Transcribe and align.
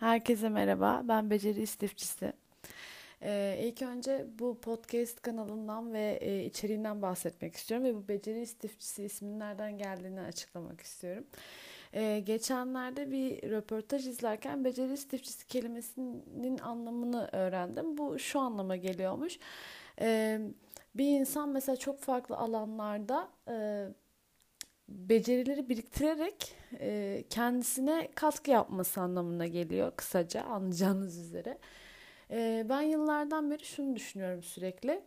Herkese 0.00 0.48
merhaba, 0.48 1.02
ben 1.04 1.30
Beceri 1.30 1.62
İstifçisi. 1.62 2.32
Ee, 3.22 3.58
ilk 3.62 3.82
önce 3.82 4.26
bu 4.38 4.60
podcast 4.60 5.22
kanalından 5.22 5.92
ve 5.92 6.18
e, 6.20 6.44
içeriğinden 6.44 7.02
bahsetmek 7.02 7.56
istiyorum 7.56 7.86
ve 7.86 7.94
bu 7.94 8.08
Beceri 8.08 8.40
İstifçisi 8.40 9.04
isminin 9.04 9.40
nereden 9.40 9.78
geldiğini 9.78 10.20
açıklamak 10.20 10.80
istiyorum. 10.80 11.24
Ee, 11.94 12.22
geçenlerde 12.26 13.10
bir 13.10 13.50
röportaj 13.50 14.06
izlerken 14.06 14.64
beceri 14.64 14.92
istifçisi 14.92 15.46
kelimesinin 15.46 16.58
anlamını 16.58 17.28
öğrendim. 17.32 17.98
Bu 17.98 18.18
şu 18.18 18.40
anlama 18.40 18.76
geliyormuş. 18.76 19.38
Ee, 20.00 20.40
bir 20.94 21.20
insan 21.20 21.48
mesela 21.48 21.76
çok 21.76 22.00
farklı 22.00 22.36
alanlarda... 22.36 23.28
E, 23.48 23.86
becerileri 24.88 25.68
biriktirerek 25.68 26.54
e, 26.80 27.24
kendisine 27.30 28.08
katkı 28.14 28.50
yapması 28.50 29.00
anlamına 29.00 29.46
geliyor 29.46 29.92
kısaca 29.96 30.42
anlayacağınız 30.42 31.18
üzere. 31.18 31.58
E, 32.30 32.66
ben 32.68 32.82
yıllardan 32.82 33.50
beri 33.50 33.64
şunu 33.64 33.96
düşünüyorum 33.96 34.42
sürekli. 34.42 35.02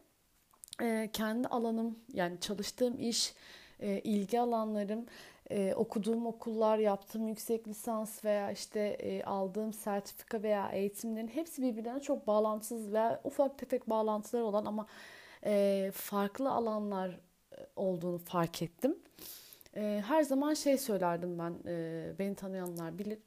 E, 0.82 1.10
kendi 1.14 1.48
alanım 1.48 2.00
yani 2.14 2.40
çalıştığım 2.40 3.00
iş, 3.00 3.34
e, 3.80 4.00
ilgi 4.00 4.40
alanlarım, 4.40 5.06
e, 5.50 5.74
okuduğum 5.76 6.26
okullar, 6.28 6.78
yaptığım 6.78 7.28
yüksek 7.28 7.68
lisans 7.68 8.26
veya 8.26 8.52
işte 8.52 8.80
e, 8.80 9.24
aldığım 9.24 9.74
sertifika 9.74 10.44
veya 10.44 10.70
eğitimlerin 10.70 11.28
hepsi 11.28 11.62
birbirine 11.62 12.00
çok 12.00 12.28
bağlantısız 12.28 12.94
veya 12.94 13.22
ufak 13.24 13.58
tefek 13.58 13.90
bağlantılar 13.90 14.42
olan 14.42 14.66
ama 14.66 14.86
e, 15.46 15.92
farklı 15.94 16.52
alanlar 16.52 17.10
e, 17.10 17.68
olduğunu 17.76 18.18
fark 18.18 18.62
ettim. 18.62 19.00
E, 19.76 20.04
her 20.08 20.24
zaman 20.24 20.54
şey 20.54 20.78
söylerdim 20.78 21.40
ben, 21.40 21.54
e, 21.66 22.14
beni 22.20 22.36
tanıyanlar 22.36 23.00
bilir. 23.00 23.20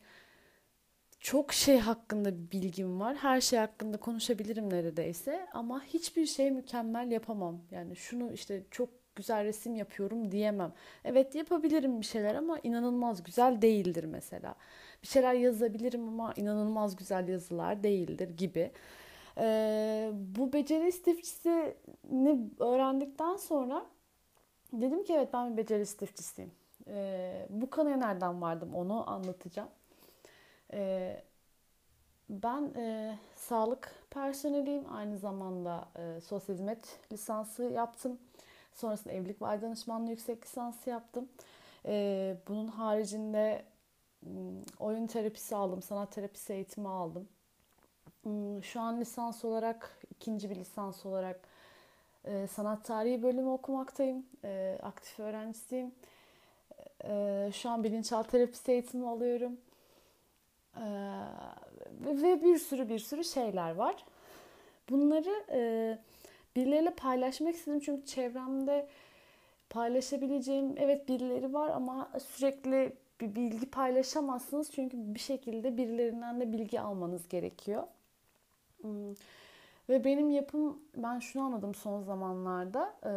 Çok 1.21 1.53
şey 1.53 1.79
hakkında 1.79 2.51
bilgim 2.53 3.01
var. 3.01 3.17
Her 3.17 3.41
şey 3.41 3.59
hakkında 3.59 3.97
konuşabilirim 3.97 4.71
neredeyse. 4.71 5.47
Ama 5.53 5.85
hiçbir 5.85 6.27
şey 6.27 6.51
mükemmel 6.51 7.11
yapamam. 7.11 7.61
Yani 7.71 7.97
şunu 7.97 8.33
işte 8.33 8.63
çok 8.71 8.89
güzel 9.17 9.45
resim 9.45 9.75
yapıyorum 9.75 10.33
diyemem. 10.33 10.73
Evet 11.05 11.35
yapabilirim 11.35 12.01
bir 12.01 12.07
şeyler 12.07 12.35
ama 12.35 12.59
inanılmaz 12.63 13.23
güzel 13.23 13.63
değildir 13.63 14.05
mesela. 14.05 14.55
Bir 15.03 15.09
şeyler 15.09 15.35
yazabilirim 15.35 16.09
ama 16.09 16.33
inanılmaz 16.37 16.97
güzel 16.97 17.29
yazılar 17.29 17.83
değildir 17.83 18.29
gibi. 18.37 18.73
Ee, 19.39 20.11
bu 20.15 20.53
beceri 20.53 20.89
istifçisini 20.89 22.51
öğrendikten 22.61 23.37
sonra 23.37 23.87
Dedim 24.73 25.05
ki 25.05 25.13
evet 25.13 25.33
ben 25.33 25.53
bir 25.53 25.57
beceri 25.57 25.83
istifçisiyim. 25.83 26.53
Ee, 26.89 27.47
bu 27.51 27.71
kanıya 27.71 27.97
nereden 27.97 28.43
vardım 28.43 28.75
onu 28.75 29.11
anlatacağım. 29.11 29.69
Ee, 30.73 31.23
ben 32.31 32.63
e, 32.77 33.19
sağlık 33.37 33.95
personeliyim. 34.11 34.93
Aynı 34.93 35.19
zamanda 35.19 35.89
e, 35.97 36.21
sosyal 36.21 36.55
hizmet 36.55 36.99
lisansı 37.13 37.63
yaptım. 37.63 38.19
Sonrasında 38.73 39.15
evlilik 39.15 39.43
ve 39.43 39.63
danışmanlığı 39.63 40.11
yüksek 40.11 40.45
lisansı 40.45 40.91
yaptım. 40.91 41.29
E, 41.87 42.37
bunun 42.49 42.69
haricinde 42.69 43.65
oyun 44.79 45.07
terapisi 45.07 45.57
aldım, 45.57 45.83
sanat 45.83 46.13
terapisi 46.13 46.53
eğitimi 46.53 46.89
aldım. 46.89 47.29
Şu 48.63 48.81
an 48.81 49.01
lisans 49.01 49.45
olarak, 49.45 49.99
ikinci 50.11 50.51
bir 50.51 50.57
lisans 50.57 51.07
olarak 51.07 51.49
e, 52.25 52.47
sanat 52.47 52.85
tarihi 52.85 53.23
bölümü 53.23 53.49
okumaktayım. 53.49 54.27
E, 54.45 54.79
aktif 54.83 55.21
öğrencisiyim. 55.21 55.93
E, 57.05 57.51
şu 57.55 57.71
an 57.71 57.85
bilinçaltı 57.85 58.31
terapisi 58.31 58.73
eğitimi 58.73 59.09
alıyorum. 59.09 59.57
E, 60.77 60.85
ve 62.01 62.43
bir 62.43 62.59
sürü 62.59 62.89
bir 62.89 62.99
sürü 62.99 63.25
şeyler 63.25 63.75
var. 63.75 64.05
Bunları 64.91 65.45
e, 65.51 65.99
birileriyle 66.57 66.91
paylaşmak 66.91 67.55
istedim 67.55 67.81
çünkü 67.81 68.07
çevremde 68.07 68.89
paylaşabileceğim 69.71 70.75
evet 70.79 71.09
birileri 71.09 71.55
var 71.55 71.71
ama 71.71 72.11
sürekli 72.21 72.97
bir 73.21 73.35
bilgi 73.37 73.71
paylaşamazsınız 73.71 74.71
çünkü 74.73 74.97
bir 75.15 75.21
şekilde 75.21 75.77
birilerinden 75.77 76.41
de 76.41 76.53
bilgi 76.53 76.81
almanız 76.81 77.29
gerekiyor. 77.29 77.83
Hmm. 78.81 79.15
Ve 79.89 80.05
benim 80.05 80.31
yapım 80.31 80.79
ben 80.97 81.19
şunu 81.19 81.43
anladım 81.43 81.75
son 81.75 82.03
zamanlarda 82.03 82.95
e, 83.05 83.13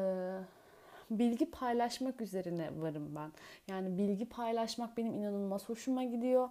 bilgi 1.12 1.52
paylaşmak 1.52 2.22
üzerine 2.22 2.70
varım 2.81 3.16
ben. 3.16 3.31
Yani 3.68 3.98
bilgi 3.98 4.30
paylaşmak 4.30 4.98
benim 4.98 5.14
inanılmaz 5.14 5.70
hoşuma 5.70 6.03
gidiyor. 6.03 6.50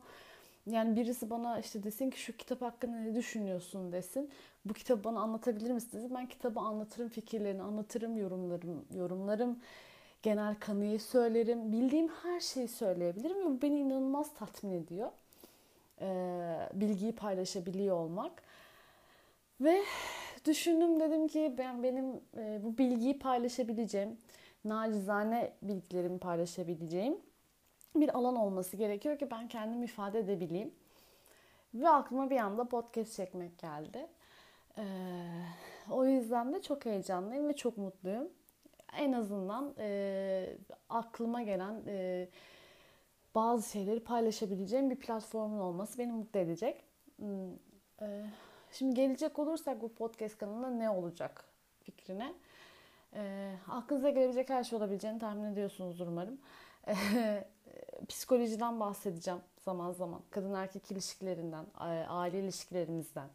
Yani 0.67 0.97
birisi 0.97 1.31
bana 1.31 1.59
işte 1.61 1.83
desin 1.83 2.11
ki 2.11 2.21
şu 2.21 2.37
kitap 2.37 2.63
hakkında 2.63 2.97
ne 2.97 3.15
düşünüyorsun 3.15 3.93
desin. 3.93 4.31
Bu 4.65 4.73
kitabı 4.75 5.05
bana 5.05 5.21
anlatabilir 5.21 5.71
misin 5.71 5.99
desin. 5.99 6.15
Ben 6.15 6.27
kitabı 6.27 6.61
anlatırım, 6.61 7.09
fikirlerini 7.09 7.63
anlatırım, 7.63 8.17
yorumlarım, 8.17 8.85
yorumlarım. 8.95 9.59
Genel 10.23 10.55
kanıyı 10.55 11.01
söylerim. 11.01 11.73
Bildiğim 11.73 12.09
her 12.09 12.41
şeyi 12.41 12.69
söyleyebilirim 12.69 13.41
ve 13.41 13.45
bu 13.45 13.63
beni 13.63 13.79
inanılmaz 13.79 14.35
tatmin 14.35 14.73
ediyor. 14.73 15.11
Ee, 16.01 16.69
bilgiyi 16.75 17.13
paylaşabiliyor 17.13 17.97
olmak. 17.97 18.43
Ve 19.61 19.83
düşündüm 20.45 21.01
dedim 21.01 21.29
ki 21.29 21.55
ben 21.59 21.83
benim 21.83 22.21
e, 22.37 22.61
bu 22.65 22.79
bilgiyi 22.79 23.19
paylaşabileceğim, 23.19 24.19
nacizane 24.65 25.53
bilgilerimi 25.63 26.19
paylaşabileceğim 26.19 27.19
bir 27.97 28.19
alan 28.19 28.37
olması 28.37 28.77
gerekiyor 28.77 29.19
ki 29.19 29.31
ben 29.31 29.49
kendimi 29.49 29.85
ifade 29.85 30.19
edebileyim. 30.19 30.75
Ve 31.75 31.89
aklıma 31.89 32.31
bir 32.31 32.37
anda 32.37 32.65
podcast 32.65 33.17
çekmek 33.17 33.59
geldi. 33.59 34.07
Ee, 34.79 34.83
o 35.91 36.07
yüzden 36.07 36.53
de 36.53 36.63
çok 36.63 36.85
heyecanlıyım 36.85 37.49
ve 37.49 37.57
çok 37.57 37.79
mutluyum. 37.79 38.29
En 38.99 39.13
azından 39.13 39.75
e, 39.79 40.57
aklıma 40.89 41.43
gelen 41.43 41.83
e, 41.87 42.29
bazı 43.35 43.71
şeyleri 43.71 44.01
paylaşabileceğim 44.01 44.91
bir 44.91 44.97
platformun 44.97 45.59
olması 45.59 45.99
beni 45.99 46.13
mutlu 46.13 46.41
edecek. 46.41 46.85
Hmm, 47.19 47.53
e, 48.03 48.25
Şimdi 48.79 48.95
gelecek 48.95 49.39
olursak 49.39 49.83
bu 49.83 49.95
podcast 49.95 50.39
kanalında 50.39 50.71
ne 50.71 50.91
olacak 50.91 51.45
fikrine. 51.81 52.35
E, 53.15 53.53
aklınıza 53.69 54.11
gelebilecek 54.11 54.51
her 54.51 54.65
şey 54.65 54.79
olabileceğini 54.79 55.19
tahmin 55.19 55.53
ediyorsunuzdur 55.53 56.07
umarım. 56.07 56.39
E, 56.89 56.95
psikolojiden 58.09 58.81
bahsedeceğim 58.81 59.41
zaman 59.65 59.93
zaman. 59.93 60.21
Kadın 60.31 60.55
erkek 60.55 60.91
ilişkilerinden, 60.91 61.67
aile 62.09 62.41
ilişkilerimizden, 62.41 63.29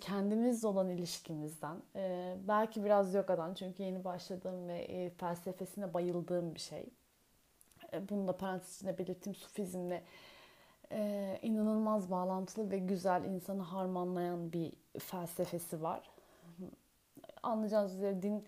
kendimizle 0.00 0.68
olan 0.68 0.90
ilişkimizden, 0.90 1.76
e, 1.96 2.34
belki 2.48 2.84
biraz 2.84 3.14
yogadan 3.14 3.54
çünkü 3.54 3.82
yeni 3.82 4.04
başladığım 4.04 4.68
ve 4.68 4.78
e, 4.78 5.10
felsefesine 5.10 5.94
bayıldığım 5.94 6.54
bir 6.54 6.60
şey. 6.60 6.86
E, 7.92 8.08
bunu 8.08 8.28
da 8.28 8.36
parantez 8.36 8.76
içinde 8.76 8.98
belirttim. 8.98 9.34
Sufizmle 9.34 10.02
e, 10.92 11.38
inanılmaz 11.42 12.10
bağlantılı 12.10 12.70
ve 12.70 12.78
güzel 12.78 13.24
insanı 13.24 13.62
harmanlayan 13.62 14.52
bir 14.52 14.72
felsefesi 14.98 15.82
var. 15.82 16.10
Anlayacağınız 17.42 17.94
üzere 17.94 18.22
din 18.22 18.44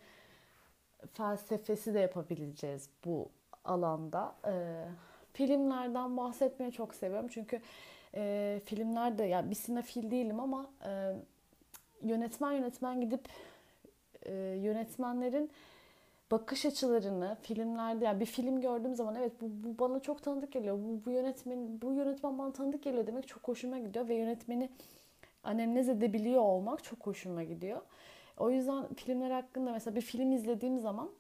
felsefesi 1.13 1.95
de 1.95 2.01
yapabileceğiz 2.01 2.91
bu 3.05 3.29
alanda. 3.65 4.35
E, 4.47 4.85
filmlerden 5.33 6.17
bahsetmeyi 6.17 6.73
çok 6.73 6.95
seviyorum 6.95 7.29
çünkü 7.29 7.61
e, 8.15 8.61
filmlerde 8.65 9.25
yani 9.25 9.51
bir 9.51 9.55
sinefil 9.55 10.11
değilim 10.11 10.41
ama 10.41 10.71
e, 10.87 11.13
yönetmen 12.03 12.53
yönetmen 12.53 13.01
gidip 13.01 13.29
e, 14.23 14.33
yönetmenlerin 14.35 15.51
bakış 16.31 16.67
açılarını 16.67 17.37
filmlerde 17.43 18.05
yani 18.05 18.21
bir 18.21 18.27
film 18.27 18.61
gördüğüm 18.61 18.95
zaman 18.95 19.15
evet 19.15 19.33
bu, 19.41 19.47
bu 19.51 19.79
bana 19.79 20.01
çok 20.01 20.23
tanıdık 20.23 20.53
geliyor. 20.53 20.79
Bu, 20.79 21.05
bu 21.05 21.11
yönetmen 21.11 21.83
bu 21.83 21.93
yönetmen 21.93 22.39
bana 22.39 22.53
tanıdık 22.53 22.83
geliyor 22.83 23.07
demek 23.07 23.29
çok 23.29 23.49
hoşuma 23.49 23.79
gidiyor 23.79 24.09
ve 24.09 24.15
yönetmeni 24.15 24.71
annemnez 25.45 25.89
edebiliyor 25.89 26.43
olmak 26.43 26.85
çok 26.85 27.07
hoşuma 27.07 27.43
gidiyor. 27.43 27.81
O 28.39 28.51
yüzden 28.51 28.95
filmler 28.95 29.31
hakkında 29.31 29.73
mesela 29.73 29.97
bir 29.97 30.01
film 30.01 30.33
izlediğim 30.33 30.79
zaman 30.79 31.11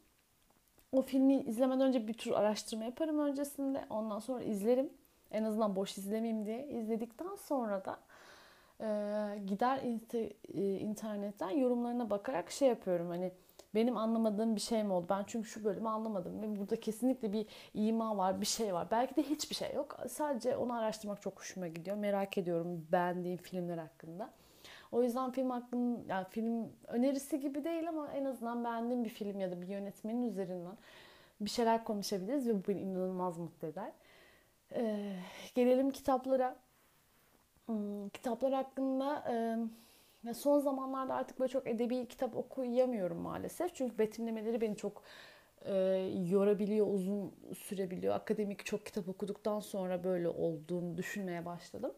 o 0.92 1.02
filmi 1.02 1.40
izlemeden 1.40 1.80
önce 1.80 2.08
bir 2.08 2.14
tür 2.14 2.30
araştırma 2.30 2.84
yaparım 2.84 3.18
öncesinde. 3.18 3.84
Ondan 3.90 4.18
sonra 4.18 4.42
izlerim. 4.42 4.90
En 5.30 5.44
azından 5.44 5.76
boş 5.76 5.98
izlemeyeyim 5.98 6.46
diye. 6.46 6.68
izledikten 6.68 7.34
sonra 7.34 7.84
da 7.84 7.98
e, 8.80 8.88
gider 9.46 9.80
internetten 10.80 11.50
yorumlarına 11.50 12.10
bakarak 12.10 12.50
şey 12.50 12.68
yapıyorum. 12.68 13.08
Hani 13.08 13.32
benim 13.74 13.96
anlamadığım 13.96 14.56
bir 14.56 14.60
şey 14.60 14.84
mi 14.84 14.92
oldu? 14.92 15.06
Ben 15.10 15.24
çünkü 15.26 15.48
şu 15.48 15.64
bölümü 15.64 15.88
anlamadım 15.88 16.42
ve 16.42 16.58
burada 16.60 16.80
kesinlikle 16.80 17.32
bir 17.32 17.46
ima 17.74 18.16
var, 18.16 18.40
bir 18.40 18.46
şey 18.46 18.74
var. 18.74 18.88
Belki 18.90 19.16
de 19.16 19.22
hiçbir 19.22 19.54
şey 19.54 19.74
yok. 19.74 19.98
Sadece 20.08 20.56
onu 20.56 20.74
araştırmak 20.74 21.22
çok 21.22 21.40
hoşuma 21.40 21.68
gidiyor. 21.68 21.96
Merak 21.96 22.38
ediyorum 22.38 22.86
beğendiğim 22.92 23.38
filmler 23.38 23.78
hakkında. 23.78 24.30
O 24.92 25.02
yüzden 25.02 25.30
film 25.30 25.50
hakkında, 25.50 26.00
yani 26.08 26.26
film 26.30 26.72
önerisi 26.86 27.40
gibi 27.40 27.64
değil 27.64 27.88
ama 27.88 28.08
en 28.12 28.24
azından 28.24 28.64
beğendiğim 28.64 29.04
bir 29.04 29.10
film 29.10 29.40
ya 29.40 29.50
da 29.50 29.62
bir 29.62 29.68
yönetmenin 29.68 30.22
üzerinden 30.22 30.76
bir 31.40 31.50
şeyler 31.50 31.84
konuşabiliriz 31.84 32.48
ve 32.48 32.54
bu 32.54 32.68
beni 32.68 32.80
inanılmaz 32.80 33.38
mutlu 33.38 33.68
eder. 33.68 33.92
Ee, 34.72 35.16
gelelim 35.54 35.90
kitaplara. 35.90 36.56
Hmm, 37.66 38.08
kitaplar 38.08 38.52
hakkında 38.52 39.24
e, 39.30 39.56
son 40.34 40.58
zamanlarda 40.58 41.14
artık 41.14 41.40
böyle 41.40 41.52
çok 41.52 41.66
edebi 41.66 42.08
kitap 42.08 42.36
okuyamıyorum 42.36 43.18
maalesef. 43.18 43.74
Çünkü 43.74 43.98
betimlemeleri 43.98 44.60
beni 44.60 44.76
çok 44.76 45.02
e, 45.64 45.74
yorabiliyor, 46.30 46.86
uzun 46.86 47.34
sürebiliyor. 47.58 48.14
Akademik 48.14 48.66
çok 48.66 48.86
kitap 48.86 49.08
okuduktan 49.08 49.60
sonra 49.60 50.04
böyle 50.04 50.28
olduğunu 50.28 50.96
düşünmeye 50.96 51.46
başladım. 51.46 51.92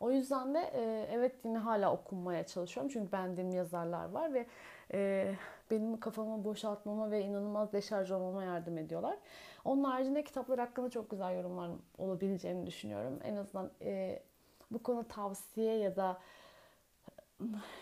O 0.00 0.10
yüzden 0.10 0.54
de 0.54 0.58
e, 0.58 1.08
evet 1.12 1.32
yine 1.44 1.58
hala 1.58 1.92
okunmaya 1.92 2.46
çalışıyorum. 2.46 2.92
Çünkü 2.92 3.12
beğendiğim 3.12 3.50
yazarlar 3.50 4.10
var 4.10 4.34
ve 4.34 4.46
e, 4.92 5.34
benim 5.70 6.00
kafamı 6.00 6.44
boşaltmama 6.44 7.10
ve 7.10 7.22
inanılmaz 7.22 7.72
deşarj 7.72 8.10
olmama 8.10 8.44
yardım 8.44 8.78
ediyorlar. 8.78 9.16
Onun 9.64 9.84
haricinde 9.84 10.24
kitaplar 10.24 10.58
hakkında 10.58 10.90
çok 10.90 11.10
güzel 11.10 11.36
yorumlar 11.36 11.70
olabileceğini 11.98 12.66
düşünüyorum. 12.66 13.20
En 13.24 13.36
azından 13.36 13.70
e, 13.82 14.22
bu 14.70 14.82
konu 14.82 15.08
tavsiye 15.08 15.76
ya 15.76 15.96
da 15.96 16.18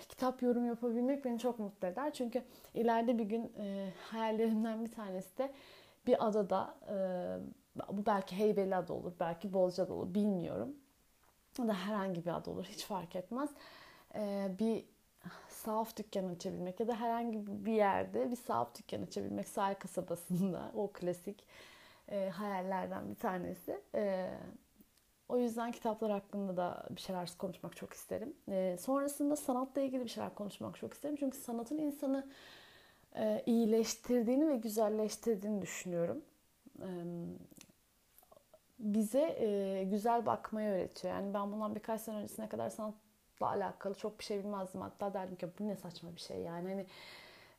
kitap 0.08 0.42
yorum 0.42 0.66
yapabilmek 0.66 1.24
beni 1.24 1.38
çok 1.38 1.58
mutlu 1.58 1.88
eder. 1.88 2.12
Çünkü 2.12 2.42
ileride 2.74 3.18
bir 3.18 3.24
gün 3.24 3.52
e, 3.58 3.92
hayallerimden 4.10 4.84
bir 4.84 4.92
tanesi 4.92 5.38
de 5.38 5.52
bir 6.06 6.26
adada 6.28 6.74
e, 6.88 6.96
bu 7.96 8.06
belki 8.06 8.36
Heybeliada 8.36 8.92
olur, 8.92 9.12
belki 9.20 9.52
Bolca'da 9.52 9.92
olur 9.94 10.14
bilmiyorum. 10.14 10.76
Ya 11.58 11.68
da 11.68 11.74
herhangi 11.74 12.24
bir 12.26 12.30
ada 12.30 12.50
olur 12.50 12.64
hiç 12.64 12.84
fark 12.84 13.16
etmez. 13.16 13.50
E, 14.14 14.50
bir 14.58 14.84
sahaf 15.48 15.96
dükkanı 15.96 16.30
açabilmek 16.30 16.80
ya 16.80 16.88
da 16.88 17.00
herhangi 17.00 17.46
bir 17.46 17.72
yerde 17.72 18.30
bir 18.30 18.36
sahaf 18.36 18.78
dükkanı 18.78 19.02
açabilmek 19.04 19.48
sahil 19.48 19.74
kasabasında 19.74 20.72
o 20.74 20.92
klasik 20.92 21.46
e, 22.08 22.28
hayallerden 22.28 23.10
bir 23.10 23.14
tanesi. 23.14 23.80
E, 23.94 24.30
o 25.29 25.38
yüzden 25.38 25.73
kitaplar 25.73 26.11
hakkında 26.11 26.56
da 26.56 26.87
bir 26.91 27.00
şeyler 27.00 27.31
konuşmak 27.38 27.76
çok 27.76 27.93
isterim. 27.93 28.35
E, 28.49 28.76
sonrasında 28.81 29.37
sanatla 29.37 29.81
ilgili 29.81 30.05
bir 30.05 30.09
şeyler 30.09 30.35
konuşmak 30.35 30.76
çok 30.76 30.94
isterim. 30.94 31.17
Çünkü 31.17 31.38
sanatın 31.38 31.79
insanı 31.79 32.26
e, 33.17 33.43
iyileştirdiğini 33.47 34.49
ve 34.49 34.56
güzelleştirdiğini 34.56 35.62
düşünüyorum. 35.62 36.23
E, 36.81 36.88
bize 38.79 39.37
e, 39.41 39.85
güzel 39.85 40.26
bakmayı 40.26 40.69
öğretiyor. 40.69 41.15
Yani 41.15 41.35
ben 41.35 41.53
bundan 41.53 41.75
birkaç 41.75 42.00
sene 42.00 42.17
öncesine 42.17 42.49
kadar 42.49 42.71
sanatla 42.71 43.49
alakalı 43.49 43.94
çok 43.94 44.19
bir 44.19 44.25
şey 44.25 44.38
bilmezdim. 44.38 44.81
Hatta 44.81 45.15
derdim 45.15 45.37
ki 45.37 45.49
bu 45.59 45.69
ne 45.69 45.76
saçma 45.76 46.15
bir 46.17 46.21
şey 46.21 46.38
yani. 46.38 46.69
Hani 46.69 46.87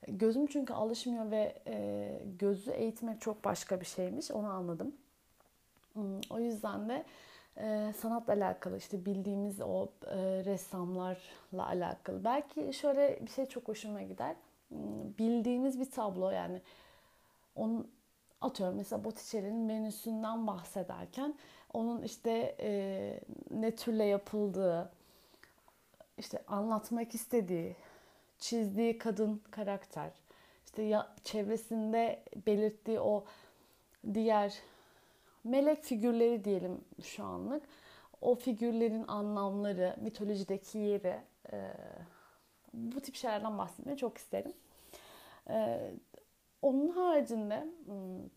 gözüm 0.08 0.48
çünkü 0.48 0.74
alışmıyor 0.74 1.32
ve 1.32 1.62
e, 1.68 2.22
gözü 2.40 2.72
eğitmek 2.72 3.22
çok 3.22 3.44
başka 3.44 3.82
bir 3.82 3.86
şeymiş. 3.86 4.32
Onu 4.32 4.48
anladım. 4.48 4.96
Hmm, 5.94 6.20
o 6.30 6.40
yüzden 6.40 6.90
de 6.90 7.06
e, 7.58 7.94
sanatla 7.98 8.34
alakalı 8.34 8.78
işte 8.78 9.06
bildiğimiz 9.06 9.62
o 9.62 9.90
e, 10.08 10.16
ressamlarla 10.46 11.68
alakalı. 11.68 12.24
Belki 12.24 12.74
şöyle 12.74 13.20
bir 13.22 13.32
şey 13.32 13.46
çok 13.46 13.68
hoşuma 13.68 14.02
gider. 14.02 14.36
Hmm, 14.70 15.18
bildiğimiz 15.20 15.80
bir 15.80 15.92
tablo 15.92 16.30
yani 16.30 16.62
onun 17.56 17.92
atıyorum 18.42 18.76
mesela 18.76 19.04
Botticelli'nin 19.04 19.66
menüsünden 19.66 20.48
bahsederken 20.48 21.36
onun 21.74 22.04
işte 22.04 22.56
e, 22.60 23.20
ne 23.52 23.76
türle 23.76 24.06
yapıldığı, 24.06 24.92
işte 26.18 26.44
anlatmak 26.48 27.16
istediği, 27.16 27.76
çizdiği 28.40 28.98
kadın 28.98 29.42
karakter, 29.52 30.12
işte 30.66 30.84
ya, 30.84 31.16
çevresinde 31.24 32.24
belirttiği 32.48 33.00
o 33.00 33.26
diğer 34.14 34.54
melek 35.46 35.84
figürleri 35.84 36.44
diyelim 36.44 36.82
şu 37.04 37.24
anlık. 37.24 37.64
O 38.22 38.36
figürlerin 38.36 39.06
anlamları, 39.08 39.96
mitolojideki 40.02 40.78
yeri, 40.78 41.20
e, 41.54 41.74
bu 42.74 43.02
tip 43.02 43.16
şeylerden 43.16 43.58
bahsetmeyi 43.58 43.98
çok 43.98 44.18
isterim. 44.18 44.54
E, 45.50 45.92
onun 46.62 46.90
haricinde 46.90 47.68
hmm, 47.86 48.30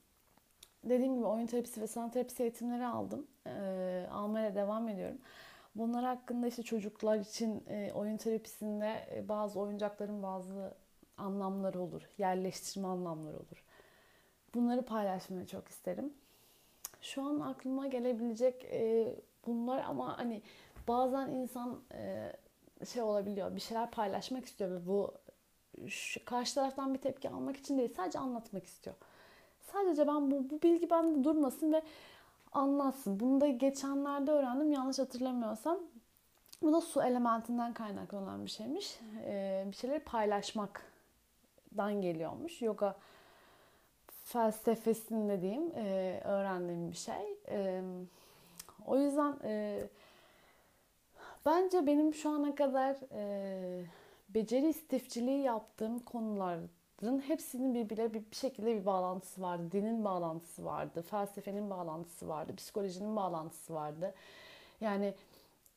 dediğim 0.85 1.15
gibi 1.15 1.27
oyun 1.27 1.47
terapisi 1.47 1.81
ve 1.81 1.87
sanat 1.87 2.13
terapisi 2.13 2.43
eğitimleri 2.43 2.87
aldım. 2.87 3.27
E, 3.47 4.07
almaya 4.13 4.55
devam 4.55 4.89
ediyorum. 4.89 5.19
Bunlar 5.75 6.05
hakkında 6.05 6.47
işte 6.47 6.63
çocuklar 6.63 7.19
için 7.19 7.65
e, 7.69 7.93
oyun 7.93 8.17
terapisinde 8.17 9.09
e, 9.15 9.29
bazı 9.29 9.61
oyuncakların 9.61 10.23
bazı 10.23 10.75
anlamları 11.17 11.81
olur. 11.81 12.03
Yerleştirme 12.19 12.89
anlamları 12.89 13.37
olur. 13.37 13.65
Bunları 14.55 14.85
paylaşmayı 14.85 15.47
çok 15.47 15.69
isterim. 15.69 16.15
Şu 17.01 17.23
an 17.23 17.41
aklıma 17.41 17.87
gelebilecek 17.87 18.65
e, 18.65 19.15
bunlar 19.47 19.85
ama 19.85 20.19
hani 20.19 20.43
bazen 20.89 21.29
insan 21.29 21.81
e, 21.93 22.33
şey 22.93 23.03
olabiliyor. 23.03 23.57
Bir 23.57 23.61
şeyler 23.61 23.91
paylaşmak 23.91 24.45
istiyor 24.45 24.71
ve 24.71 24.87
bu 24.87 25.15
şu, 25.87 26.25
karşı 26.25 26.55
taraftan 26.55 26.95
bir 26.95 26.99
tepki 26.99 27.31
almak 27.31 27.57
için 27.57 27.79
değil 27.79 27.95
sadece 27.97 28.19
anlatmak 28.19 28.65
istiyor. 28.65 28.97
Sadece 29.61 30.07
ben 30.07 30.31
bu, 30.31 30.51
bu 30.51 30.63
bilgi 30.63 30.91
bende 30.91 31.25
durmasın 31.25 31.73
ve 31.73 31.83
anlatsın. 32.53 33.21
Bunu 33.21 33.41
da 33.41 33.49
geçenlerde 33.49 34.31
öğrendim 34.31 34.73
yanlış 34.73 34.99
hatırlamıyorsam. 34.99 35.79
Bu 36.63 36.73
da 36.73 36.81
su 36.81 37.03
elementinden 37.03 37.75
kaynaklanan 37.75 38.45
bir 38.45 38.51
şeymiş. 38.51 38.99
Ee, 39.25 39.65
bir 39.67 39.77
şeyleri 39.77 40.01
paylaşmaktan 40.01 42.01
geliyormuş. 42.01 42.63
Yoga 42.63 42.97
felsefesinde 44.29 45.43
diyeyim 45.43 45.73
e, 45.77 46.21
öğrendiğim 46.25 46.91
bir 46.91 46.97
şey. 46.97 47.39
E, 47.49 47.83
o 48.87 48.99
yüzden 48.99 49.37
e, 49.45 49.83
bence 51.47 51.87
benim 51.87 52.15
şu 52.15 52.31
ana 52.31 52.55
kadar 52.55 52.97
e, 53.13 53.85
beceri 54.29 54.69
istifçiliği 54.69 55.43
yaptığım 55.43 55.99
konuların 55.99 57.21
hepsinin 57.27 57.75
birbirine 57.75 58.15
bir, 58.15 58.23
bir 58.31 58.37
şekilde 58.37 58.81
bir 58.81 58.87
bağlantısı 58.87 59.43
vardı. 59.43 59.63
Dinin 59.73 60.05
bağlantısı 60.05 60.65
vardı, 60.65 61.03
felsefenin 61.03 61.71
bağlantısı 61.71 62.29
vardı, 62.29 62.57
psikolojinin 62.57 63.17
bağlantısı 63.17 63.75
vardı. 63.75 64.15
Yani 64.81 65.15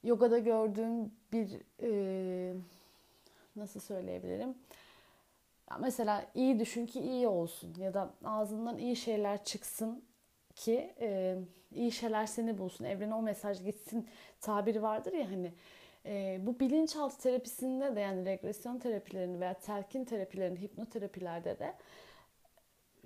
yogada 0.03 0.39
gördüğüm 0.39 1.11
bir 1.33 1.49
e, 1.81 2.53
nasıl 3.55 3.79
söyleyebilirim? 3.79 4.55
Ya 5.71 5.77
mesela 5.77 6.25
iyi 6.35 6.59
düşün 6.59 6.85
ki 6.85 6.99
iyi 6.99 7.27
olsun 7.27 7.75
ya 7.77 7.93
da 7.93 8.13
ağzından 8.23 8.77
iyi 8.77 8.95
şeyler 8.95 9.43
çıksın 9.43 10.03
ki 10.55 10.93
e, 11.01 11.37
iyi 11.71 11.91
şeyler 11.91 12.25
seni 12.25 12.57
bulsun, 12.57 12.85
evrene 12.85 13.15
o 13.15 13.21
mesaj 13.21 13.63
gitsin 13.63 14.07
tabiri 14.41 14.81
vardır 14.81 15.13
ya 15.13 15.31
hani 15.31 15.53
e, 16.05 16.39
bu 16.41 16.59
bilinçaltı 16.59 17.17
terapisinde 17.17 17.95
de 17.95 17.99
yani 17.99 18.25
regresyon 18.25 18.79
terapilerinde 18.79 19.39
veya 19.39 19.53
telkin 19.53 20.05
terapilerinde, 20.05 20.61
hipnoterapilerde 20.61 21.59
de 21.59 21.73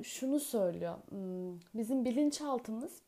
şunu 0.04 0.40
söylüyor. 0.40 0.98
Hmm, 1.10 1.60
bizim 1.74 2.06
bilinçaltımız 2.06 3.02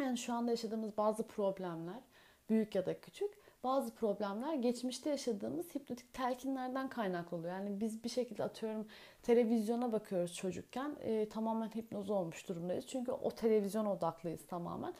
yani 0.00 0.18
şu 0.18 0.32
anda 0.32 0.50
yaşadığımız 0.50 0.96
bazı 0.96 1.26
problemler 1.26 2.00
büyük 2.48 2.74
ya 2.74 2.86
da 2.86 3.00
küçük 3.00 3.45
bazı 3.64 3.94
problemler 3.94 4.54
geçmişte 4.54 5.10
yaşadığımız 5.10 5.74
hipnotik 5.74 6.14
telkinlerden 6.14 6.88
kaynaklı 6.88 7.36
oluyor. 7.36 7.54
Yani 7.54 7.80
biz 7.80 8.04
bir 8.04 8.08
şekilde 8.08 8.44
atıyorum 8.44 8.86
televizyona 9.22 9.92
bakıyoruz 9.92 10.34
çocukken 10.34 10.96
e, 11.00 11.28
tamamen 11.28 11.68
hipnoz 11.68 12.10
olmuş 12.10 12.48
durumdayız. 12.48 12.86
Çünkü 12.86 13.12
o 13.12 13.30
televizyon 13.30 13.86
odaklıyız 13.86 14.46
tamamen. 14.46 14.94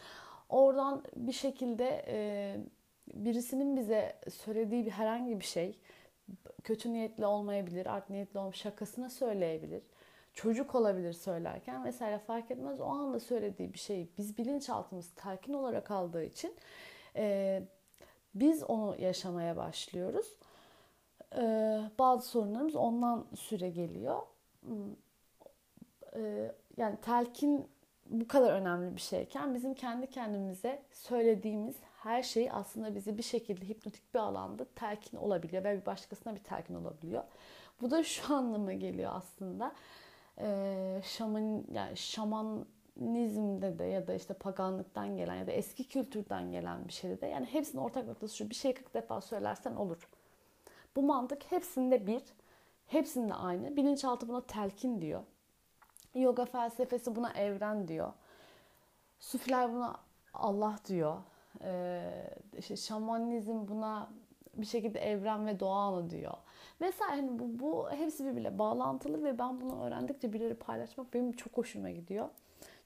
Oradan 0.48 1.04
bir 1.16 1.32
şekilde 1.32 2.04
e, 2.08 2.56
birisinin 3.14 3.76
bize 3.76 4.16
söylediği 4.30 4.86
bir 4.86 4.90
herhangi 4.90 5.40
bir 5.40 5.44
şey 5.44 5.78
kötü 6.64 6.92
niyetli 6.92 7.26
olmayabilir, 7.26 7.86
art 7.86 8.10
niyetli 8.10 8.38
olmuş 8.38 8.56
şakasına 8.56 9.10
söyleyebilir. 9.10 9.82
Çocuk 10.34 10.75
olabilir 10.75 11.12
söylerken 11.12 11.84
vesaire 11.84 12.18
fark 12.18 12.50
etmez. 12.50 12.80
O 12.80 12.84
anda 12.84 13.20
söylediği 13.20 13.72
bir 13.72 13.78
şeyi 13.78 14.08
biz 14.18 14.38
bilinçaltımız 14.38 15.10
telkin 15.14 15.52
olarak 15.52 15.90
aldığı 15.90 16.25
için 16.25 16.54
e, 17.16 17.62
biz 18.40 18.62
onu 18.62 18.96
yaşamaya 19.00 19.56
başlıyoruz. 19.56 20.26
E, 21.36 21.42
bazı 21.98 22.28
sorunlarımız 22.28 22.76
ondan 22.76 23.26
süre 23.34 23.70
geliyor. 23.70 24.22
E, 26.16 26.52
yani 26.76 26.96
telkin 27.02 27.68
bu 28.06 28.28
kadar 28.28 28.52
önemli 28.52 28.96
bir 28.96 29.00
şeyken 29.00 29.54
bizim 29.54 29.74
kendi 29.74 30.10
kendimize 30.10 30.82
söylediğimiz 30.92 31.76
her 32.02 32.22
şey 32.22 32.48
aslında 32.52 32.94
bizi 32.94 33.18
bir 33.18 33.22
şekilde 33.22 33.68
hipnotik 33.68 34.14
bir 34.14 34.18
alanda 34.18 34.64
telkin 34.64 35.16
olabiliyor 35.16 35.64
ve 35.64 35.80
bir 35.80 35.86
başkasına 35.86 36.34
bir 36.34 36.40
telkin 36.40 36.74
olabiliyor. 36.74 37.24
Bu 37.80 37.90
da 37.90 38.04
şu 38.04 38.34
anlama 38.34 38.72
geliyor 38.72 39.12
aslında. 39.14 39.72
Ee, 40.38 41.00
şaman 41.04 41.64
yani 41.72 41.96
şamanizmde 42.96 43.78
de 43.78 43.84
ya 43.84 44.06
da 44.06 44.14
işte 44.14 44.34
paganlıktan 44.34 45.16
gelen 45.16 45.34
ya 45.34 45.46
da 45.46 45.52
eski 45.52 45.88
kültürden 45.88 46.50
gelen 46.50 46.88
bir 46.88 46.92
şeyde 46.92 47.20
de 47.20 47.26
yani 47.26 47.46
hepsinin 47.46 47.82
ortak 47.82 48.06
noktası 48.06 48.36
şu 48.36 48.50
bir 48.50 48.54
şey 48.54 48.74
40 48.74 48.94
defa 48.94 49.20
söylersen 49.20 49.74
olur. 49.74 50.08
Bu 50.96 51.02
mantık 51.02 51.52
hepsinde 51.52 52.06
bir, 52.06 52.22
hepsinde 52.86 53.34
aynı. 53.34 53.76
Bilinçaltı 53.76 54.28
buna 54.28 54.40
telkin 54.40 55.00
diyor. 55.00 55.22
Yoga 56.14 56.44
felsefesi 56.44 57.16
buna 57.16 57.32
evren 57.32 57.88
diyor. 57.88 58.12
Sufiler 59.20 59.72
buna 59.72 59.96
Allah 60.34 60.78
diyor. 60.88 61.16
Ee, 61.62 62.30
işte 62.58 62.76
şamanizm 62.76 63.68
buna 63.68 64.10
bir 64.54 64.66
şekilde 64.66 65.00
evren 65.00 65.46
ve 65.46 65.60
doğa 65.60 65.78
anı 65.78 66.10
diyor. 66.10 66.34
Mesela 66.80 67.10
hani 67.10 67.38
bu, 67.38 67.58
bu 67.58 67.90
hepsi 67.90 68.24
birbirle 68.24 68.58
bağlantılı 68.58 69.24
ve 69.24 69.38
ben 69.38 69.60
bunu 69.60 69.84
öğrendikçe 69.84 70.32
birileri 70.32 70.54
paylaşmak 70.54 71.14
benim 71.14 71.32
çok 71.32 71.56
hoşuma 71.56 71.90
gidiyor. 71.90 72.28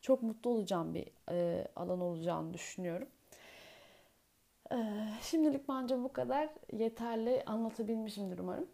Çok 0.00 0.22
mutlu 0.22 0.50
olacağım 0.50 0.94
bir 0.94 1.10
e, 1.30 1.66
alan 1.76 2.00
olacağını 2.00 2.54
düşünüyorum. 2.54 3.08
E, 4.72 4.76
şimdilik 5.22 5.68
bence 5.68 6.02
bu 6.02 6.12
kadar 6.12 6.48
yeterli 6.72 7.42
anlatabilmişimdir 7.46 8.38
umarım. 8.38 8.68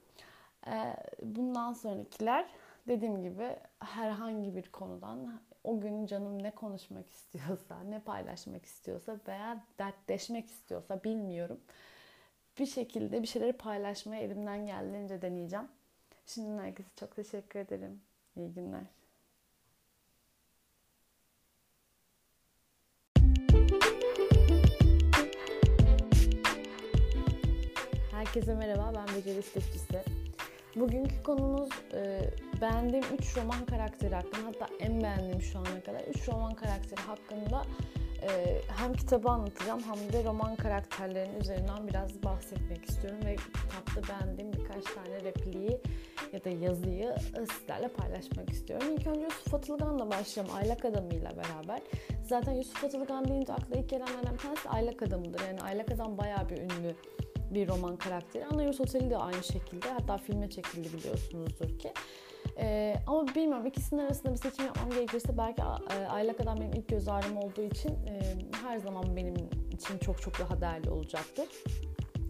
E, 0.66 0.96
bundan 1.22 1.72
sonrakiler 1.72 2.48
dediğim 2.88 3.22
gibi 3.22 3.56
herhangi 3.80 4.56
bir 4.56 4.72
konudan 4.72 5.40
o 5.64 5.80
gün 5.80 6.06
canım 6.06 6.42
ne 6.42 6.50
konuşmak 6.50 7.10
istiyorsa, 7.10 7.80
ne 7.80 8.00
paylaşmak 8.00 8.64
istiyorsa 8.64 9.20
veya 9.28 9.64
dertleşmek 9.78 10.46
istiyorsa 10.50 11.04
bilmiyorum. 11.04 11.60
Bir 12.58 12.66
şekilde 12.66 13.22
bir 13.22 13.26
şeyleri 13.26 13.52
paylaşmaya 13.52 14.22
elimden 14.22 14.66
geldiğince 14.66 15.22
deneyeceğim. 15.22 15.68
Şimdiden 16.26 16.58
herkese 16.58 16.88
çok 16.96 17.16
teşekkür 17.16 17.60
ederim. 17.60 18.00
İyi 18.36 18.54
günler. 18.54 18.86
Herkese 28.10 28.54
merhaba, 28.54 28.92
ben 28.96 29.16
Beceri 29.16 29.38
İstifçisi. 29.38 30.02
Bugünkü 30.76 31.22
konumuz 31.22 31.68
e, 31.94 32.30
beğendiğim 32.60 33.04
3 33.18 33.36
roman 33.36 33.66
karakteri 33.66 34.14
hakkında, 34.14 34.46
hatta 34.46 34.68
en 34.80 35.02
beğendiğim 35.02 35.42
şu 35.42 35.58
ana 35.58 35.80
kadar 35.80 36.00
3 36.00 36.28
roman 36.28 36.54
karakteri 36.54 37.00
hakkında 37.00 37.62
e, 38.22 38.60
hem 38.76 38.94
kitabı 38.94 39.28
anlatacağım 39.28 39.80
hem 39.82 40.12
de 40.12 40.24
roman 40.24 40.56
karakterlerinin 40.56 41.40
üzerinden 41.40 41.88
biraz 41.88 42.22
bahsetmek 42.22 42.84
istiyorum 42.84 43.20
ve 43.24 43.36
kitapta 43.36 44.14
beğendiğim 44.14 44.52
birkaç 44.52 44.84
tane 44.84 45.20
repliği 45.24 45.80
ya 46.32 46.44
da 46.44 46.50
yazıyı 46.50 47.14
sizlerle 47.52 47.88
paylaşmak 47.88 48.50
istiyorum. 48.50 48.86
İlk 48.92 49.06
önce 49.06 49.20
Yusuf 49.20 49.54
Atılgan'la 49.54 50.10
başlayalım 50.10 50.54
Aylak 50.56 50.84
Adamı 50.84 51.14
ile 51.14 51.30
beraber. 51.36 51.80
Zaten 52.28 52.52
Yusuf 52.52 52.84
Atılgan 52.84 53.28
deyince 53.28 53.52
akla 53.52 53.76
ilk 53.76 53.88
gelenlerden 53.88 54.32
bir 54.32 54.38
tanesi 54.38 54.68
Aylak 54.68 55.02
Adamı'dır. 55.02 55.40
Yani 55.46 55.60
Aylak 55.60 55.92
Adam 55.92 56.18
bayağı 56.18 56.48
bir 56.48 56.56
ünlü 56.56 56.94
bir 57.50 57.68
roman 57.68 57.96
karakteri. 57.96 58.46
Anayurt 58.46 58.80
Oteli 58.80 59.10
de 59.10 59.16
aynı 59.16 59.42
şekilde. 59.42 59.88
Hatta 59.88 60.18
filme 60.18 60.50
çekildi 60.50 60.98
biliyorsunuzdur 60.98 61.78
ki. 61.78 61.92
Ee, 62.58 62.96
ama 63.06 63.26
bilmiyorum 63.34 63.66
ikisinin 63.66 64.00
arasında 64.00 64.32
bir 64.32 64.38
seçim 64.38 64.64
yapmam 64.64 64.90
gerekirse 64.90 65.38
belki 65.38 65.62
e, 65.62 66.06
Aylak 66.06 66.40
Adam 66.40 66.60
benim 66.60 66.72
ilk 66.72 66.88
göz 66.88 67.08
ağrım 67.08 67.36
olduğu 67.36 67.62
için 67.62 67.90
e, 67.90 68.22
her 68.62 68.78
zaman 68.78 69.16
benim 69.16 69.34
için 69.72 69.98
çok 69.98 70.22
çok 70.22 70.38
daha 70.38 70.60
değerli 70.60 70.90
olacaktır. 70.90 71.46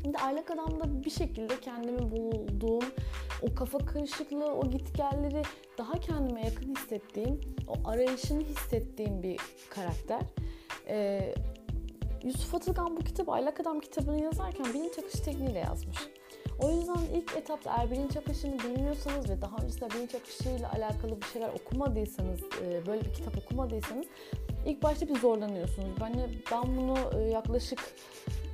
Şimdi 0.03 0.19
Aylak 0.19 0.51
Adam'da 0.51 1.05
bir 1.05 1.11
şekilde 1.11 1.61
kendimi 1.61 2.11
bulduğum, 2.11 2.85
o 3.43 3.55
kafa 3.55 3.79
karışıklığı, 3.79 4.55
o 4.55 4.71
gitgelleri 4.71 5.43
daha 5.79 5.93
kendime 5.93 6.45
yakın 6.45 6.75
hissettiğim, 6.75 7.41
o 7.69 7.89
arayışını 7.89 8.41
hissettiğim 8.41 9.23
bir 9.23 9.41
karakter. 9.71 10.21
Ee, 10.89 11.35
Yusuf 12.25 12.55
Atılgan 12.55 12.97
bu 12.97 13.01
kitabı 13.01 13.33
Aylak 13.33 13.61
Adam 13.61 13.81
kitabını 13.81 14.23
yazarken 14.23 14.67
bilinç 14.75 14.99
akışı 14.99 15.25
tekniğiyle 15.25 15.59
yazmış. 15.59 15.99
O 16.63 16.71
yüzden 16.71 16.99
ilk 17.15 17.37
etapta 17.37 17.77
eğer 17.77 17.91
bilinç 17.91 18.17
akışını 18.17 18.59
bilmiyorsanız 18.59 19.31
ve 19.31 19.43
daha 19.43 19.57
öncesinde 19.57 19.91
bilinç 19.91 20.15
akışıyla 20.15 20.73
alakalı 20.73 21.21
bir 21.21 21.27
şeyler 21.27 21.49
okumadıysanız, 21.49 22.41
e, 22.41 22.87
böyle 22.87 23.05
bir 23.05 23.13
kitap 23.13 23.39
okumadıysanız 23.39 24.07
ilk 24.67 24.83
başta 24.83 25.09
bir 25.09 25.17
zorlanıyorsunuz. 25.21 26.01
Ben, 26.01 26.15
ben 26.53 26.77
bunu 26.77 27.21
e, 27.21 27.31
yaklaşık 27.31 27.79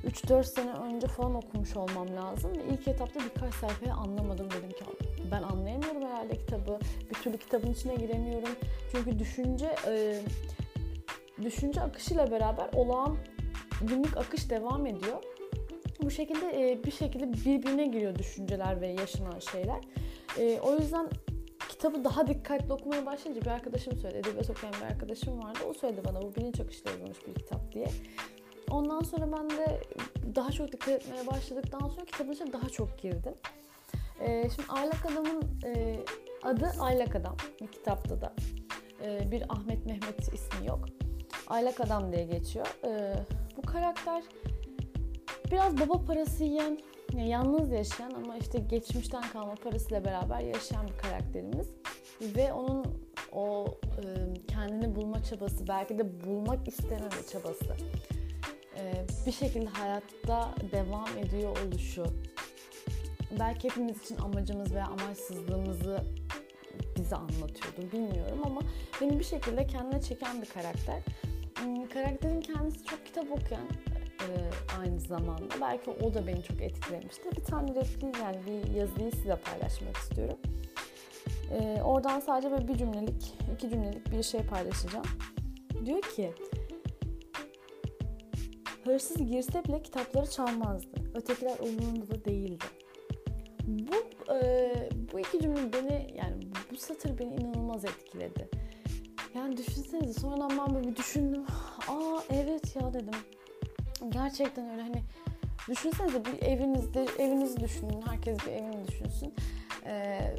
3-4 0.07 0.43
sene 0.43 0.71
önce 0.71 1.07
falan 1.07 1.35
okumuş 1.35 1.75
olmam 1.75 2.15
lazım 2.15 2.51
ve 2.51 2.63
ilk 2.73 2.87
etapta 2.87 3.19
birkaç 3.19 3.53
sayfayı 3.53 3.93
anlamadım 3.93 4.47
dedim 4.51 4.69
ki 4.69 4.85
ben 5.31 5.43
anlayamıyorum 5.43 6.01
herhalde 6.01 6.37
kitabı. 6.37 6.79
Bir 7.09 7.15
türlü 7.15 7.37
kitabın 7.37 7.73
içine 7.73 7.95
giremiyorum. 7.95 8.55
Çünkü 8.91 9.19
düşünce 9.19 9.75
e, 9.87 10.21
düşünce 11.43 11.81
akışıyla 11.81 12.31
beraber 12.31 12.69
olağan 12.73 13.17
günlük 13.81 14.17
akış 14.17 14.49
devam 14.49 14.85
ediyor. 14.85 15.23
Bu 16.03 16.11
şekilde 16.11 16.71
e, 16.71 16.83
bir 16.83 16.91
şekilde 16.91 17.33
birbirine 17.33 17.87
giriyor 17.87 18.15
düşünceler 18.15 18.81
ve 18.81 18.87
yaşanan 18.87 19.39
şeyler. 19.39 19.81
E, 20.39 20.59
o 20.59 20.75
yüzden 20.75 21.09
kitabı 21.69 22.03
daha 22.03 22.27
dikkatli 22.27 22.73
okumaya 22.73 23.05
başlayınca 23.05 23.41
bir 23.41 23.51
arkadaşım 23.51 23.97
söyledi. 23.97 24.17
Edebiyat 24.17 24.49
okuyan 24.49 24.73
bir 24.81 24.85
arkadaşım 24.85 25.43
vardı. 25.43 25.59
O 25.69 25.73
söyledi 25.73 26.01
bana 26.07 26.21
bu 26.21 26.35
bilinç 26.35 26.59
akışıyla 26.59 26.91
yazılmış 26.91 27.27
bir 27.27 27.33
kitap 27.33 27.71
diye. 27.71 27.87
Ondan 28.71 29.01
sonra 29.01 29.31
ben 29.31 29.49
de 29.49 29.81
daha 30.35 30.51
çok 30.51 30.71
dikkat 30.71 30.89
etmeye 30.89 31.27
başladıktan 31.27 31.79
sonra 31.79 32.05
kitabın 32.05 32.31
içine 32.31 32.53
daha 32.53 32.69
çok 32.69 32.99
girdim. 32.99 33.33
E, 34.19 34.49
şimdi 34.55 34.69
Aylak 34.69 35.05
Adam'ın 35.05 35.43
e, 35.65 35.99
adı 36.43 36.71
Aylak 36.79 37.15
Adam. 37.15 37.37
Kitapta 37.71 38.21
da 38.21 38.33
e, 39.05 39.31
bir 39.31 39.43
Ahmet 39.49 39.85
Mehmet 39.85 40.33
ismi 40.33 40.67
yok. 40.67 40.85
Aylak 41.47 41.81
Adam 41.81 42.11
diye 42.11 42.23
geçiyor. 42.23 42.67
E, 42.85 43.15
bu 43.57 43.61
karakter 43.61 44.23
biraz 45.53 45.79
baba 45.79 46.05
parası 46.05 46.43
yiyen, 46.43 46.79
yani 47.13 47.29
yalnız 47.29 47.71
yaşayan 47.71 48.11
ama 48.11 48.37
işte 48.37 48.59
geçmişten 48.59 49.23
kalma 49.33 49.55
parasıyla 49.55 50.05
beraber 50.05 50.39
yaşayan 50.39 50.87
bir 50.87 50.97
karakterimiz. 50.97 51.67
Ve 52.21 52.53
onun 52.53 52.85
o 53.31 53.65
e, 53.83 54.03
kendini 54.47 54.95
bulma 54.95 55.23
çabası, 55.23 55.67
belki 55.67 55.97
de 55.97 56.23
bulmak 56.25 56.67
istememe 56.67 57.09
çabası, 57.31 57.75
e, 58.77 59.05
bir 59.25 59.31
şekilde 59.31 59.69
hayatta 59.69 60.55
devam 60.71 61.17
ediyor 61.17 61.57
oluşu, 61.65 62.05
belki 63.39 63.69
hepimiz 63.69 64.01
için 64.01 64.17
amacımız 64.17 64.73
veya 64.73 64.85
amaçsızlığımızı 64.85 66.03
bize 66.97 67.15
anlatıyordu 67.15 67.91
bilmiyorum 67.93 68.39
ama 68.45 68.61
beni 69.01 69.19
bir 69.19 69.25
şekilde 69.25 69.67
kendine 69.67 70.01
çeken 70.01 70.41
bir 70.41 70.47
karakter. 70.47 71.01
Hmm, 71.55 71.89
karakterin 71.89 72.41
kendisi 72.41 72.85
çok 72.85 73.05
kitap 73.05 73.31
okuyan 73.31 73.63
aynı 74.79 74.99
zamanda. 74.99 75.55
Belki 75.61 75.91
o 75.91 76.13
da 76.13 76.27
beni 76.27 76.43
çok 76.43 76.61
etkilemişti. 76.61 77.23
Bir 77.37 77.43
tane 77.43 77.75
repliği 77.75 78.11
yani 78.21 78.37
bir 78.45 78.73
yazıyı 78.73 79.11
size 79.11 79.35
paylaşmak 79.35 79.97
istiyorum. 79.97 80.37
E, 81.51 81.81
oradan 81.81 82.19
sadece 82.19 82.51
böyle 82.51 82.67
bir 82.67 82.77
cümlelik, 82.77 83.33
iki 83.53 83.69
cümlelik 83.69 84.11
bir 84.11 84.23
şey 84.23 84.41
paylaşacağım. 84.41 85.05
Diyor 85.85 86.01
ki, 86.01 86.33
hırsız 88.83 89.17
girse 89.17 89.63
bile 89.63 89.81
kitapları 89.81 90.29
çalmazdı. 90.29 90.87
Ötekiler 91.15 91.59
umurunda 91.59 92.11
da 92.11 92.25
değildi. 92.25 92.65
Bu 93.67 93.95
e, 94.33 94.73
bu 95.13 95.19
iki 95.19 95.39
cümle 95.41 95.73
beni 95.73 96.07
yani 96.15 96.33
bu 96.71 96.77
satır 96.77 97.19
beni 97.19 97.35
inanılmaz 97.35 97.85
etkiledi. 97.85 98.49
Yani 99.35 99.57
düşünsenize 99.57 100.19
sonradan 100.19 100.49
ben 100.49 100.75
böyle 100.75 100.87
bir 100.87 100.95
düşündüm. 100.95 101.45
Aa 101.87 102.19
evet 102.29 102.75
ya 102.75 102.93
dedim. 102.93 103.19
Gerçekten 104.09 104.69
öyle 104.69 104.81
hani 104.81 105.03
düşünsenize 105.69 106.25
bir 106.25 106.41
evinizde 106.41 107.05
evinizi 107.19 107.59
düşünün. 107.59 108.01
Herkes 108.07 108.37
bir 108.47 108.51
evini 108.51 108.87
düşünsün. 108.87 109.33
Ee, 109.85 110.35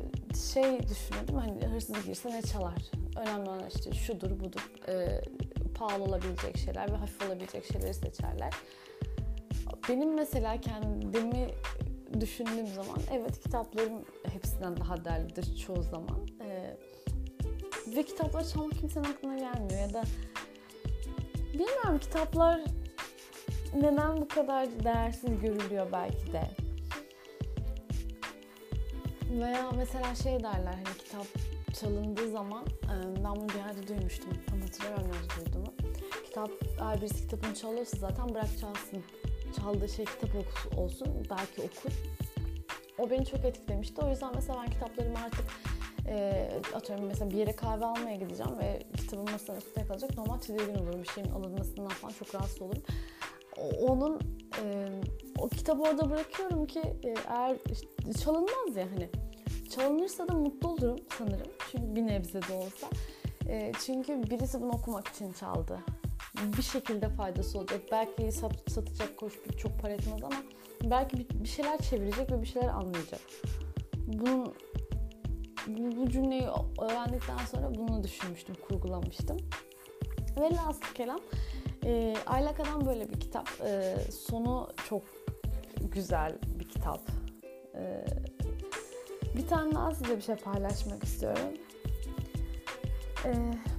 şey 0.53 0.89
düşünüyordum 0.89 1.37
hani 1.37 1.67
hırsız 1.67 2.07
girse 2.07 2.31
ne 2.31 2.43
çalar? 2.43 2.91
Önemli 3.17 3.51
olan 3.51 3.69
işte 3.77 3.93
şudur 3.93 4.31
budur. 4.31 4.71
Ee, 4.89 5.21
pahalı 5.79 6.05
olabilecek 6.05 6.57
şeyler 6.57 6.93
ve 6.93 6.97
hafif 6.97 7.27
olabilecek 7.27 7.65
şeyleri 7.73 7.95
seçerler. 7.95 8.53
Benim 9.89 10.15
mesela 10.15 10.61
kendimi 10.61 11.49
düşündüğüm 12.21 12.67
zaman 12.67 12.99
evet 13.13 13.41
kitaplarım 13.41 14.05
hepsinden 14.33 14.77
daha 14.77 15.05
değerlidir 15.05 15.57
çoğu 15.57 15.83
zaman. 15.83 16.29
Ee, 16.41 16.77
ve 17.97 18.03
kitapları 18.03 18.49
çalmak 18.49 18.73
kimsenin 18.73 19.05
aklına 19.05 19.35
gelmiyor 19.35 19.81
ya 19.81 19.95
da 19.95 20.03
bilmiyorum 21.53 21.99
kitaplar 22.01 22.61
neden 23.75 24.21
bu 24.21 24.29
kadar 24.29 24.85
değersiz 24.85 25.41
görülüyor 25.41 25.87
belki 25.93 26.33
de. 26.33 26.43
Veya 29.31 29.71
mesela 29.77 30.15
şey 30.15 30.43
derler 30.43 30.73
hani 30.73 30.99
kitap 30.99 31.27
çalındığı 31.81 32.31
zaman 32.31 32.65
ben 33.25 33.37
bunu 33.37 33.49
bir 33.49 33.55
yerde 33.55 33.89
duymuştum. 33.89 34.31
Tam 34.47 34.61
hatırlamıyorum 34.61 35.11
nerede 35.13 35.47
duyduğumu. 35.47 35.75
Kitap 36.25 36.51
eğer 36.81 37.01
birisi 37.01 37.23
kitabını 37.23 37.55
çalıyorsa 37.55 37.97
zaten 37.97 38.29
bırak 38.29 38.59
çalsın. 38.61 39.05
Çaldığı 39.57 39.89
şey 39.89 40.05
kitap 40.05 40.31
olsun 40.79 41.09
belki 41.31 41.63
okur. 41.63 41.93
O 42.99 43.11
beni 43.11 43.27
çok 43.27 43.45
etkilemişti. 43.45 44.01
O 44.01 44.11
yüzden 44.11 44.31
mesela 44.35 44.63
ben 44.63 44.73
kitaplarımı 44.73 45.19
artık 45.19 45.45
e, 46.09 46.49
atıyorum 46.75 47.07
mesela 47.07 47.31
bir 47.31 47.37
yere 47.37 47.57
kahve 47.57 47.85
almaya 47.85 48.17
gideceğim 48.17 48.59
ve 48.59 48.83
kitabım 48.97 49.33
masanın 49.33 49.59
üstüne 49.59 49.87
kalacak. 49.87 50.17
Normal 50.17 50.39
tedirgin 50.39 50.75
olurum. 50.75 51.03
Bir 51.03 51.09
şeyin 51.09 51.29
alınmasından 51.29 51.89
falan 51.89 52.13
çok 52.13 52.35
rahatsız 52.35 52.63
olurum. 52.63 52.83
Onun 53.89 54.21
e, 54.63 54.89
o 55.39 55.49
kitabı 55.49 55.83
orada 55.83 56.11
bırakıyorum 56.11 56.67
ki 56.67 56.81
e, 56.81 57.15
eğer 57.29 57.57
işte, 57.73 58.13
çalınmaz 58.25 58.77
ya 58.77 58.87
hani. 58.95 59.09
Çalınırsa 59.71 60.29
da 60.29 60.33
mutlu 60.33 60.69
olurum 60.69 60.99
sanırım. 61.19 61.53
Çünkü 61.71 61.97
bir 61.97 62.07
nebze 62.07 62.43
de 62.43 62.53
olsa. 62.53 62.87
E, 63.49 63.73
çünkü 63.87 64.23
birisi 64.31 64.63
bunu 64.63 64.71
okumak 64.71 65.09
için 65.09 65.33
çaldı. 65.33 65.79
bir 66.57 66.63
şekilde 66.63 67.09
faydası 67.09 67.59
olacak. 67.59 67.81
Belki 67.93 68.33
sat, 68.33 68.71
satacak 68.71 69.17
koş 69.17 69.33
çok 69.59 69.81
para 69.81 69.93
etmez 69.93 70.23
ama 70.23 70.37
belki 70.85 71.19
bir, 71.19 71.45
bir 71.45 71.49
şeyler 71.49 71.79
çevirecek 71.79 72.33
ve 72.33 72.43
bir 72.43 72.47
şeyler 72.47 72.69
anlayacak. 72.69 73.21
Bunun 74.07 74.55
bu, 75.67 75.97
bu 75.97 76.11
cümleyi 76.11 76.47
öğrendikten 76.81 77.39
sonra 77.51 77.75
bunu 77.75 78.03
düşünmüştüm, 78.05 78.55
kurgulamıştım. 78.69 79.37
Velhasıl 80.41 80.95
kelam 80.95 81.21
e, 81.85 82.15
Aylak 82.27 82.61
Adam 82.61 82.87
böyle 82.87 83.09
bir 83.09 83.21
kitap. 83.21 83.49
E, 83.67 83.97
sonu 84.13 84.69
çok 84.89 85.03
güzel 85.93 86.39
bir 86.59 86.69
kitap. 86.69 87.01
E, 87.75 88.05
bir 89.37 89.47
tane 89.47 89.75
daha 89.75 89.95
size 89.95 90.17
bir 90.17 90.23
şey 90.23 90.37
paylaşmak 90.37 91.05
istiyorum. 91.05 91.53
E, 93.25 93.33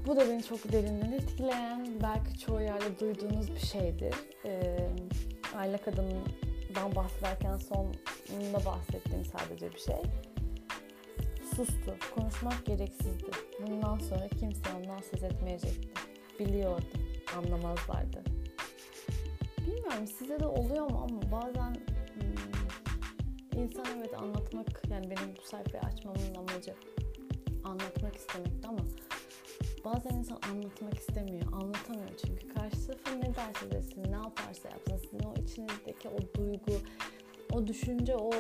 bu 0.08 0.16
da 0.16 0.30
beni 0.30 0.44
çok 0.44 0.72
derinden 0.72 1.12
etkileyen, 1.12 1.88
belki 2.04 2.40
çoğu 2.40 2.62
yerde 2.62 3.00
duyduğunuz 3.00 3.56
bir 3.56 3.60
şeydir. 3.60 4.16
E, 4.46 4.78
Aylak 5.56 5.88
Adam'dan 5.88 6.96
bahsederken 6.96 7.58
sonunda 7.58 8.66
bahsettiğim 8.66 9.26
sadece 9.26 9.74
bir 9.74 9.80
şey. 9.80 10.02
Sustu. 11.56 11.96
Konuşmak 12.16 12.66
gereksizdi. 12.66 13.32
Bundan 13.68 14.00
sonra 14.00 14.28
kimse 14.40 14.64
ondan 14.78 15.02
söz 15.12 15.24
etmeyecekti. 15.24 15.90
Biliyordu. 16.40 16.86
Anlamazlardı. 17.36 18.24
Bilmiyorum 19.58 20.08
size 20.20 20.40
de 20.40 20.46
oluyor 20.46 20.92
mu 20.92 21.08
ama 21.10 21.32
bazen 21.32 21.76
hmm, 22.14 23.64
insan 23.64 23.86
evet 23.98 24.14
anlatmak 24.14 24.82
yani 24.90 25.10
benim 25.10 25.36
bu 25.38 25.48
sayfayı 25.48 25.84
açmamın 25.84 26.36
amacı 26.36 26.76
anlatmak 27.64 28.16
istemekti 28.16 28.68
ama 28.68 28.80
bazen 29.86 30.18
insan 30.18 30.40
anlatmak 30.52 30.94
istemiyor. 30.94 31.54
Anlatamıyor 31.54 32.10
çünkü 32.26 32.48
karşı 32.48 32.88
tarafı 32.88 33.20
ne 33.20 33.36
derse 33.36 33.72
desin, 33.72 34.04
ne 34.04 34.16
yaparsa 34.16 34.70
yapsın 34.70 34.98
sizin 34.98 35.24
o 35.24 35.34
içinizdeki 35.34 36.10
o 36.10 36.38
duygu, 36.38 36.82
o 37.54 37.68
düşünce, 37.68 38.16
o 38.16 38.32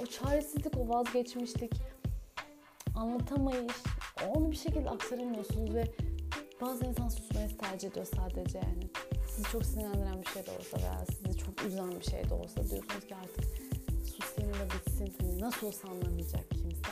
o 0.00 0.06
çaresizlik, 0.06 0.76
o 0.78 0.88
vazgeçmişlik, 0.88 1.72
anlatamayış, 2.94 3.74
onu 4.36 4.50
bir 4.50 4.56
şekilde 4.56 4.90
aktaramıyorsunuz 4.90 5.74
ve 5.74 5.84
bazı 6.60 6.84
insan 6.84 7.08
susmayı 7.08 7.58
tercih 7.58 7.88
ediyor 7.88 8.06
sadece 8.16 8.58
yani. 8.58 8.90
Sizi 9.28 9.48
çok 9.52 9.66
sinirlendiren 9.66 10.22
bir 10.22 10.26
şey 10.26 10.46
de 10.46 10.50
olsa 10.50 10.78
veya 10.78 11.04
sizi 11.06 11.38
çok 11.38 11.64
üzen 11.64 11.90
bir 11.90 12.04
şey 12.04 12.28
de 12.30 12.34
olsa 12.34 12.56
diyorsunuz 12.56 13.06
ki 13.06 13.14
artık 13.14 13.44
susayım 14.06 14.52
da 14.52 14.64
bitsin. 14.74 15.14
Hani 15.20 15.40
nasıl 15.40 15.66
olsa 15.66 15.88
anlamayacak 15.88 16.50
kimse. 16.50 16.90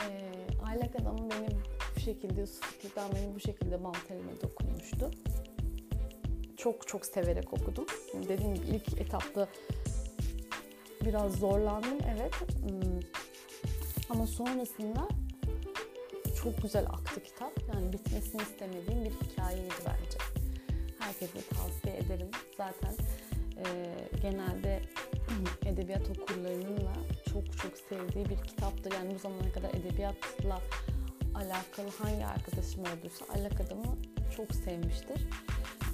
Ee, 0.00 0.32
aylak 0.66 0.96
adamı 1.00 1.30
beni 1.30 1.48
bu 1.96 2.00
şekilde, 2.00 2.40
Yusuf'tan 2.40 3.12
beni 3.14 3.34
bu 3.34 3.40
şekilde 3.40 3.84
bant 3.84 4.10
elime 4.10 4.40
dokunmuştu. 4.42 5.10
Çok 6.56 6.88
çok 6.88 7.06
severek 7.06 7.52
okudum. 7.52 7.86
Dediğim 8.28 8.54
gibi 8.54 8.66
ilk 8.66 9.00
etapta 9.00 9.48
biraz 11.04 11.32
zorlandım 11.32 11.98
evet. 12.16 12.34
Hmm. 12.40 13.00
Ama 14.10 14.26
sonrasında 14.26 15.08
çok 16.42 16.62
güzel 16.62 16.86
aktı 16.86 17.22
kitap. 17.22 17.52
Yani 17.74 17.92
bitmesini 17.92 18.42
istemediğim 18.42 19.04
bir 19.04 19.10
hikayeydi 19.10 19.74
bence. 19.86 20.18
Herkese 20.98 21.48
tavsiye 21.48 21.96
ederim. 21.96 22.30
Zaten 22.56 22.94
e, 23.56 23.94
genelde 24.22 24.82
edebiyat 25.66 26.10
okurlarının 26.10 26.76
da 26.76 26.92
çok 27.32 27.58
çok 27.58 27.78
sevdiği 27.88 28.24
bir 28.24 28.36
kitaptır. 28.36 28.92
Yani 28.92 29.14
bu 29.14 29.18
zamana 29.18 29.52
kadar 29.52 29.70
edebiyatla 29.70 30.58
alakalı 31.34 31.88
hangi 31.98 32.26
arkadaşım 32.26 32.80
olduysa 32.80 33.24
Alak 33.34 33.60
Adam'ı 33.60 33.96
çok 34.36 34.54
sevmiştir. 34.54 35.26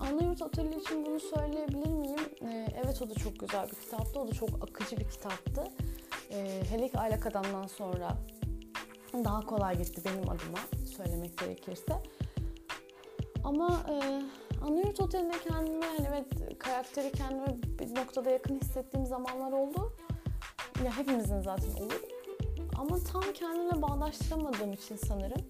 Anayurt 0.00 0.42
Oteli 0.42 0.80
için 0.80 1.06
bunu 1.06 1.20
söyleyebilir 1.20 1.90
miyim? 1.90 2.20
Ee, 2.42 2.66
evet 2.84 3.02
o 3.02 3.10
da 3.10 3.14
çok 3.14 3.40
güzel 3.40 3.68
bir 3.70 3.74
kitaptı. 3.74 4.20
O 4.20 4.28
da 4.28 4.32
çok 4.32 4.50
akıcı 4.62 4.96
bir 4.96 5.08
kitaptı. 5.08 5.64
Ee, 6.30 6.62
hele 6.70 6.90
Aylak 6.94 7.26
Adam'dan 7.26 7.66
sonra 7.66 8.16
daha 9.24 9.40
kolay 9.40 9.78
gitti 9.78 10.02
benim 10.04 10.30
adıma 10.30 10.58
söylemek 10.96 11.38
gerekirse. 11.38 12.02
Ama 13.44 13.80
e, 13.90 14.22
Anayurt 14.66 15.00
Oteli'nde 15.00 15.38
kendime 15.48 15.86
yani 15.86 16.08
evet 16.08 16.58
karakteri 16.58 17.12
kendime 17.12 17.46
bir 17.78 18.00
noktada 18.00 18.30
yakın 18.30 18.60
hissettiğim 18.60 19.06
zamanlar 19.06 19.52
oldu. 19.52 19.92
Ya 20.84 20.98
hepimizin 20.98 21.40
zaten 21.40 21.70
olur. 21.70 22.00
Ama 22.78 22.98
tam 23.12 23.22
kendime 23.34 23.82
bağdaştıramadığım 23.82 24.72
için 24.72 24.96
sanırım. 24.96 25.42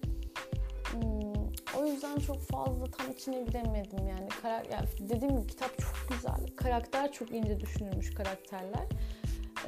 Hmm, 0.91 1.81
o 1.81 1.85
yüzden 1.85 2.17
çok 2.19 2.41
fazla 2.41 2.85
tam 2.85 3.11
içine 3.11 3.43
giremedim 3.43 4.07
yani. 4.07 4.29
Karak 4.41 4.71
yani 4.71 4.87
dediğim 4.99 5.37
gibi 5.37 5.47
kitap 5.47 5.69
çok 5.77 6.09
güzel. 6.09 6.55
Karakter 6.55 7.11
çok 7.11 7.31
ince 7.31 7.59
düşünülmüş 7.59 8.13
karakterler. 8.13 8.85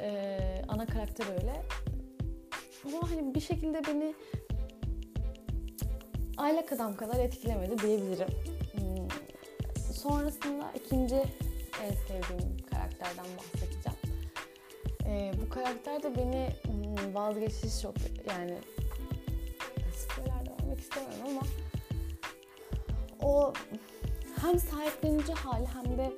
Ee, 0.00 0.62
ana 0.68 0.86
karakter 0.86 1.26
öyle. 1.32 1.62
Ama 2.84 3.10
hani 3.10 3.34
bir 3.34 3.40
şekilde 3.40 3.82
beni 3.86 4.14
aylak 6.36 6.72
adam 6.72 6.96
kadar 6.96 7.18
etkilemedi 7.18 7.78
diyebilirim. 7.78 8.28
Hmm. 8.72 9.08
Sonrasında 9.94 10.72
ikinci 10.74 11.14
en 11.84 11.90
sevdiğim 11.90 12.56
karakterden 12.70 13.24
bahsedeceğim. 13.38 13.98
Ee, 15.06 15.32
bu 15.44 15.48
karakter 15.48 16.02
de 16.02 16.16
beni 16.16 16.48
hmm, 16.62 17.14
vazgeçiş 17.14 17.82
çok 17.82 17.94
yani 18.28 18.58
spoiler 19.96 20.34
vermek 20.34 20.80
istemiyorum 20.80 21.24
ama 21.28 21.42
o 23.22 23.52
hem 24.40 24.58
sahiplenici 24.58 25.32
hali 25.32 25.66
hem 25.66 25.98
de 25.98 26.12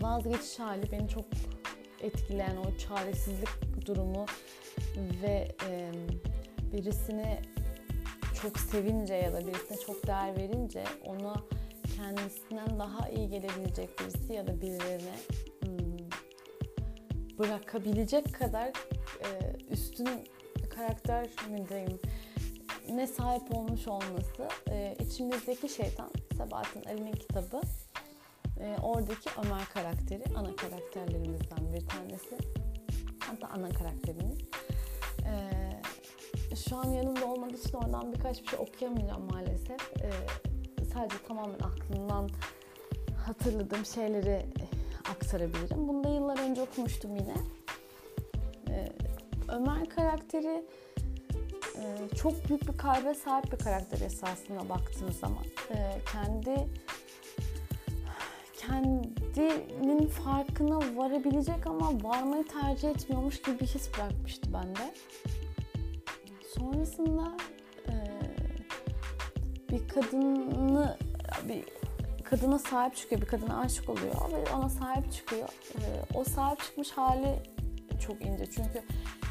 vazgeçiş 0.00 0.58
hali 0.58 0.92
beni 0.92 1.08
çok 1.08 1.24
etkileyen 2.00 2.56
o 2.56 2.78
çaresizlik 2.78 3.48
durumu 3.86 4.26
ve 4.96 5.48
e, 5.68 5.92
birisini 6.72 7.40
çok 8.42 8.58
sevince 8.58 9.14
ya 9.14 9.32
da 9.32 9.40
birisine 9.40 9.78
çok 9.86 10.06
değer 10.06 10.36
verince 10.36 10.84
ona 11.04 11.34
kendisinden 11.96 12.78
daha 12.78 13.08
iyi 13.08 13.28
gelebilecek 13.28 14.00
birisi 14.00 14.32
ya 14.32 14.46
da 14.46 14.60
birilerine 14.60 15.16
hmm, 15.64 15.98
bırakabilecek 17.38 18.34
kadar 18.34 18.68
e, 19.24 19.56
üstün 19.70 20.08
karakter 20.70 21.28
mi 21.50 21.68
diyeyim 21.68 22.00
ne 22.88 23.06
sahip 23.06 23.56
olmuş 23.56 23.88
olması 23.88 24.48
e, 24.70 24.96
içimizdeki 25.00 25.68
şeytan 25.68 26.10
Sebahattin 26.36 26.84
Ali'nin 26.84 27.12
kitabı. 27.12 27.60
E, 28.60 28.76
oradaki 28.82 29.30
Ömer 29.44 29.64
karakteri 29.74 30.24
ana 30.34 30.56
karakterlerimizden 30.56 31.72
bir 31.74 31.86
tanesi. 31.86 32.38
Hatta 33.20 33.48
ana 33.48 33.68
karakterimiz 33.68 34.38
e, 35.26 36.56
şu 36.56 36.76
an 36.76 36.84
yanımda 36.84 37.26
olmadığı 37.26 37.56
için 37.56 37.76
oradan 37.76 38.12
birkaç 38.12 38.42
bir 38.42 38.48
şey 38.48 38.58
okuyamayacağım 38.58 39.30
maalesef. 39.30 39.80
E, 40.02 40.10
sadece 40.94 41.16
tamamen 41.28 41.58
aklımdan 41.58 42.28
hatırladığım 43.26 43.84
şeyleri 43.86 44.46
aktarabilirim. 45.10 45.88
Bunu 45.88 46.04
da 46.04 46.08
yıllar 46.08 46.38
önce 46.38 46.62
okumuştum 46.62 47.16
yine. 47.16 47.34
E, 48.68 48.92
Ömer 49.48 49.88
karakteri 49.88 50.64
e, 51.76 52.08
çok 52.16 52.48
büyük 52.48 52.68
bir 52.68 52.78
kalbe 52.78 53.14
sahip 53.14 53.52
bir 53.52 53.58
karakter 53.58 54.00
esasına 54.00 54.68
baktığınız 54.68 55.18
zaman. 55.18 55.44
E, 55.70 55.98
kendi 56.12 56.68
kendinin 58.66 60.06
farkına 60.06 60.78
varabilecek 60.96 61.66
ama 61.66 62.02
varmayı 62.02 62.44
tercih 62.44 62.90
etmiyormuş 62.90 63.42
gibi 63.42 63.60
bir 63.60 63.66
his 63.66 63.88
bırakmıştı 63.94 64.52
bende. 64.52 64.94
Sonrasında 66.58 67.36
e, 67.88 67.94
bir 69.70 69.88
kadını 69.88 70.96
bir 71.48 71.64
kadına 72.24 72.58
sahip 72.58 72.96
çıkıyor, 72.96 73.20
bir 73.20 73.26
kadına 73.26 73.60
aşık 73.60 73.88
oluyor 73.88 74.14
ve 74.32 74.54
ona 74.56 74.68
sahip 74.68 75.12
çıkıyor. 75.12 75.48
O 76.14 76.24
sahip 76.24 76.60
çıkmış 76.60 76.90
hali 76.90 77.42
çok 78.06 78.22
ince 78.22 78.46
çünkü 78.46 78.82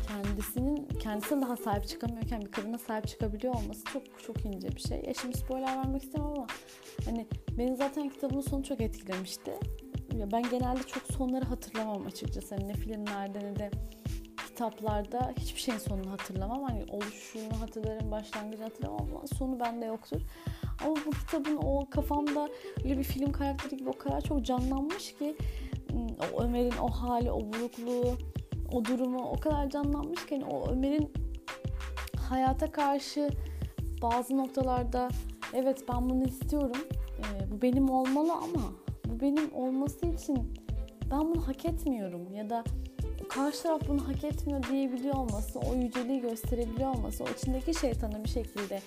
kendisinin 0.08 0.86
kendisine 0.86 1.42
daha 1.42 1.58
sahip 1.58 1.88
çıkamıyorken 1.88 2.42
bir 2.42 2.52
kadına 2.52 2.78
sahip 2.78 3.08
çıkabiliyor 3.08 3.56
olması 3.56 3.84
çok 3.86 4.04
çok 4.24 4.46
ince 4.46 4.68
bir 4.68 4.82
şey. 4.82 5.04
Ya 5.08 5.14
şimdi 5.14 5.38
spoiler 5.38 5.78
vermek 5.78 6.04
istemem 6.04 6.28
ama 6.28 6.48
hani 7.06 7.28
beni 7.58 7.76
zaten 7.76 8.10
kitabın 8.10 8.42
sonu 8.42 8.64
çok 8.64 8.82
etkilemişti. 8.82 9.52
Ya 10.18 10.32
ben 10.32 10.44
genelde 10.44 10.84
çok 10.84 11.04
sonları 11.04 11.46
hatırlamam 11.46 12.06
açıkçası. 12.06 12.56
Hani 12.56 12.68
ne 12.68 12.74
filmlerde 12.74 13.40
ne 13.40 13.56
de 13.56 13.72
kitaplarda 14.48 15.34
hiçbir 15.40 15.62
şeyin 15.62 15.80
sonunu 15.80 16.12
hatırlamam. 16.12 16.64
Hani 16.64 16.86
oluşunu 16.90 17.62
hatırlarım, 17.62 18.12
başlangıcı 18.12 18.64
hatırlamam 18.64 19.08
ama 19.12 19.28
sonu 19.28 19.60
bende 19.60 19.86
yoktur. 19.86 20.22
Ama 20.86 20.96
bu 21.06 21.12
kitabın 21.12 21.60
o 21.64 21.90
kafamda 21.90 22.50
öyle 22.84 22.98
bir 22.98 23.04
film 23.04 23.32
karakteri 23.32 23.78
gibi 23.78 23.90
o 23.90 23.98
kadar 23.98 24.22
çok 24.22 24.46
canlanmış 24.46 25.14
ki 25.14 25.36
o 26.34 26.44
Ömer'in 26.44 26.78
o 26.82 26.88
hali, 26.88 27.32
o 27.32 27.40
burukluğu, 27.40 28.18
o 28.74 28.86
durumu 28.86 29.30
o 29.30 29.40
kadar 29.40 29.70
canlanmış 29.70 30.26
ki 30.26 30.36
hani 30.36 30.46
o 30.54 30.72
Ömer'in 30.72 31.14
hayata 32.30 32.72
karşı 32.72 33.30
bazı 34.02 34.38
noktalarda 34.38 35.10
evet 35.54 35.84
ben 35.90 36.10
bunu 36.10 36.24
istiyorum. 36.24 36.82
E, 37.20 37.52
bu 37.52 37.62
benim 37.62 37.90
olmalı 37.90 38.34
ama 38.34 38.74
bu 39.06 39.20
benim 39.22 39.54
olması 39.54 40.06
için 40.06 40.54
ben 41.12 41.20
bunu 41.20 41.48
hak 41.48 41.66
etmiyorum 41.66 42.34
ya 42.34 42.50
da 42.50 42.64
karşı 43.30 43.64
taraf 43.64 43.82
bunu 43.88 44.08
hak 44.08 44.24
etmiyor 44.24 44.64
diyebiliyor 44.64 45.16
olması, 45.16 45.60
o 45.60 45.76
yüceliği 45.76 46.22
gösterebiliyor 46.22 46.96
olması, 46.96 47.24
o 47.24 47.28
içindeki 47.28 47.74
şeytanı 47.74 48.24
bir 48.24 48.30
şekilde 48.30 48.82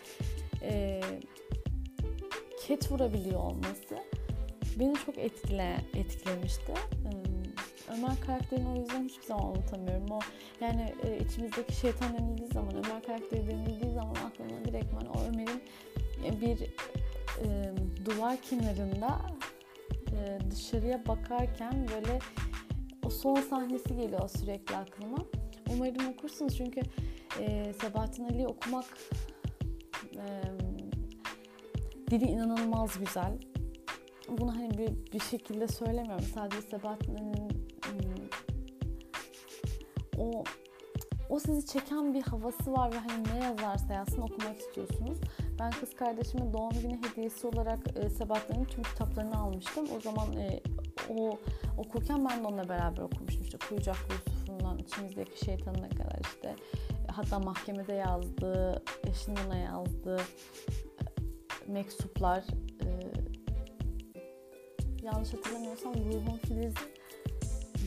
e, 0.62 1.00
ket 2.66 2.92
vurabiliyor 2.92 3.40
olması 3.40 3.96
beni 4.80 4.94
çok 5.06 5.18
etkile, 5.18 5.76
etkilemişti. 5.94 6.74
Ömer 7.92 8.20
karakterini 8.26 8.68
o 8.68 8.76
yüzden 8.76 9.04
hiçbir 9.04 9.26
zaman 9.26 9.46
unutamıyorum. 9.46 10.10
O 10.10 10.20
yani 10.60 10.94
e, 11.04 11.18
içimizdeki 11.18 11.76
şeytan 11.76 12.18
denildiği 12.18 12.48
zaman, 12.48 12.74
Ömer 12.74 13.02
karakteri 13.02 13.46
denildiği 13.48 13.92
zaman 13.92 14.14
aklıma 14.14 14.64
direktmen 14.64 15.06
o 15.06 15.20
Ömer'in 15.28 15.62
bir 16.40 16.62
e, 17.42 17.74
duvar 18.04 18.36
kenarında 18.36 19.20
e, 20.12 20.50
dışarıya 20.50 21.06
bakarken 21.06 21.86
böyle 21.94 22.18
o 23.06 23.10
son 23.10 23.34
sahnesi 23.34 23.96
geliyor 23.96 24.28
sürekli 24.28 24.76
aklıma. 24.76 25.18
Umarım 25.70 26.08
okursunuz 26.08 26.56
çünkü 26.56 26.80
e, 27.40 27.72
Sabahattin 27.82 28.24
Ali'yi 28.24 28.46
okumak 28.46 28.84
e, 30.14 30.24
dili 32.10 32.24
inanılmaz 32.24 32.98
güzel. 32.98 33.38
Bunu 34.28 34.56
hani 34.56 34.78
bir, 34.78 35.12
bir 35.12 35.20
şekilde 35.20 35.68
söylemiyorum. 35.68 36.24
Sadece 36.34 36.62
Sabahattin 36.62 37.14
Ali'nin 37.14 37.55
o 40.18 40.44
o 41.30 41.38
sizi 41.38 41.66
çeken 41.66 42.14
bir 42.14 42.22
havası 42.22 42.72
var 42.72 42.92
ve 42.92 42.96
hani 42.96 43.24
ne 43.34 43.44
yazarsa 43.44 43.92
yazsın 43.92 44.22
okumak 44.22 44.58
istiyorsunuz. 44.60 45.18
Ben 45.58 45.70
kız 45.70 45.94
kardeşime 45.94 46.52
doğum 46.52 46.72
günü 46.82 46.98
hediyesi 47.08 47.46
olarak 47.46 47.78
e, 47.96 48.10
Sebahattin'in 48.10 48.64
tüm 48.64 48.82
kitaplarını 48.82 49.38
almıştım. 49.38 49.86
O 49.96 50.00
zaman 50.00 50.32
e, 50.32 50.60
o 51.10 51.38
okurken 51.78 52.28
ben 52.30 52.44
de 52.44 52.48
onunla 52.48 52.68
beraber 52.68 53.02
okumuştum. 53.02 53.42
İşte 53.42 53.58
Kuyucaklı 53.68 54.14
Yusuf'undan 54.14 54.78
içimizdeki 54.78 55.44
şeytanına 55.44 55.88
kadar 55.88 56.18
işte 56.20 56.56
hatta 57.08 57.38
mahkemede 57.38 57.92
yazdığı, 57.92 58.82
eşinin 59.04 59.36
ona 59.46 59.56
yazdığı 59.56 60.20
e, 61.68 61.72
mektuplar 61.72 62.44
e, 62.82 62.88
yanlış 65.02 65.34
hatırlamıyorsam 65.34 65.94
Ruhun 65.94 66.36
Filiz 66.36 66.74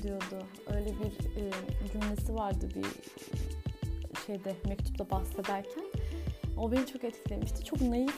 diyordu. 0.04 0.46
Öyle 0.68 0.86
bir 0.86 1.42
e, 1.42 1.52
cümlesi 1.92 2.36
vardı 2.36 2.70
bir 2.76 2.86
şeyde 4.26 4.56
mektupta 4.68 5.10
bahsederken. 5.10 5.84
O 6.58 6.72
beni 6.72 6.86
çok 6.86 7.04
etkilemişti. 7.04 7.66
Çok 7.66 7.82
naif. 7.82 8.16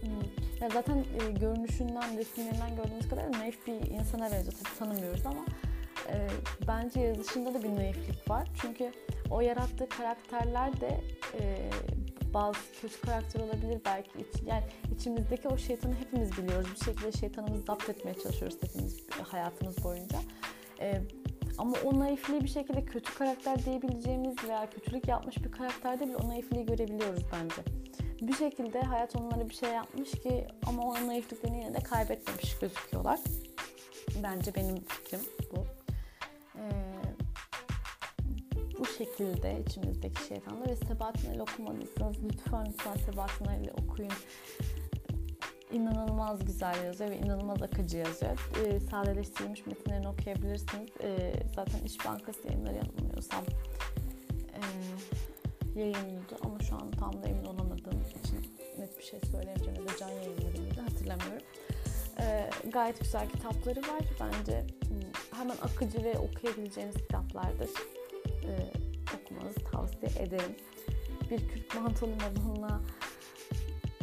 Hmm, 0.00 0.60
ya 0.60 0.70
zaten 0.70 0.96
e, 0.98 1.32
görünüşünden, 1.32 2.18
resimlerinden 2.18 2.76
gördüğümüz 2.76 3.08
kadar 3.08 3.32
naif 3.32 3.66
bir 3.66 3.90
insana 3.90 4.32
benziyor. 4.32 4.54
Tabii 4.62 4.78
tanımıyoruz 4.78 5.26
ama 5.26 5.44
e, 6.08 6.28
bence 6.68 7.00
yazışında 7.00 7.54
da 7.54 7.62
bir 7.62 7.76
naiflik 7.76 8.30
var. 8.30 8.48
Çünkü 8.62 8.92
o 9.30 9.40
yarattığı 9.40 9.88
karakterler 9.88 10.80
de 10.80 11.00
e, 11.40 11.70
bazı 12.34 12.58
kötü 12.80 13.00
karakter 13.00 13.40
olabilir 13.40 13.80
belki. 13.84 14.10
İç, 14.18 14.42
yani 14.46 14.64
içimizdeki 14.94 15.48
o 15.48 15.58
şeytanı 15.58 15.94
hepimiz 15.94 16.38
biliyoruz. 16.38 16.68
Bir 16.74 16.84
şekilde 16.84 17.12
şeytanımızı 17.12 17.62
zapt 17.62 17.88
etmeye 17.88 18.14
çalışıyoruz 18.14 18.56
hepimiz 18.62 19.06
hayatımız 19.22 19.84
boyunca. 19.84 20.18
E, 20.80 21.02
ama 21.60 21.76
o 21.84 21.98
naifliği 21.98 22.40
bir 22.40 22.48
şekilde 22.48 22.84
kötü 22.84 23.14
karakter 23.14 23.64
diyebileceğimiz 23.64 24.44
veya 24.48 24.70
kötülük 24.70 25.08
yapmış 25.08 25.44
bir 25.44 25.52
karakterde 25.52 26.06
bile 26.06 26.16
o 26.16 26.28
naifliği 26.28 26.66
görebiliyoruz 26.66 27.22
bence. 27.32 27.62
Bir 28.20 28.34
şekilde 28.34 28.80
hayat 28.80 29.16
onlara 29.16 29.48
bir 29.48 29.54
şey 29.54 29.70
yapmış 29.70 30.10
ki 30.10 30.46
ama 30.66 30.82
o 30.82 30.94
naifliklerini 30.94 31.58
yine 31.58 31.74
de 31.74 31.78
kaybetmemiş 31.78 32.58
gözüküyorlar. 32.58 33.20
Bence 34.22 34.54
benim 34.54 34.76
fikrim 34.76 35.20
bu. 35.52 35.66
Ee, 36.56 36.70
bu 38.78 38.86
şekilde 38.86 39.62
içimizdeki 39.66 40.26
şeytanlar 40.26 40.68
ve 40.68 40.76
Sebahattin 40.76 41.30
Ali 41.30 41.42
okumadıysanız 41.42 42.16
lütfen 42.24 42.66
lütfen 42.66 42.96
Sebahattin 42.96 43.44
Ali 43.44 43.72
okuyun 43.72 44.12
inanılmaz 45.72 46.44
güzel 46.44 46.84
yazıyor 46.84 47.10
ve 47.10 47.16
inanılmaz 47.16 47.62
akıcı 47.62 47.98
yazıyor. 47.98 48.50
E, 48.64 48.80
sadeleştirilmiş 48.80 49.66
metinlerini 49.66 50.08
okuyabilirsiniz. 50.08 50.90
E, 51.00 51.32
zaten 51.54 51.78
İş 51.84 52.06
Bankası 52.06 52.46
yayınları 52.48 52.74
yanılmıyorsam 52.74 53.44
e, 54.54 54.60
yayınlıyordu 55.80 56.36
ama 56.44 56.58
şu 56.58 56.74
an 56.74 56.90
tam 56.90 57.22
da 57.22 57.28
emin 57.28 57.44
olamadığım 57.44 58.02
için 58.02 58.46
net 58.78 58.98
bir 58.98 59.04
şey 59.04 59.20
söyleyemeyeceğim 59.20 59.74
ya 59.74 59.88
da 59.88 59.96
can 60.00 60.08
yayınları 60.08 60.80
hatırlamıyorum. 60.80 61.46
E, 62.20 62.50
gayet 62.70 63.00
güzel 63.00 63.28
kitapları 63.28 63.80
var. 63.80 64.02
Bence 64.20 64.66
hmm, 64.88 65.38
hemen 65.38 65.56
akıcı 65.62 66.04
ve 66.04 66.18
okuyabileceğiniz 66.18 66.94
kitaplardır. 66.94 67.70
E, 68.26 68.52
okumanızı 69.16 69.60
tavsiye 69.72 70.26
ederim. 70.26 70.56
Bir 71.30 71.48
Kürt 71.48 71.74
mantolu 71.74 72.10
Madonna 72.10 72.80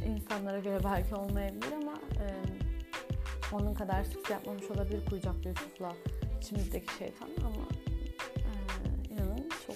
insanlara 0.07 0.59
göre 0.59 0.79
belki 0.83 1.15
olmayabilir 1.15 1.71
ama 1.81 1.93
e, 1.93 2.25
onun 3.55 3.73
kadar 3.73 4.03
sükse 4.03 4.33
yapmamış 4.33 4.71
olabilir 4.71 5.05
Kuyucaklı 5.05 5.49
Yusuf'la 5.49 5.93
içimizdeki 6.41 6.93
şeytan 6.97 7.29
ama 7.39 7.67
e, 8.37 9.13
inanın 9.13 9.49
çok 9.67 9.75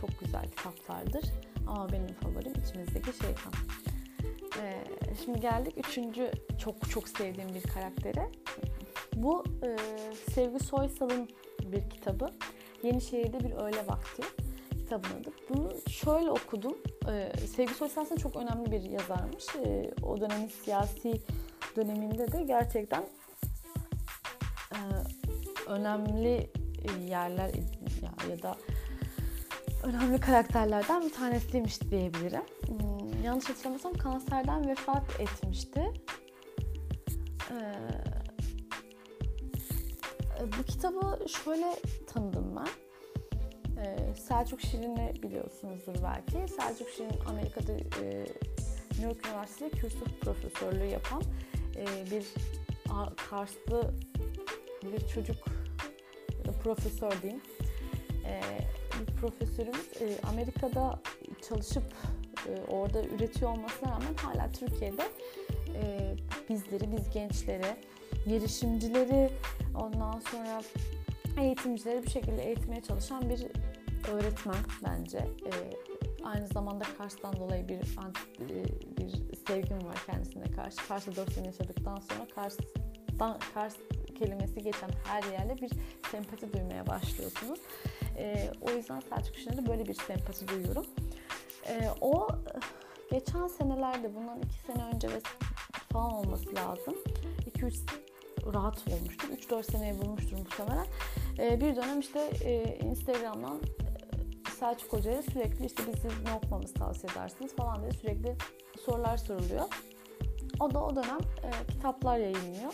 çok 0.00 0.20
güzel 0.20 0.44
kitaplardır. 0.48 1.24
Ama 1.66 1.92
benim 1.92 2.14
favorim 2.14 2.52
içimizdeki 2.64 3.12
şeytan. 3.12 3.52
E, 4.62 4.84
şimdi 5.24 5.40
geldik 5.40 5.74
üçüncü 5.88 6.30
çok 6.58 6.90
çok 6.90 7.08
sevdiğim 7.08 7.54
bir 7.54 7.62
karaktere. 7.62 8.30
Bu 9.16 9.44
e, 9.62 9.76
Sevgi 10.32 10.64
Soysal'ın 10.64 11.28
bir 11.62 11.90
kitabı. 11.90 12.30
Yenişehir'de 12.82 13.40
bir 13.40 13.52
öğle 13.52 13.86
vakti 13.86 14.22
kitabın 14.70 15.20
adı. 15.20 15.30
Bunu 15.48 15.72
şöyle 15.90 16.30
okudum. 16.30 16.76
Ee, 17.08 17.32
Sevgi 17.56 17.74
Soysal 17.74 18.02
aslında 18.02 18.20
çok 18.20 18.36
önemli 18.36 18.72
bir 18.72 18.82
yazarmış. 18.82 19.44
Ee, 19.64 19.90
o 20.02 20.20
dönemin 20.20 20.48
siyasi 20.48 21.20
döneminde 21.76 22.32
de 22.32 22.42
gerçekten 22.42 23.02
e, 24.72 24.78
önemli 25.66 26.50
yerler 27.08 27.50
ya, 28.30 28.42
da 28.42 28.56
önemli 29.82 30.20
karakterlerden 30.20 31.02
bir 31.02 31.12
tanesiymiş 31.12 31.80
diyebilirim. 31.80 32.42
Hmm, 32.66 33.24
yanlış 33.24 33.48
hatırlamıyorsam 33.48 33.94
kanserden 33.94 34.68
vefat 34.68 35.20
etmişti. 35.20 35.92
Ee, 37.50 37.74
bu 40.58 40.62
kitabı 40.62 41.28
şöyle 41.28 41.76
tanıdım. 42.06 42.41
Ee, 43.82 44.14
Selçuk 44.14 44.60
Şirin'i 44.60 45.22
biliyorsunuzdur 45.22 45.94
belki. 46.02 46.52
Selçuk 46.52 46.88
Şirin 46.88 47.20
Amerika'da 47.26 47.72
e, 47.72 48.26
New 48.90 49.04
York 49.04 49.26
Üniversitesi'nde 49.26 49.70
kürsü 49.70 50.04
profesörlüğü 50.20 50.86
yapan 50.86 51.22
e, 51.76 52.10
bir 52.10 52.26
Karslı 53.30 53.94
bir 54.82 55.08
çocuk 55.08 55.36
da 56.44 56.52
profesör 56.52 57.22
diyeyim. 57.22 57.42
E, 58.26 58.40
bir 59.00 59.14
profesörümüz 59.14 59.88
e, 60.00 60.26
Amerika'da 60.28 61.00
çalışıp 61.48 61.94
e, 62.48 62.72
orada 62.72 63.04
üretiyor 63.04 63.50
olmasına 63.50 63.90
rağmen 63.90 64.14
hala 64.16 64.52
Türkiye'de 64.52 65.02
e, 65.74 66.14
bizleri, 66.48 66.92
biz 66.96 67.10
gençleri, 67.10 67.76
girişimcileri 68.26 69.30
ondan 69.74 70.20
sonra 70.30 70.62
eğitimcileri 71.40 72.02
bir 72.02 72.10
şekilde 72.10 72.46
eğitmeye 72.46 72.82
çalışan 72.82 73.30
bir 73.30 73.46
öğretmen 74.08 74.56
bence. 74.84 75.18
E, 75.18 75.52
aynı 76.24 76.46
zamanda 76.46 76.84
Kars'tan 76.98 77.36
dolayı 77.36 77.68
bir 77.68 77.74
e, 77.74 78.64
bir 78.96 79.36
sevgim 79.46 79.84
var 79.86 79.98
kendisine 80.06 80.44
karşı. 80.44 80.88
Kars'ta 80.88 81.16
4 81.16 81.32
sene 81.32 81.46
yaşadıktan 81.46 81.96
sonra 81.96 82.26
Kars'tan 82.34 83.38
Kars 83.54 83.74
kelimesi 84.18 84.62
geçen 84.62 84.90
her 85.04 85.22
yerle 85.32 85.56
bir 85.56 85.70
sempati 86.10 86.52
duymaya 86.52 86.86
başlıyorsunuz. 86.86 87.60
E, 88.18 88.50
o 88.60 88.70
yüzden 88.70 89.00
Selçuk 89.00 89.36
Şener'e 89.36 89.66
böyle 89.66 89.86
bir 89.86 89.94
sempati 89.94 90.48
duyuyorum. 90.48 90.86
E, 91.68 91.90
o 92.00 92.28
geçen 93.10 93.46
senelerde 93.46 94.14
bundan 94.14 94.38
2 94.38 94.54
sene 94.66 94.84
önce 94.94 95.08
ve 95.08 95.20
falan 95.92 96.12
olması 96.12 96.54
lazım. 96.54 96.94
2-3 97.56 97.74
rahat 98.54 98.84
olmuştur. 98.88 99.28
3-4 99.28 99.72
seneye 99.72 99.98
bulmuştur 99.98 100.38
muhtemelen. 100.38 100.86
E, 101.38 101.60
bir 101.60 101.76
dönem 101.76 102.00
işte 102.00 102.30
e, 102.44 102.78
Instagram'dan 102.78 103.60
Selçuk 104.62 104.92
Hoca'ya 104.92 105.22
sürekli 105.22 105.66
işte 105.66 105.82
bizi 105.86 106.08
ne 106.24 106.32
okumamızı 106.34 106.74
tavsiye 106.74 107.12
edersiniz 107.12 107.56
falan 107.56 107.80
diye 107.82 107.92
sürekli 107.92 108.36
sorular 108.80 109.16
soruluyor. 109.16 109.64
O 110.60 110.74
da 110.74 110.84
o 110.84 110.96
dönem 110.96 111.18
e, 111.18 111.72
kitaplar 111.72 112.18
yayınlıyor. 112.18 112.72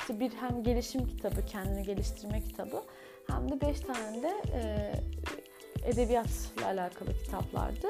İşte 0.00 0.20
bir 0.20 0.30
hem 0.30 0.62
gelişim 0.62 1.08
kitabı, 1.08 1.46
kendini 1.46 1.82
geliştirme 1.82 2.40
kitabı 2.40 2.82
hem 3.30 3.50
de 3.50 3.60
beş 3.60 3.80
tane 3.80 4.22
de 4.22 4.32
e, 4.54 4.92
edebiyatla 5.90 6.66
alakalı 6.66 7.18
kitaplardı. 7.24 7.86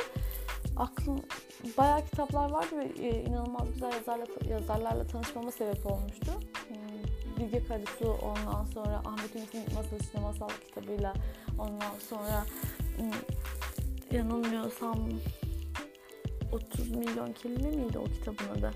Aklım 0.76 1.20
bayağı 1.78 2.04
kitaplar 2.04 2.50
vardı 2.50 2.78
ve 2.78 3.06
e, 3.06 3.22
inanılmaz 3.22 3.72
güzel 3.74 3.92
yazarla, 3.92 4.26
yazarlarla 4.50 5.06
tanışmama 5.06 5.50
sebep 5.50 5.86
olmuştu. 5.86 6.32
Hmm, 6.68 7.36
Bilge 7.36 7.64
Karasu 7.64 8.16
ondan 8.22 8.64
sonra 8.64 9.02
Ahmet 9.04 9.36
Ümit'in 9.36 9.74
Masal 9.74 9.96
İçinde 10.00 10.22
Masal 10.22 10.48
kitabıyla 10.48 11.14
ondan 11.58 11.98
sonra 12.08 12.44
yanılmıyorsam 14.10 15.08
30 16.52 16.90
milyon 16.90 17.32
kelime 17.32 17.70
miydi 17.70 17.98
o 17.98 18.04
kitabın 18.04 18.58
adı? 18.58 18.70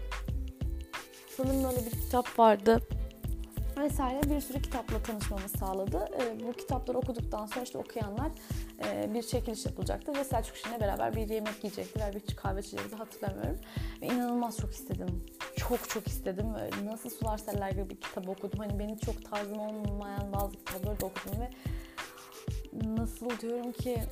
Sanırım 1.37 1.65
öyle 1.65 1.87
bir 1.87 1.91
kitap 1.91 2.39
vardı 2.39 2.81
vesaire 3.81 4.31
bir 4.31 4.41
sürü 4.41 4.63
kitapla 4.63 5.03
tanışmamı 5.03 5.49
sağladı. 5.49 6.09
E, 6.21 6.47
bu 6.47 6.53
kitapları 6.53 6.99
okuduktan 6.99 7.47
sonra 7.47 7.65
işte 7.65 7.79
okuyanlar 7.79 8.31
e, 8.85 9.15
bir 9.15 9.23
çekiliş 9.23 9.67
yapılacaktı 9.67 10.15
ve 10.15 10.25
Selçuk 10.25 10.57
Şirin'le 10.57 10.81
beraber 10.81 11.17
bir 11.17 11.29
yemek 11.29 11.65
yiyecektiler, 11.65 12.15
bir 12.15 12.37
kahve 12.37 12.61
içecekti 12.61 12.97
hatırlamıyorum. 12.97 13.59
Ve 14.03 14.07
inanılmaz 14.07 14.57
çok 14.59 14.71
istedim. 14.73 15.25
Çok 15.57 15.89
çok 15.89 16.07
istedim. 16.07 16.47
Nasıl 16.85 17.11
Sular 17.11 17.39
Seller 17.39 17.71
gibi 17.71 17.91
bir 17.91 17.97
kitap 17.97 18.29
okudum. 18.29 18.59
Hani 18.59 18.79
benim 18.79 18.97
çok 18.97 19.31
tarzım 19.31 19.61
olmayan 19.61 20.33
bazı 20.33 20.53
kitapları 20.53 21.01
da 21.01 21.07
okudum 21.07 21.41
ve 21.41 21.51
nasıl 22.73 23.41
diyorum 23.41 23.73
ki 23.73 24.03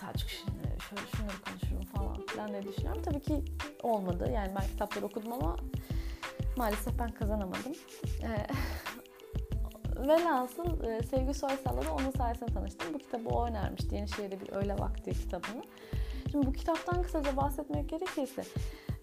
Selçuk 0.00 0.30
Şirin'le 0.30 0.78
şöyle 0.88 1.02
şunları 1.16 1.40
konuşurum 1.44 1.82
falan 1.82 2.26
filan 2.26 2.48
diye 2.48 2.62
düşünüyorum. 2.62 3.02
Tabii 3.02 3.20
ki 3.20 3.44
olmadı. 3.82 4.30
Yani 4.34 4.52
ben 4.60 4.66
kitapları 4.66 5.06
okudum 5.06 5.32
ama 5.32 5.56
maalesef 6.56 6.98
ben 6.98 7.10
kazanamadım. 7.10 7.72
Ee, 8.22 8.46
velhasıl 10.08 10.84
e, 10.84 11.02
Sevgi 11.02 11.34
Soysal'la 11.34 11.82
da 11.82 11.92
onun 11.92 12.10
sayesinde 12.10 12.52
tanıştım. 12.52 12.94
Bu 12.94 12.98
kitabı 12.98 13.28
o 13.28 13.46
önermişti. 13.46 13.94
Yenişehir'de 13.94 14.40
bir 14.40 14.52
öyle 14.56 14.78
vakti 14.78 15.12
kitabını. 15.12 15.62
Şimdi 16.30 16.46
bu 16.46 16.52
kitaptan 16.52 17.02
kısaca 17.02 17.36
bahsetmek 17.36 17.88
gerekirse 17.88 18.44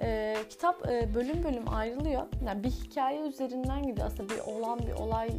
e, 0.01 0.35
kitap 0.49 0.89
e, 0.89 1.13
bölüm 1.13 1.43
bölüm 1.43 1.73
ayrılıyor. 1.73 2.23
Yani 2.45 2.63
bir 2.63 2.69
hikaye 2.69 3.19
üzerinden 3.19 3.83
gidiyor. 3.83 4.07
Aslında 4.07 4.33
bir 4.33 4.39
olan 4.39 4.79
bir 4.79 4.93
olay 4.93 5.29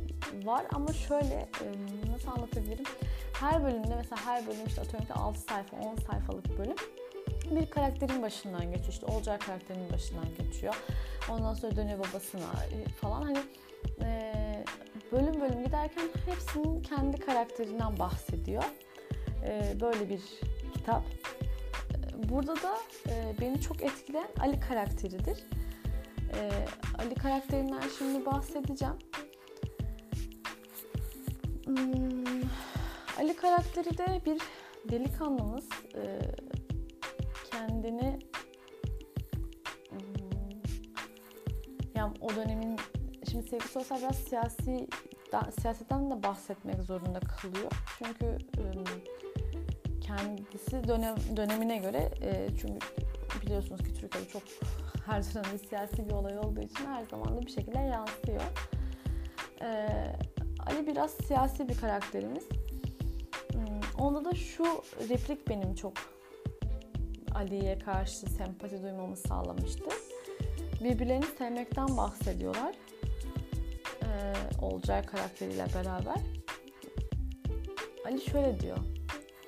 var 0.45 0.67
ama 0.73 0.93
şöyle 0.93 1.35
e, 1.35 1.67
nasıl 2.13 2.29
anlatabilirim? 2.29 2.85
Her 3.41 3.65
bölümde 3.65 3.97
mesela 3.97 4.27
her 4.27 4.47
bölüm 4.47 4.67
işte 4.67 4.81
atıyorum 4.81 5.07
ki 5.07 5.13
6 5.15 5.41
sayfa 5.41 5.77
10 5.77 5.97
sayfalık 5.97 6.59
bölüm 6.59 6.77
bir 7.51 7.67
karakterin 7.67 8.23
başından 8.23 8.71
geçiyor. 8.71 8.89
İşte 8.89 9.07
Olcay 9.07 9.39
karakterinin 9.39 9.93
başından 9.93 10.25
geçiyor. 10.39 10.75
Ondan 11.31 11.55
sonra 11.55 11.77
dönüyor 11.77 11.99
babasına 11.99 12.43
e, 12.43 12.89
falan. 12.89 13.23
Hani 13.23 13.39
e, 14.03 14.33
bölüm 15.13 15.41
bölüm 15.41 15.65
giderken 15.65 16.09
hepsinin 16.27 16.83
kendi 16.83 17.21
karakterinden 17.21 17.99
bahsediyor. 17.99 18.65
E, 19.47 19.81
böyle 19.81 20.09
bir 20.09 20.21
kitap. 20.75 21.03
Burada 22.29 22.57
da 22.57 22.79
e, 23.09 23.35
beni 23.41 23.61
çok 23.61 23.83
etkileyen 23.83 24.29
Ali 24.41 24.61
karakteridir. 24.61 25.45
E, 26.35 26.51
Ali 26.99 27.15
karakterinden 27.15 27.83
şimdi 27.99 28.27
bahsedeceğim. 28.27 28.95
Hmm, 31.67 32.43
Ali 33.19 33.37
karakteri 33.37 33.99
de 33.99 34.21
bir 34.27 34.43
delikanlımız. 34.91 35.69
E, 35.95 36.21
kendini 37.51 38.19
hmm, 39.91 40.51
yani 41.95 42.15
o 42.21 42.29
dönemin 42.37 42.79
şimdi 43.31 43.49
Sevgi 43.49 43.69
Sosyal 43.69 43.99
biraz 43.99 44.17
siyasi 44.17 44.89
da, 45.33 45.51
siyasetten 45.61 46.11
de 46.11 46.23
bahsetmek 46.23 46.83
zorunda 46.83 47.21
kalıyor. 47.21 47.73
Çünkü 47.99 48.39
kendisi 50.17 50.89
dönem 50.89 51.17
dönemine 51.37 51.79
göre 51.79 52.11
çünkü 52.61 52.87
biliyorsunuz 53.43 53.81
ki 53.81 53.95
Türkiye'de 53.95 54.29
çok 54.29 54.43
her 55.07 55.23
dönemde 55.23 55.59
siyasi 55.59 56.09
bir 56.09 56.13
olay 56.13 56.39
olduğu 56.39 56.61
için 56.61 56.87
her 56.87 57.05
zaman 57.05 57.37
da 57.37 57.43
bir 57.43 57.51
şekilde 57.51 57.79
yansıyor. 57.79 58.43
Ali 60.67 60.87
biraz 60.87 61.11
siyasi 61.11 61.69
bir 61.69 61.77
karakterimiz. 61.77 62.45
Onda 63.99 64.25
da 64.25 64.35
şu 64.35 64.65
replik 65.09 65.49
benim 65.49 65.75
çok 65.75 65.93
Ali'ye 67.35 67.79
karşı 67.79 68.27
sempati 68.27 68.83
duymamı 68.83 69.17
sağlamıştı. 69.17 69.85
Birbirlerini 70.85 71.27
sevmekten 71.39 71.97
bahsediyorlar. 71.97 72.75
Ee, 74.03 74.33
Olcay 74.63 75.07
karakteriyle 75.07 75.67
beraber. 75.75 76.17
Ali 78.07 78.21
şöyle 78.21 78.61
diyor. 78.61 78.79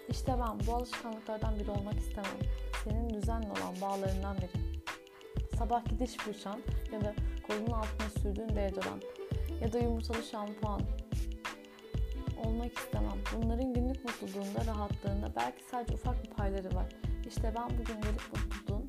İşte 0.08 0.32
ben 0.32 0.66
bu 0.66 0.74
alışkanlıklardan 0.74 1.58
biri 1.58 1.70
olmak 1.70 1.98
istemem. 1.98 2.38
Senin 2.84 3.10
düzenli 3.10 3.46
olan 3.46 3.80
bağlarından 3.80 4.36
biri. 4.36 4.64
Sabah 5.58 5.84
gidiş 5.84 6.16
fırçan 6.16 6.60
ya 6.92 7.00
da 7.00 7.14
kolunun 7.46 7.70
altına 7.70 8.08
sürdüğün 8.22 8.56
deodorant 8.56 9.04
ya 9.62 9.72
da 9.72 9.78
yumurtalı 9.78 10.22
şampuan 10.22 10.80
olmak 12.44 12.78
istemem. 12.78 13.18
Bunların 13.36 13.74
günlük 13.74 14.04
mutluluğunda, 14.04 14.66
rahatlığında 14.66 15.32
belki 15.36 15.64
sadece 15.70 15.94
ufak 15.94 16.24
bir 16.24 16.30
payları 16.30 16.74
var. 16.76 16.86
İşte 17.28 17.54
ben 17.56 17.70
bugün 17.70 18.00
gelip 18.00 18.22
mutluluğun 18.32 18.86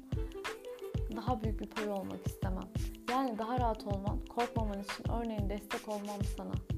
daha 1.15 1.43
büyük 1.43 1.59
bir 1.61 1.67
payı 1.69 1.93
olmak 1.93 2.27
istemem. 2.27 2.67
Yani 3.09 3.37
daha 3.37 3.59
rahat 3.59 3.87
olman, 3.87 4.19
korkmaman 4.35 4.83
için 4.83 5.11
örneğin 5.11 5.49
destek 5.49 5.87
olmam 5.87 6.19
sana. 6.37 6.74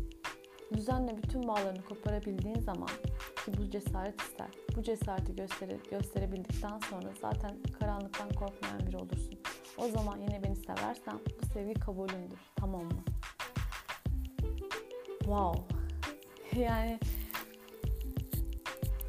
Düzenle 0.73 1.17
bütün 1.17 1.47
bağlarını 1.47 1.83
koparabildiğin 1.85 2.59
zaman 2.59 2.87
ki 3.45 3.51
bu 3.57 3.69
cesaret 3.69 4.21
ister. 4.21 4.47
Bu 4.75 4.83
cesareti 4.83 5.35
gösteri, 5.35 5.79
gösterebildikten 5.91 6.79
sonra 6.89 7.09
zaten 7.21 7.57
karanlıktan 7.79 8.29
korkmayan 8.29 8.87
biri 8.87 8.97
olursun. 8.97 9.39
O 9.77 9.87
zaman 9.87 10.17
yine 10.17 10.43
beni 10.43 10.55
seversen 10.55 11.19
bu 11.41 11.45
sevgi 11.53 11.73
kabulündür. 11.73 12.39
Tamam 12.55 12.83
mı? 12.83 13.03
Wow. 15.19 15.61
Yani 16.57 16.99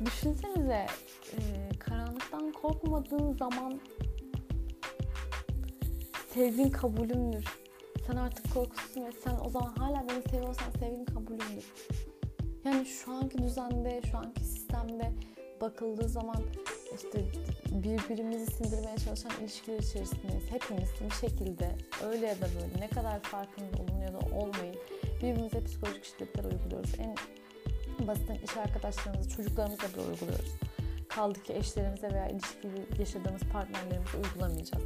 düşünsenize 0.04 0.86
e, 1.32 1.38
karanlıktan 1.78 2.52
korkmadığın 2.52 3.32
zaman 3.32 3.80
sevgin 6.34 6.70
kabulümdür. 6.70 7.57
Sen 8.08 8.16
artık 8.16 8.54
korkusuzsun 8.54 9.04
ve 9.04 9.12
sen 9.24 9.36
o 9.44 9.48
zaman 9.48 9.74
hala 9.76 10.08
beni 10.08 10.22
seviyorsan 10.22 10.70
sevgin 10.78 11.04
kabulümdür. 11.04 11.72
Yani 12.64 12.86
şu 12.86 13.12
anki 13.12 13.38
düzende, 13.38 14.02
şu 14.10 14.18
anki 14.18 14.44
sistemde 14.44 15.12
bakıldığı 15.60 16.08
zaman 16.08 16.36
işte 16.96 17.24
birbirimizi 17.70 18.46
sindirmeye 18.46 18.96
çalışan 18.96 19.30
ilişkiler 19.40 19.78
içerisindeyiz. 19.78 20.50
Hepimiz 20.50 20.88
bir 21.04 21.28
şekilde 21.28 21.76
öyle 22.04 22.26
ya 22.26 22.34
da 22.34 22.46
böyle 22.54 22.80
ne 22.80 22.88
kadar 22.88 23.20
farkında 23.20 23.82
olun 23.82 24.00
ya 24.00 24.12
da 24.12 24.18
olmayın 24.18 24.76
birbirimize 25.16 25.64
psikolojik 25.64 26.04
şiddetler 26.04 26.44
uyguluyoruz. 26.44 26.94
En 26.98 27.16
basit 28.06 28.44
iş 28.44 28.56
arkadaşlarımıza, 28.56 29.30
çocuklarımıza 29.30 29.82
bile 29.82 30.00
uyguluyoruz. 30.00 30.52
Kaldı 31.08 31.42
ki 31.42 31.52
eşlerimize 31.52 32.10
veya 32.10 32.28
ilişkili 32.28 32.86
yaşadığımız 32.98 33.42
partnerlerimize 33.52 34.16
uygulamayacağız. 34.16 34.84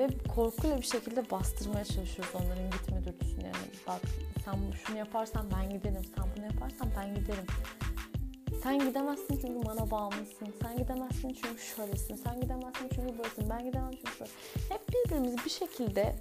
Ve 0.00 0.08
korkuyla 0.34 0.76
bir 0.76 0.86
şekilde 0.86 1.30
bastırmaya 1.30 1.84
çalışıyoruz 1.84 2.34
onların 2.34 2.70
gitme 2.70 3.04
dürtüsünü. 3.04 3.44
Yani 3.44 3.70
bak 3.86 4.00
sen 4.44 4.54
şunu 4.86 4.98
yaparsan 4.98 5.46
ben 5.56 5.70
giderim, 5.70 6.04
sen 6.16 6.24
bunu 6.36 6.44
yaparsan 6.44 6.88
ben 6.96 7.14
giderim. 7.14 7.46
Sen 8.62 8.78
gidemezsin 8.78 9.38
çünkü 9.40 9.66
bana 9.66 9.90
bağımlısın. 9.90 10.54
Sen 10.62 10.76
gidemezsin 10.76 11.32
çünkü 11.42 11.62
şöylesin. 11.76 12.16
Sen 12.16 12.40
gidemezsin 12.40 12.88
çünkü 12.94 13.18
böylesin. 13.18 13.50
Ben 13.50 13.64
gidemem 13.64 13.90
çünkü 13.90 14.20
böyle. 14.20 14.30
Hep 14.68 14.88
birbirimizi 14.88 15.44
bir 15.44 15.50
şekilde 15.50 16.16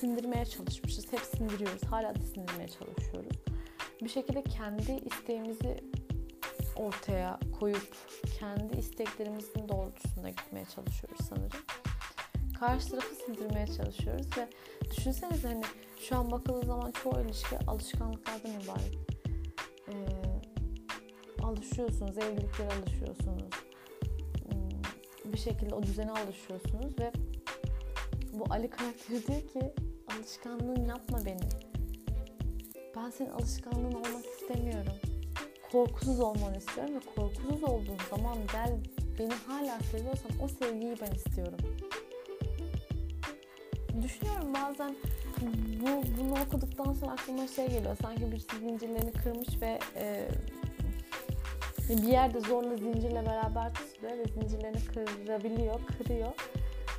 sindirmeye 0.00 0.44
çalışmışız. 0.44 1.12
Hep 1.12 1.20
sindiriyoruz. 1.20 1.82
Hala 1.82 2.14
da 2.14 2.22
sindirmeye 2.22 2.68
çalışıyoruz. 2.68 3.36
Bir 4.02 4.08
şekilde 4.08 4.42
kendi 4.42 4.92
isteğimizi 4.92 5.76
ortaya 6.76 7.40
koyup 7.60 7.96
kendi 8.38 8.76
isteklerimizin 8.76 9.68
doğrultusunda 9.68 10.30
gitmeye 10.30 10.64
çalışıyoruz 10.64 11.26
sanırım. 11.28 11.60
Karşı 12.60 12.90
tarafı 12.90 13.14
sindirmeye 13.14 13.66
çalışıyoruz 13.66 14.26
ve 14.38 14.48
düşünsenize 14.90 15.48
hani 15.48 15.64
şu 15.98 16.16
an 16.16 16.30
bakıldığı 16.30 16.66
zaman 16.66 16.90
çoğu 16.90 17.20
ilişki 17.20 17.58
alışkanlıklardan 17.66 18.50
ibaret. 18.50 18.96
Ee, 19.88 19.92
alışıyorsunuz, 21.42 22.18
evliliklere 22.18 22.68
alışıyorsunuz. 22.68 23.50
Hmm, 24.50 25.32
bir 25.32 25.38
şekilde 25.38 25.74
o 25.74 25.82
düzene 25.82 26.10
alışıyorsunuz 26.10 26.98
ve 27.00 27.12
bu 28.32 28.44
Ali 28.50 28.70
karakteri 28.70 29.26
diyor 29.26 29.40
ki 29.40 29.72
alışkanlığın 30.16 30.84
yapma 30.84 31.24
beni. 31.24 31.48
Ben 32.96 33.10
senin 33.10 33.30
alışkanlığın 33.30 33.92
olmak 33.92 34.26
istemiyorum. 34.40 34.92
Korkusuz 35.72 36.20
olmanı 36.20 36.56
istiyorum 36.56 36.94
ve 36.94 37.00
korkusuz 37.14 37.62
olduğun 37.62 37.98
zaman 38.10 38.36
gel 38.52 38.78
beni 39.18 39.34
hala 39.46 39.80
seviyorsan 39.80 40.30
o 40.42 40.48
sevgiyi 40.48 40.96
ben 41.00 41.12
istiyorum. 41.12 41.58
Düşünüyorum 44.02 44.54
bazen 44.54 44.94
bu 45.80 46.02
bunu 46.18 46.42
okuduktan 46.46 46.92
sonra 46.92 47.12
aklıma 47.12 47.46
şey 47.46 47.68
geliyor. 47.68 47.96
Sanki 48.02 48.32
bir 48.32 48.38
zincirlerini 48.60 49.12
kırmış 49.12 49.62
ve 49.62 49.78
e, 49.96 50.28
bir 51.88 52.02
yerde 52.02 52.40
zorla 52.40 52.76
zincirle 52.76 53.26
beraber 53.26 53.74
tutuyor 53.74 54.18
ve 54.18 54.24
zincirlerini 54.24 54.84
kırabiliyor, 54.86 55.80
kırıyor. 55.98 56.32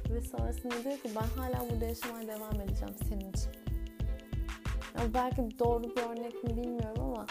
Ve 0.09 0.21
sonrasında 0.21 0.83
diyor 0.83 0.97
ki 0.97 1.09
ben 1.15 1.41
hala 1.41 1.69
burada 1.69 1.85
yaşamaya 1.85 2.27
devam 2.27 2.61
edeceğim 2.61 2.95
senin 3.09 3.31
için. 3.31 3.51
Ya 4.95 5.13
belki 5.13 5.59
doğru 5.59 5.83
bir 5.83 6.01
örnek 6.01 6.43
mi 6.43 6.49
bilmiyorum 6.49 7.01
ama 7.01 7.25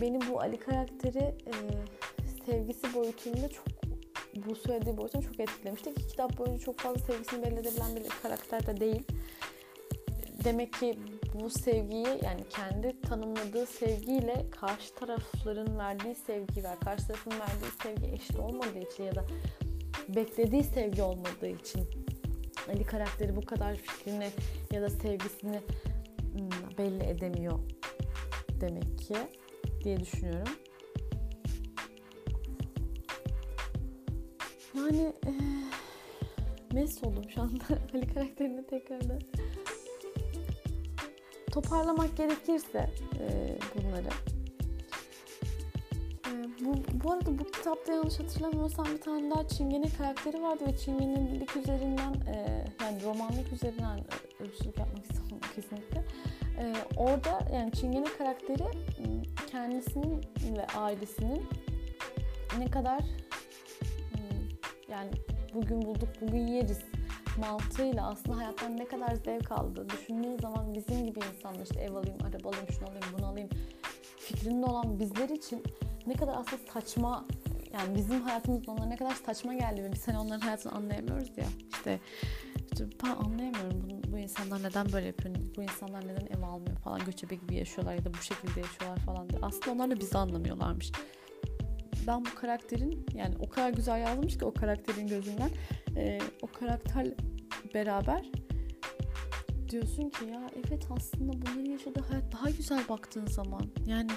beni 0.00 0.20
bu 0.30 0.40
Ali 0.40 0.56
karakteri 0.56 1.18
e, 1.18 1.52
sevgisi 2.46 2.94
boyutunda 2.94 3.48
çok 3.48 3.77
bu 4.46 4.54
söylediği 4.54 4.96
boyutunda 4.96 5.26
çok 5.26 5.40
etkilemişti. 5.40 5.94
Ki 5.94 6.06
kitap 6.06 6.38
boyunca 6.38 6.64
çok 6.64 6.78
fazla 6.78 7.00
sevgisini 7.00 7.42
belli 7.42 7.54
edebilen 7.54 7.96
bir 7.96 8.08
karakter 8.22 8.66
de 8.66 8.80
değil. 8.80 9.02
Demek 10.44 10.72
ki 10.72 10.98
bu 11.34 11.50
sevgiyi 11.50 12.06
yani 12.24 12.44
kendi 12.50 13.00
tanımladığı 13.00 13.66
sevgiyle 13.66 14.46
karşı 14.50 14.94
tarafların 14.94 15.78
verdiği 15.78 16.14
sevgi 16.14 16.64
ve 16.64 16.68
karşı 16.84 17.06
tarafın 17.06 17.30
verdiği 17.30 17.70
sevgi 17.82 18.12
eşit 18.14 18.38
olmadığı 18.38 18.78
için 18.92 19.04
ya 19.04 19.14
da 19.14 19.24
beklediği 20.08 20.64
sevgi 20.64 21.02
olmadığı 21.02 21.48
için 21.48 21.82
Ali 22.68 22.84
karakteri 22.84 23.36
bu 23.36 23.40
kadar 23.40 23.76
fikrini 23.76 24.28
ya 24.72 24.82
da 24.82 24.90
sevgisini 24.90 25.60
hmm, 26.18 26.78
belli 26.78 27.04
edemiyor 27.04 27.58
demek 28.60 28.98
ki 28.98 29.16
diye 29.84 30.00
düşünüyorum. 30.00 30.48
Yani 34.74 35.12
e, 35.26 35.32
mest 36.74 37.04
oldum 37.04 37.24
şu 37.34 37.42
anda 37.42 37.64
Ali 37.94 38.14
karakterini 38.14 38.66
tekrardan. 38.66 39.20
Toparlamak 41.52 42.16
gerekirse 42.16 42.90
e, 43.20 43.56
bunları. 43.74 44.08
E, 46.26 46.30
bu, 46.64 46.74
bu 47.04 47.12
arada 47.12 47.38
bu 47.38 47.44
kitapta 47.44 47.92
yanlış 47.92 48.18
hatırlamıyorsam 48.18 48.86
bir 48.86 49.00
tane 49.00 49.30
daha 49.30 49.48
Çingene 49.48 49.88
karakteri 49.98 50.42
vardı 50.42 50.64
ve 50.66 50.76
Çingenelik 50.76 51.56
üzerinden 51.56 52.14
e, 52.34 52.64
yani 52.82 53.02
romanlık 53.04 53.52
üzerinden 53.52 54.00
ırkçılık 54.40 54.78
yapmak 54.78 55.04
istiyorum 55.04 55.38
kesinlikle. 55.54 56.04
E, 56.58 56.74
orada 56.96 57.40
yani 57.54 57.72
Çingene 57.72 58.06
karakteri 58.18 58.64
kendisinin 59.50 60.22
ve 60.56 60.66
ailesinin 60.66 61.42
ne 62.58 62.70
kadar 62.70 63.00
yani 64.88 65.10
bugün 65.54 65.82
bulduk 65.82 66.08
bugün 66.20 66.46
yeriz 66.46 66.78
mantığıyla 67.40 68.08
aslında 68.08 68.36
hayattan 68.36 68.76
ne 68.76 68.84
kadar 68.84 69.14
zevk 69.14 69.52
aldı? 69.52 69.86
Düşündüğün 69.88 70.38
zaman 70.38 70.74
bizim 70.74 71.06
gibi 71.06 71.20
insanlar 71.34 71.62
işte 71.64 71.80
ev 71.80 71.94
alayım, 71.94 72.18
araba 72.24 72.48
alayım, 72.48 72.66
şunu 72.70 72.88
alayım, 72.88 73.04
bunu 73.18 73.26
alayım 73.26 73.48
fikrinde 74.18 74.66
olan 74.66 75.00
bizler 75.00 75.28
için 75.28 75.62
ne 76.06 76.14
kadar 76.14 76.34
aslında 76.34 76.62
saçma 76.72 77.26
yani 77.72 77.96
bizim 77.96 78.22
hayatımızda 78.22 78.72
onlara 78.72 78.86
ne 78.86 78.96
kadar 78.96 79.14
saçma 79.14 79.54
geldi 79.54 79.82
ve 79.82 79.92
biz 79.92 80.08
hani 80.08 80.18
onların 80.18 80.40
hayatını 80.40 80.72
anlayamıyoruz 80.72 81.38
ya 81.38 81.46
işte, 81.72 82.00
işte 82.72 82.86
ben 83.04 83.10
anlayamıyorum 83.10 83.82
bunu, 83.82 84.12
bu 84.12 84.18
insanlar 84.18 84.62
neden 84.62 84.92
böyle 84.92 85.06
yapıyor 85.06 85.34
bu 85.56 85.62
insanlar 85.62 86.08
neden 86.08 86.26
ev 86.26 86.42
almıyor? 86.42 86.76
falan 86.78 87.04
göçebe 87.04 87.34
gibi 87.34 87.54
yaşıyorlar 87.54 87.94
ya 87.94 88.04
da 88.04 88.14
bu 88.14 88.22
şekilde 88.22 88.60
yaşıyorlar 88.60 88.98
falan 88.98 89.28
diye. 89.28 89.40
Aslında 89.42 89.70
onlar 89.72 89.90
da 89.90 90.00
bizi 90.00 90.18
anlamıyorlarmış 90.18 90.92
ben 92.08 92.24
bu 92.24 92.34
karakterin 92.34 93.06
yani 93.14 93.34
o 93.40 93.48
kadar 93.48 93.70
güzel 93.70 94.00
yazmış 94.00 94.38
ki 94.38 94.44
o 94.44 94.54
karakterin 94.54 95.06
gözünden 95.06 95.50
e, 95.96 96.18
o 96.42 96.46
karakter 96.46 97.06
beraber 97.74 98.26
diyorsun 99.68 100.10
ki 100.10 100.24
ya 100.32 100.50
evet 100.54 100.86
aslında 100.90 101.32
bunların 101.32 101.70
yaşadığı 101.70 102.00
hayat 102.00 102.32
daha 102.32 102.50
güzel 102.50 102.88
baktığın 102.88 103.26
zaman 103.26 103.62
yani 103.86 104.10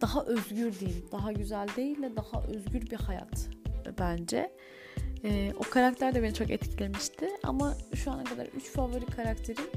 daha 0.00 0.24
özgür 0.24 0.80
diyeyim 0.80 1.04
daha 1.12 1.32
güzel 1.32 1.68
değil 1.76 2.02
de 2.02 2.16
daha 2.16 2.42
özgür 2.42 2.90
bir 2.90 2.96
hayat 2.96 3.48
bence. 3.98 4.52
E, 5.24 5.52
o 5.58 5.62
karakter 5.70 6.14
de 6.14 6.22
beni 6.22 6.34
çok 6.34 6.50
etkilemişti 6.50 7.28
ama 7.42 7.74
şu 7.94 8.10
ana 8.10 8.24
kadar 8.24 8.46
3 8.46 8.64
favori 8.64 9.06
karakterim 9.06 9.70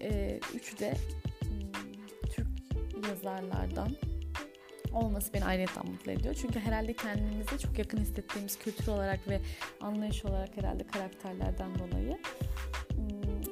e, 0.00 0.40
üçü 0.54 0.78
de 0.78 0.94
hmm, 1.40 2.30
Türk 2.30 2.48
yazarlardan 3.08 3.90
olması 4.92 5.32
beni 5.32 5.44
ayrıca 5.44 5.82
mutlu 5.82 6.12
ediyor. 6.12 6.34
Çünkü 6.34 6.60
herhalde 6.60 6.92
kendimizi 6.92 7.58
çok 7.58 7.78
yakın 7.78 7.98
hissettiğimiz 7.98 8.58
kültür 8.58 8.88
olarak 8.88 9.28
ve 9.28 9.40
anlayış 9.80 10.24
olarak 10.24 10.56
herhalde 10.56 10.86
karakterlerden 10.86 11.70
dolayı. 11.78 12.18
Hmm, 12.94 13.42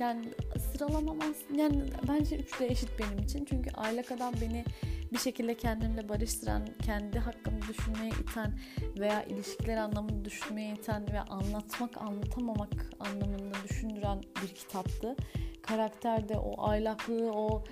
yani 0.00 0.28
sıralamam 0.72 1.18
yani 1.56 1.82
bence 2.08 2.36
üç 2.36 2.60
de 2.60 2.66
eşit 2.66 2.90
benim 2.98 3.18
için. 3.18 3.44
Çünkü 3.44 3.70
aylak 3.70 4.12
adam 4.12 4.34
beni 4.40 4.64
bir 5.12 5.18
şekilde 5.18 5.56
kendimle 5.56 6.08
barıştıran, 6.08 6.66
kendi 6.82 7.18
hakkımı 7.18 7.62
düşünmeye 7.68 8.10
iten 8.10 8.58
veya 8.98 9.22
ilişkiler 9.22 9.76
anlamında 9.76 10.24
düşünmeye 10.24 10.74
iten 10.74 11.12
ve 11.12 11.20
anlatmak, 11.20 12.02
anlatamamak 12.02 12.86
anlamında 13.00 13.56
düşündüren 13.68 14.20
bir 14.42 14.48
kitaptı. 14.48 15.16
Karakterde 15.62 16.36
o 16.36 16.68
aylaklığı, 16.68 17.32
o 17.32 17.64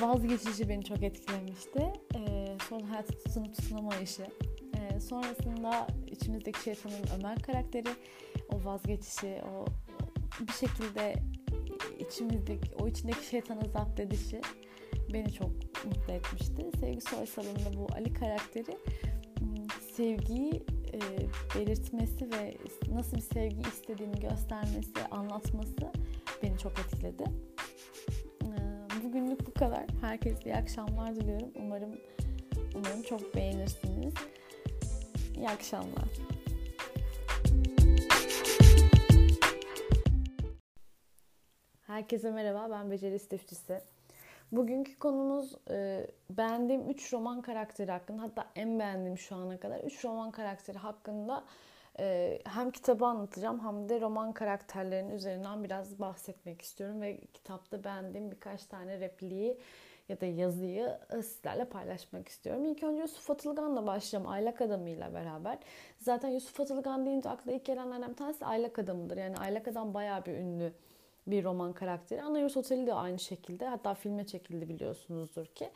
vazgeçişi 0.00 0.68
beni 0.68 0.84
çok 0.84 1.02
etkilemişti. 1.02 1.92
Ee, 2.16 2.56
sonra 2.68 2.90
hayata 2.90 3.18
tutunup 3.18 3.56
tutunamayışı. 3.56 4.26
Ee, 4.76 5.00
sonrasında 5.00 5.86
içimizdeki 6.06 6.62
şeytanın 6.62 7.04
Ömer 7.18 7.42
karakteri, 7.42 7.88
o 8.52 8.64
vazgeçişi, 8.64 9.42
o, 9.52 9.64
bir 10.40 10.52
şekilde 10.52 11.14
içimizdeki, 11.98 12.74
o 12.74 12.88
içindeki 12.88 13.26
şeytanı 13.26 13.68
zapt 13.72 14.00
edişi 14.00 14.40
beni 15.12 15.32
çok 15.32 15.50
mutlu 15.84 16.12
etmişti. 16.12 16.70
Sevgi 16.80 17.00
Soysal'ın 17.00 17.56
bu 17.76 17.86
Ali 17.94 18.12
karakteri 18.12 18.78
hmm, 19.38 19.66
sevgiyi 19.96 20.62
e, 20.92 21.00
belirtmesi 21.54 22.30
ve 22.30 22.56
nasıl 22.92 23.16
bir 23.16 23.22
sevgi 23.22 23.60
istediğini 23.60 24.20
göstermesi, 24.20 24.92
anlatması 25.10 25.92
beni 26.42 26.58
çok 26.58 26.72
etkiledi. 26.78 27.24
Bu 29.56 29.60
kadar. 29.60 29.84
Herkese 30.00 30.42
iyi 30.44 30.56
akşamlar 30.56 31.16
diliyorum. 31.16 31.48
Umarım 31.54 32.00
umarım 32.74 33.02
çok 33.02 33.34
beğenirsiniz. 33.34 34.14
İyi 35.36 35.48
akşamlar. 35.48 36.08
Herkese 41.86 42.30
merhaba. 42.30 42.70
Ben 42.70 42.90
Beceri 42.90 43.14
İstifçisi. 43.14 43.80
Bugünkü 44.52 44.98
konumuz 44.98 45.54
e, 45.70 46.06
beğendiğim 46.30 46.90
3 46.90 47.12
roman 47.12 47.42
karakteri 47.42 47.90
hakkında 47.90 48.22
hatta 48.22 48.46
en 48.56 48.78
beğendiğim 48.78 49.18
şu 49.18 49.36
ana 49.36 49.60
kadar 49.60 49.80
3 49.80 50.04
roman 50.04 50.30
karakteri 50.30 50.78
hakkında 50.78 51.44
ee, 51.98 52.38
hem 52.44 52.70
kitabı 52.70 53.06
anlatacağım 53.06 53.60
hem 53.60 53.88
de 53.88 54.00
roman 54.00 54.32
karakterlerinin 54.32 55.10
üzerinden 55.10 55.64
biraz 55.64 55.98
bahsetmek 55.98 56.62
istiyorum 56.62 57.00
ve 57.00 57.20
kitapta 57.34 57.84
beğendiğim 57.84 58.30
birkaç 58.30 58.64
tane 58.64 59.00
repliği 59.00 59.58
ya 60.08 60.20
da 60.20 60.26
yazıyı 60.26 60.98
sizlerle 61.10 61.64
paylaşmak 61.64 62.28
istiyorum. 62.28 62.64
İlk 62.64 62.82
önce 62.82 63.02
Yusuf 63.02 63.30
Atılgan'la 63.30 63.86
başlayacağım 63.86 64.26
Aylak 64.26 64.60
Adamı 64.60 64.90
ile 64.90 65.14
beraber. 65.14 65.58
Zaten 65.98 66.28
Yusuf 66.28 66.60
Atılgan 66.60 67.06
deyince 67.06 67.28
akla 67.28 67.52
ilk 67.52 67.64
gelenlerden 67.64 68.10
bir 68.10 68.16
tanesi 68.16 68.44
Aylak 68.46 68.78
Adamı'dır. 68.78 69.16
Yani 69.16 69.36
Aylak 69.36 69.68
Adam 69.68 69.94
bayağı 69.94 70.24
bir 70.24 70.32
ünlü 70.32 70.72
bir 71.26 71.44
roman 71.44 71.72
karakteri. 71.72 72.22
Anayurt 72.22 72.56
Oteli 72.56 72.86
de 72.86 72.94
aynı 72.94 73.18
şekilde. 73.18 73.66
Hatta 73.66 73.94
filme 73.94 74.26
çekildi 74.26 74.68
biliyorsunuzdur 74.68 75.46
ki. 75.46 75.70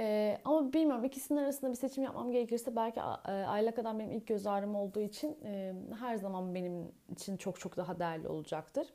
Ee, 0.00 0.38
ama 0.44 0.72
bilmiyorum 0.72 1.04
ikisinin 1.04 1.38
arasında 1.38 1.70
bir 1.70 1.76
seçim 1.76 2.04
yapmam 2.04 2.32
gerekirse 2.32 2.76
belki 2.76 3.00
e, 3.00 3.32
Aylak 3.32 3.78
Adam 3.78 3.98
benim 3.98 4.12
ilk 4.12 4.26
göz 4.26 4.46
ağrım 4.46 4.74
olduğu 4.74 5.00
için 5.00 5.38
e, 5.44 5.74
her 6.00 6.16
zaman 6.16 6.54
benim 6.54 6.92
için 7.12 7.36
çok 7.36 7.60
çok 7.60 7.76
daha 7.76 7.98
değerli 7.98 8.28
olacaktır. 8.28 8.88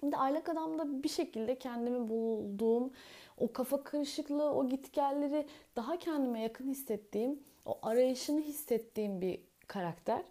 Şimdi 0.00 0.16
Aylak 0.16 0.48
Adam'da 0.48 1.02
bir 1.02 1.08
şekilde 1.08 1.58
kendimi 1.58 2.08
bulduğum, 2.08 2.92
o 3.38 3.52
kafa 3.52 3.84
karışıklığı, 3.84 4.52
o 4.52 4.68
gitgelleri 4.68 5.46
daha 5.76 5.98
kendime 5.98 6.40
yakın 6.40 6.68
hissettiğim, 6.68 7.42
o 7.66 7.78
arayışını 7.82 8.40
hissettiğim 8.40 9.20
bir 9.20 9.40
karakter. 9.66 10.22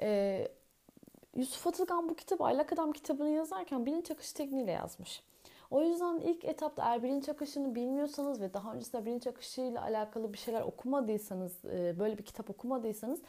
Ee, 0.00 0.48
Yusuf 1.36 1.66
Atılgan 1.66 2.08
bu 2.08 2.14
kitabı, 2.14 2.44
Aylak 2.44 2.72
Adam 2.72 2.92
kitabını 2.92 3.30
yazarken 3.30 3.86
bilinç 3.86 4.10
akışı 4.10 4.34
tekniğiyle 4.34 4.70
yazmış. 4.70 5.22
O 5.72 5.82
yüzden 5.82 6.20
ilk 6.20 6.44
etapta 6.44 6.82
eğer 6.82 7.02
bilinç 7.02 7.28
akışını 7.28 7.74
bilmiyorsanız 7.74 8.40
ve 8.40 8.54
daha 8.54 8.74
öncesinde 8.74 9.06
bilinç 9.06 9.26
akışıyla 9.26 9.82
alakalı 9.82 10.32
bir 10.32 10.38
şeyler 10.38 10.62
okumadıysanız, 10.62 11.64
e, 11.64 11.98
böyle 11.98 12.18
bir 12.18 12.22
kitap 12.22 12.50
okumadıysanız 12.50 13.22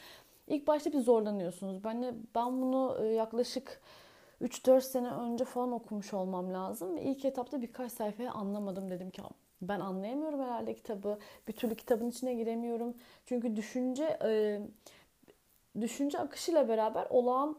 ilk 0.48 0.66
başta 0.66 0.92
bir 0.92 1.00
zorlanıyorsunuz. 1.00 1.84
Ben 1.84 2.16
ben 2.34 2.62
bunu 2.62 2.98
e, 3.00 3.06
yaklaşık 3.06 3.80
3-4 4.42 4.80
sene 4.80 5.10
önce 5.10 5.44
falan 5.44 5.72
okumuş 5.72 6.14
olmam 6.14 6.54
lazım. 6.54 6.96
Ve 6.96 7.02
ilk 7.02 7.24
etapta 7.24 7.62
birkaç 7.62 7.92
sayfayı 7.92 8.30
anlamadım. 8.30 8.90
Dedim 8.90 9.10
ki 9.10 9.22
ben 9.62 9.80
anlayamıyorum 9.80 10.40
herhalde 10.42 10.74
kitabı. 10.74 11.18
Bir 11.48 11.52
türlü 11.52 11.74
kitabın 11.74 12.10
içine 12.10 12.34
giremiyorum. 12.34 12.94
Çünkü 13.26 13.56
düşünce 13.56 14.18
e, 14.24 14.60
düşünce 15.80 16.18
akışıyla 16.18 16.68
beraber 16.68 17.06
olağan 17.10 17.58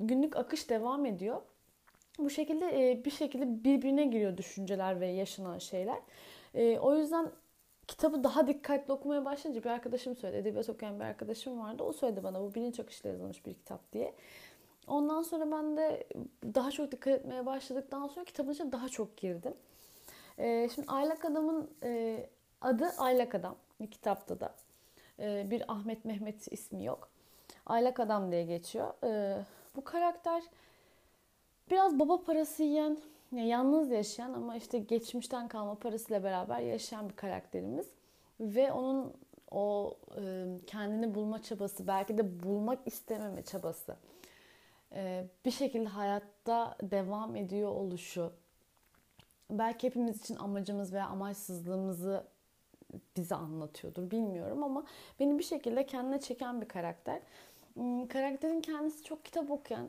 günlük 0.00 0.36
akış 0.36 0.70
devam 0.70 1.06
ediyor. 1.06 1.42
Bu 2.18 2.30
şekilde 2.30 2.90
e, 2.90 3.04
bir 3.04 3.10
şekilde 3.10 3.64
birbirine 3.64 4.04
giriyor 4.04 4.36
düşünceler 4.36 5.00
ve 5.00 5.06
yaşanan 5.06 5.58
şeyler. 5.58 5.98
E, 6.54 6.78
o 6.78 6.96
yüzden 6.96 7.30
kitabı 7.86 8.24
daha 8.24 8.46
dikkatli 8.46 8.92
okumaya 8.92 9.24
başlayınca 9.24 9.64
bir 9.64 9.70
arkadaşım 9.70 10.16
söyledi. 10.16 10.40
Edebiyat 10.40 10.68
okuyan 10.68 11.00
bir 11.00 11.04
arkadaşım 11.04 11.60
vardı. 11.60 11.82
O 11.82 11.92
söyledi 11.92 12.24
bana 12.24 12.40
bu 12.40 12.54
bilinç 12.54 12.80
akışıyla 12.80 13.10
yazılmış 13.10 13.46
bir 13.46 13.54
kitap 13.54 13.92
diye. 13.92 14.14
Ondan 14.86 15.22
sonra 15.22 15.50
ben 15.52 15.76
de 15.76 16.06
daha 16.54 16.70
çok 16.70 16.92
dikkat 16.92 17.14
etmeye 17.14 17.46
başladıktan 17.46 18.06
sonra 18.06 18.24
kitabın 18.24 18.52
içine 18.52 18.72
daha 18.72 18.88
çok 18.88 19.16
girdim. 19.16 19.54
Ee, 20.38 20.68
şimdi 20.74 20.88
Aylak 20.90 21.24
Adam'ın 21.24 21.70
e, 21.82 22.20
adı 22.60 22.88
Aylak 22.98 23.34
Adam. 23.34 23.56
Kitapta 23.90 24.40
da. 24.40 24.54
Bir 25.50 25.72
Ahmet 25.72 26.04
Mehmet 26.04 26.52
ismi 26.52 26.84
yok. 26.84 27.08
Aylak 27.66 28.00
Adam 28.00 28.32
diye 28.32 28.44
geçiyor. 28.44 28.94
Ee, 29.04 29.38
bu 29.76 29.84
karakter 29.84 30.42
biraz 31.70 31.98
baba 31.98 32.22
parası 32.22 32.62
yiyen, 32.62 32.98
yani 33.32 33.48
yalnız 33.48 33.90
yaşayan 33.90 34.32
ama 34.32 34.56
işte 34.56 34.78
geçmişten 34.78 35.48
kalma 35.48 35.74
parasıyla 35.74 36.24
beraber 36.24 36.60
yaşayan 36.60 37.08
bir 37.08 37.16
karakterimiz. 37.16 37.86
Ve 38.40 38.72
onun 38.72 39.12
o 39.50 39.96
e, 40.20 40.46
kendini 40.66 41.14
bulma 41.14 41.42
çabası, 41.42 41.86
belki 41.86 42.18
de 42.18 42.42
bulmak 42.42 42.78
istememe 42.86 43.42
çabası, 43.42 43.96
e, 44.92 45.26
bir 45.44 45.50
şekilde 45.50 45.88
hayatta 45.88 46.76
devam 46.82 47.36
ediyor 47.36 47.70
oluşu, 47.70 48.32
belki 49.50 49.86
hepimiz 49.86 50.20
için 50.20 50.36
amacımız 50.36 50.92
veya 50.92 51.06
amaçsızlığımızı 51.06 52.24
bize 53.16 53.34
anlatıyordur 53.34 54.10
bilmiyorum 54.10 54.62
ama 54.62 54.84
beni 55.20 55.38
bir 55.38 55.44
şekilde 55.44 55.86
kendine 55.86 56.20
çeken 56.20 56.60
bir 56.60 56.68
karakter. 56.68 57.20
Hmm, 57.74 58.08
karakterin 58.08 58.60
kendisi 58.60 59.04
çok 59.04 59.24
kitap 59.24 59.50
okuyan 59.50 59.88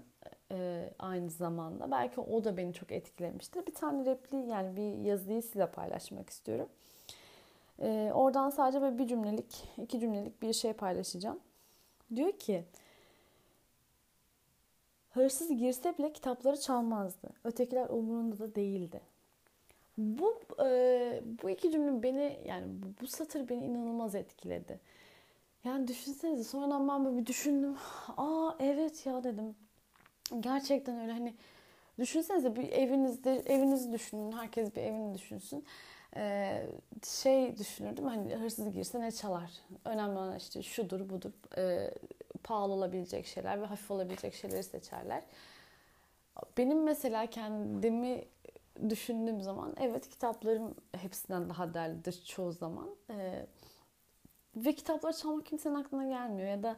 e, 0.52 0.90
aynı 1.00 1.30
zamanda. 1.30 1.92
Belki 1.92 2.22
o 2.22 2.44
da 2.44 2.58
beni 2.58 2.74
çok 2.74 2.92
etkilemiştir. 2.92 3.66
Bir 3.68 3.74
tane 3.74 4.06
repliği 4.06 4.48
yani 4.48 4.78
bir 4.78 5.06
yazıyı 5.06 5.42
size 5.42 5.68
paylaşmak 5.68 6.30
istiyorum. 6.30 6.70
E, 7.80 8.12
oradan 8.14 8.50
sadece 8.50 8.82
böyle 8.82 8.98
bir 8.98 9.08
cümlelik, 9.08 9.70
iki 9.78 10.00
cümlelik 10.00 10.42
bir 10.42 10.54
şey 10.54 10.74
paylaşacağım. 10.74 11.40
Diyor 12.16 12.32
ki, 12.32 12.64
hırsız 15.14 15.50
girse 15.50 15.98
bile 15.98 16.14
kitapları 16.14 16.60
çalmazdı. 16.60 17.30
Ötekiler 17.44 17.90
umurunda 17.90 18.40
da 18.40 18.56
değildi. 18.56 19.02
Bu 19.98 20.40
e, 20.64 21.22
bu 21.44 21.50
iki 21.50 21.72
cümle 21.72 22.04
beni 22.04 22.40
yani 22.46 22.66
bu, 22.68 23.02
bu 23.02 23.08
satır 23.08 23.50
beni 23.50 23.66
inanılmaz 23.66 24.16
etkiledi. 24.16 24.80
Yani 25.64 25.88
düşünsenize 25.88 26.44
sonradan 26.44 26.88
ben 26.88 27.06
böyle 27.06 27.18
bir 27.18 27.26
düşündüm. 27.26 27.76
Aa 28.18 28.52
evet 28.60 29.06
ya 29.06 29.24
dedim. 29.24 29.56
Gerçekten 30.40 31.00
öyle 31.00 31.12
hani 31.12 31.36
düşünsenize 32.00 32.56
bir 32.56 32.72
evinizde 32.72 33.36
evinizi 33.46 33.92
düşünün. 33.92 34.32
Herkes 34.32 34.76
bir 34.76 34.82
evini 34.82 35.14
düşünsün. 35.14 35.66
Ee, 36.16 36.68
şey 37.04 37.58
düşünürdüm 37.58 38.06
hani 38.06 38.36
hırsız 38.36 38.74
girse 38.74 39.02
ne 39.02 39.12
çalar? 39.12 39.52
Önemli 39.86 40.18
olan 40.18 40.38
işte 40.38 40.64
şudur 40.64 41.10
budur. 41.10 41.32
Ee, 41.58 41.92
pahalı 42.44 42.74
olabilecek 42.74 43.26
şeyler 43.26 43.62
ve 43.62 43.66
hafif 43.66 43.92
olabilecek 43.92 44.34
şeyleri 44.34 44.64
seçerler. 44.64 45.24
Benim 46.58 46.84
mesela 46.84 47.26
kendimi 47.26 48.26
düşündüğüm 48.90 49.42
zaman 49.42 49.76
evet 49.80 50.10
kitaplarım 50.10 50.76
hepsinden 50.92 51.50
daha 51.50 51.74
değerlidir 51.74 52.24
çoğu 52.26 52.52
zaman. 52.52 52.90
Ee, 53.10 53.46
ve 54.56 54.74
kitapları 54.74 55.14
çalmak 55.14 55.46
kimsenin 55.46 55.76
aklına 55.76 56.08
gelmiyor 56.08 56.50
ya 56.50 56.64
da 56.64 56.78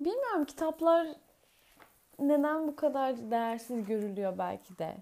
bilmiyorum 0.00 0.44
kitaplar 0.44 1.08
neden 2.18 2.68
bu 2.68 2.76
kadar 2.76 3.30
değersiz 3.30 3.86
görülüyor 3.86 4.38
belki 4.38 4.78
de. 4.78 4.96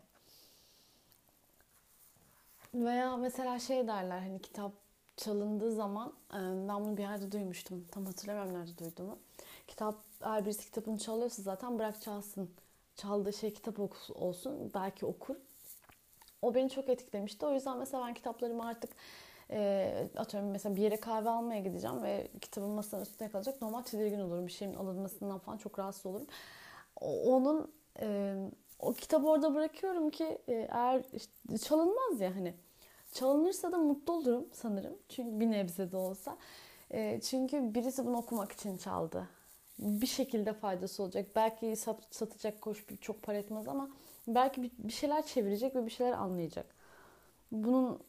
Veya 2.74 3.16
mesela 3.16 3.58
şey 3.58 3.86
derler 3.88 4.20
hani 4.20 4.42
kitap 4.42 4.72
çalındığı 5.16 5.72
zaman 5.72 6.12
e, 6.30 6.38
ben 6.68 6.84
bunu 6.84 6.96
bir 6.96 7.02
yerde 7.02 7.32
duymuştum. 7.32 7.84
Tam 7.90 8.06
hatırlamıyorum 8.06 8.54
nerede 8.54 8.78
duyduğumu. 8.78 9.18
Kitap 9.68 9.94
eğer 10.22 10.44
birisi 10.44 10.64
kitabını 10.64 10.98
çalıyorsa 10.98 11.42
zaten 11.42 11.78
bırak 11.78 12.02
çalsın. 12.02 12.50
Çaldığı 12.96 13.32
şey 13.32 13.54
kitap 13.54 13.78
olsun. 14.14 14.70
Belki 14.74 15.06
okur. 15.06 15.36
O 16.42 16.54
beni 16.54 16.70
çok 16.70 16.88
etkilemişti. 16.88 17.46
O 17.46 17.52
yüzden 17.52 17.78
mesela 17.78 18.06
ben 18.06 18.14
kitaplarımı 18.14 18.66
artık 18.66 18.90
e, 19.50 20.08
atıyorum 20.16 20.50
mesela 20.50 20.76
bir 20.76 20.82
yere 20.82 21.00
kahve 21.00 21.30
almaya 21.30 21.60
gideceğim 21.60 22.02
ve 22.02 22.28
kitabın 22.40 22.70
masanın 22.70 23.02
üstüne 23.02 23.30
kalacak. 23.30 23.62
Normal 23.62 23.82
tedirgin 23.82 24.20
olurum. 24.20 24.46
Bir 24.46 24.52
şeyin 24.52 24.74
alınmasından 24.74 25.38
falan 25.38 25.56
çok 25.58 25.78
rahatsız 25.78 26.06
olurum. 26.06 26.26
Onun 27.02 27.72
e, 28.00 28.36
o 28.78 28.92
kitabı 28.92 29.28
orada 29.28 29.54
bırakıyorum 29.54 30.10
ki 30.10 30.38
e, 30.48 30.52
eğer 30.52 31.04
işte, 31.12 31.58
çalınmaz 31.58 32.20
ya 32.20 32.36
hani. 32.36 32.54
Çalınırsa 33.12 33.72
da 33.72 33.78
mutlu 33.78 34.12
olurum 34.12 34.48
sanırım. 34.52 34.98
Çünkü 35.08 35.40
bir 35.40 35.50
nebze 35.50 35.92
de 35.92 35.96
olsa. 35.96 36.36
E, 36.90 37.20
çünkü 37.20 37.74
birisi 37.74 38.06
bunu 38.06 38.16
okumak 38.16 38.52
için 38.52 38.76
çaldı. 38.76 39.28
Bir 39.78 40.06
şekilde 40.06 40.52
faydası 40.52 41.02
olacak. 41.02 41.26
Belki 41.36 41.76
sat, 41.76 42.06
satacak 42.10 42.60
koş 42.60 42.84
çok 43.00 43.22
para 43.22 43.36
etmez 43.36 43.68
ama 43.68 43.90
belki 44.28 44.62
bir, 44.62 44.70
bir 44.78 44.92
şeyler 44.92 45.26
çevirecek 45.26 45.76
ve 45.76 45.86
bir 45.86 45.90
şeyler 45.90 46.12
anlayacak. 46.12 46.74
Bunun 47.52 48.00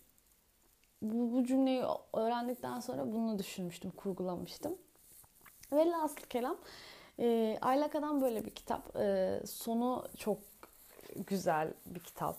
bu, 1.02 1.34
bu 1.34 1.44
cümleyi 1.44 1.84
öğrendikten 2.14 2.80
sonra 2.80 3.12
bunu 3.12 3.40
düşünmüştüm, 3.40 3.92
kurgulamıştım. 3.92 4.78
Ve 5.72 5.86
last 5.86 6.30
kelam 6.30 6.58
e, 7.20 7.58
Aylak 7.62 7.96
Adam 7.96 8.22
böyle 8.22 8.46
bir 8.46 8.52
kitap. 8.52 8.96
E, 8.96 9.40
sonu 9.46 10.08
çok 10.18 10.40
güzel 11.28 11.74
bir 11.86 12.00
kitap. 12.00 12.38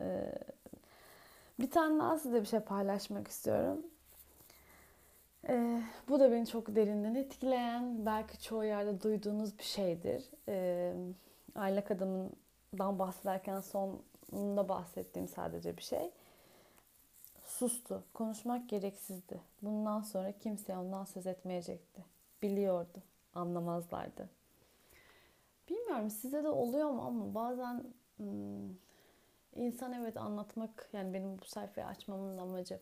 E, 0.00 0.32
bir 1.60 1.70
tane 1.70 2.00
daha 2.00 2.18
size 2.18 2.40
bir 2.40 2.46
şey 2.46 2.60
paylaşmak 2.60 3.28
istiyorum. 3.28 3.86
E, 5.48 5.82
bu 6.08 6.20
da 6.20 6.32
beni 6.32 6.46
çok 6.46 6.76
derinden 6.76 7.14
etkileyen, 7.14 8.06
belki 8.06 8.42
çoğu 8.42 8.64
yerde 8.64 9.02
duyduğunuz 9.02 9.58
bir 9.58 9.64
şeydir. 9.64 10.30
E, 10.48 10.94
Aylak 11.54 11.90
Adam'dan 11.90 12.98
bahsederken 12.98 13.60
sonunda 13.60 14.68
bahsettiğim 14.68 15.28
sadece 15.28 15.76
bir 15.76 15.82
şey. 15.82 16.10
Sustu. 17.44 18.04
Konuşmak 18.14 18.68
gereksizdi. 18.68 19.40
Bundan 19.62 20.00
sonra 20.00 20.32
kimse 20.32 20.76
ondan 20.76 21.04
söz 21.04 21.26
etmeyecekti. 21.26 22.04
Biliyordu. 22.42 23.02
Anlamazlardı. 23.34 24.28
Bilmiyorum 25.68 26.10
size 26.10 26.44
de 26.44 26.48
oluyor 26.48 26.90
mu 26.90 27.02
ama 27.02 27.34
bazen 27.34 27.84
insan 29.54 29.92
evet 29.92 30.16
anlatmak 30.16 30.88
yani 30.92 31.14
benim 31.14 31.38
bu 31.38 31.44
sayfayı 31.44 31.86
açmamın 31.86 32.38
amacı 32.38 32.80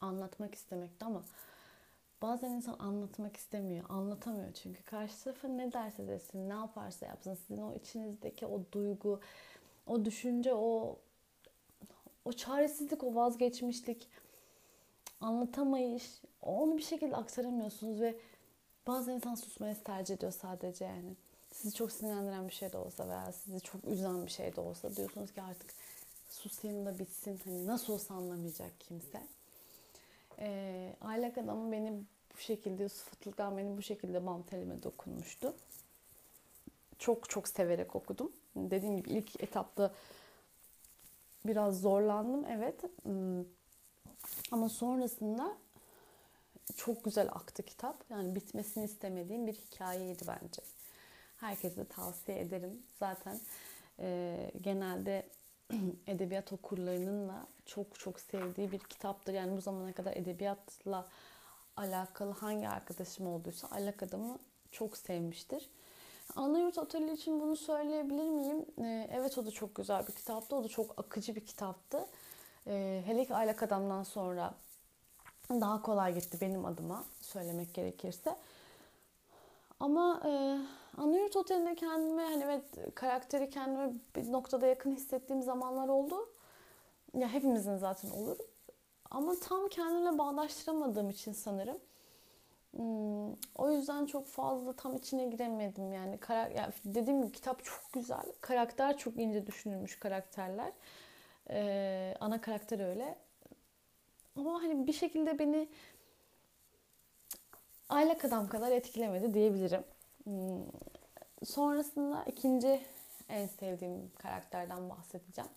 anlatmak 0.00 0.54
istemekti 0.54 1.04
ama 1.04 1.22
bazen 2.22 2.50
insan 2.50 2.78
anlatmak 2.78 3.36
istemiyor. 3.36 3.84
Anlatamıyor 3.88 4.52
çünkü 4.52 4.82
karşı 4.84 5.24
tarafa 5.24 5.48
ne 5.48 5.72
derse 5.72 6.08
desin, 6.08 6.48
ne 6.48 6.52
yaparsa 6.52 7.06
yapsın 7.06 7.34
sizin 7.34 7.62
o 7.62 7.74
içinizdeki 7.74 8.46
o 8.46 8.60
duygu, 8.72 9.20
o 9.86 10.04
düşünce, 10.04 10.54
o 10.54 10.96
o 12.24 12.32
çaresizlik, 12.32 13.04
o 13.04 13.14
vazgeçmişlik, 13.14 14.08
anlatamayış, 15.20 16.22
onu 16.42 16.76
bir 16.76 16.82
şekilde 16.82 17.16
aktaramıyorsunuz 17.16 18.00
ve 18.00 18.18
bazı 18.86 19.12
insan 19.12 19.34
susmayı 19.34 19.74
tercih 19.84 20.14
ediyor 20.14 20.32
sadece 20.32 20.84
yani. 20.84 21.16
Sizi 21.52 21.74
çok 21.74 21.92
sinirlendiren 21.92 22.48
bir 22.48 22.52
şey 22.52 22.72
de 22.72 22.78
olsa 22.78 23.08
veya 23.08 23.32
sizi 23.32 23.60
çok 23.60 23.84
üzen 23.84 24.26
bir 24.26 24.30
şey 24.30 24.56
de 24.56 24.60
olsa 24.60 24.96
diyorsunuz 24.96 25.32
ki 25.32 25.42
artık 25.42 25.70
susayım 26.30 26.86
da 26.86 26.98
bitsin. 26.98 27.40
Hani 27.44 27.66
nasıl 27.66 27.92
olsa 27.92 28.14
anlamayacak 28.14 28.80
kimse. 28.80 29.22
Ee, 30.38 30.96
aylak 31.00 31.38
adamı 31.38 31.72
beni 31.72 31.92
bu 32.34 32.38
şekilde, 32.38 32.82
Yusuf 32.82 33.38
beni 33.38 33.76
bu 33.76 33.82
şekilde 33.82 34.26
bam 34.26 34.42
telime 34.42 34.82
dokunmuştu. 34.82 35.54
Çok 36.98 37.28
çok 37.28 37.48
severek 37.48 37.96
okudum. 37.96 38.32
Dediğim 38.56 38.96
gibi 38.96 39.10
ilk 39.10 39.42
etapta 39.42 39.94
biraz 41.46 41.80
zorlandım 41.80 42.44
evet. 42.44 42.82
Hmm. 43.02 43.44
Ama 44.52 44.68
sonrasında 44.68 45.56
çok 46.76 47.04
güzel 47.04 47.28
aktı 47.28 47.62
kitap. 47.62 47.96
Yani 48.10 48.34
bitmesini 48.34 48.84
istemediğim 48.84 49.46
bir 49.46 49.52
hikayeydi 49.52 50.22
bence. 50.26 50.62
Herkese 51.36 51.84
tavsiye 51.84 52.40
ederim. 52.40 52.82
Zaten 52.98 53.40
e, 53.98 54.50
genelde 54.60 55.28
edebiyat 56.06 56.52
okurlarının 56.52 57.28
da 57.28 57.46
çok 57.66 57.98
çok 57.98 58.20
sevdiği 58.20 58.72
bir 58.72 58.78
kitaptır. 58.78 59.32
Yani 59.32 59.56
bu 59.56 59.60
zamana 59.60 59.92
kadar 59.92 60.16
edebiyatla 60.16 61.08
alakalı 61.76 62.32
hangi 62.32 62.68
arkadaşım 62.68 63.26
olduysa 63.26 63.68
Alak 63.70 64.02
Adam'ı 64.02 64.38
çok 64.70 64.96
sevmiştir. 64.96 65.70
Anayurt 66.36 66.78
Oteli 66.78 67.12
için 67.12 67.40
bunu 67.40 67.56
söyleyebilir 67.56 68.28
miyim? 68.28 68.66
Ee, 68.78 69.08
evet 69.12 69.38
o 69.38 69.46
da 69.46 69.50
çok 69.50 69.74
güzel 69.74 70.06
bir 70.06 70.12
kitaptı. 70.12 70.56
O 70.56 70.64
da 70.64 70.68
çok 70.68 70.98
akıcı 70.98 71.34
bir 71.34 71.46
kitaptı. 71.46 72.06
Ee, 72.66 73.02
hele 73.06 73.24
ki 73.24 73.34
Aylak 73.34 73.62
Adam'dan 73.62 74.02
sonra 74.02 74.54
daha 75.50 75.82
kolay 75.82 76.14
gitti 76.14 76.38
benim 76.40 76.64
adıma 76.64 77.04
söylemek 77.20 77.74
gerekirse. 77.74 78.36
Ama 79.80 80.22
e, 80.24 80.30
Anayurt 81.00 81.36
Oteli'nde 81.36 81.74
kendime 81.74 82.22
hani 82.22 82.44
evet 82.44 82.94
karakteri 82.94 83.50
kendime 83.50 83.92
bir 84.16 84.32
noktada 84.32 84.66
yakın 84.66 84.92
hissettiğim 84.92 85.42
zamanlar 85.42 85.88
oldu. 85.88 86.28
Ya 87.14 87.28
hepimizin 87.28 87.76
zaten 87.76 88.10
olur. 88.10 88.36
ama 89.10 89.34
tam 89.40 89.68
kendimle 89.68 90.18
bağdaştıramadığım 90.18 91.10
için 91.10 91.32
sanırım. 91.32 91.78
Hmm, 92.76 93.32
o 93.54 93.70
yüzden 93.70 94.06
çok 94.06 94.26
fazla 94.26 94.72
tam 94.72 94.96
içine 94.96 95.26
giremedim 95.26 95.92
yani. 95.92 96.18
Karak 96.18 96.56
yani 96.56 96.72
dediğim 96.84 97.22
gibi 97.22 97.32
kitap 97.32 97.64
çok 97.64 97.92
güzel. 97.92 98.24
Karakter 98.40 98.98
çok 98.98 99.16
ince 99.16 99.46
düşünülmüş 99.46 99.98
karakterler. 99.98 100.72
Ee, 101.50 102.14
ana 102.20 102.40
karakter 102.40 102.80
öyle. 102.88 103.18
Ama 104.36 104.62
hani 104.62 104.86
bir 104.86 104.92
şekilde 104.92 105.38
beni 105.38 105.68
aylak 107.88 108.24
adam 108.24 108.48
kadar 108.48 108.72
etkilemedi 108.72 109.34
diyebilirim. 109.34 109.84
Hmm, 110.24 110.64
sonrasında 111.44 112.24
ikinci 112.24 112.80
en 113.28 113.46
sevdiğim 113.46 114.12
karakterden 114.18 114.90
bahsedeceğim. 114.90 115.50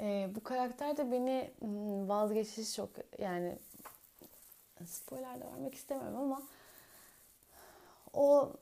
Ee, 0.00 0.30
bu 0.34 0.42
karakter 0.42 0.96
de 0.96 1.12
beni 1.12 1.50
hmm, 1.58 2.08
vazgeçiş 2.08 2.74
çok 2.74 2.90
yani 3.18 3.58
spoiler 4.86 5.40
de 5.40 5.44
vermek 5.44 5.74
istemiyorum 5.74 6.16
ama 6.16 6.42
o 8.12 8.52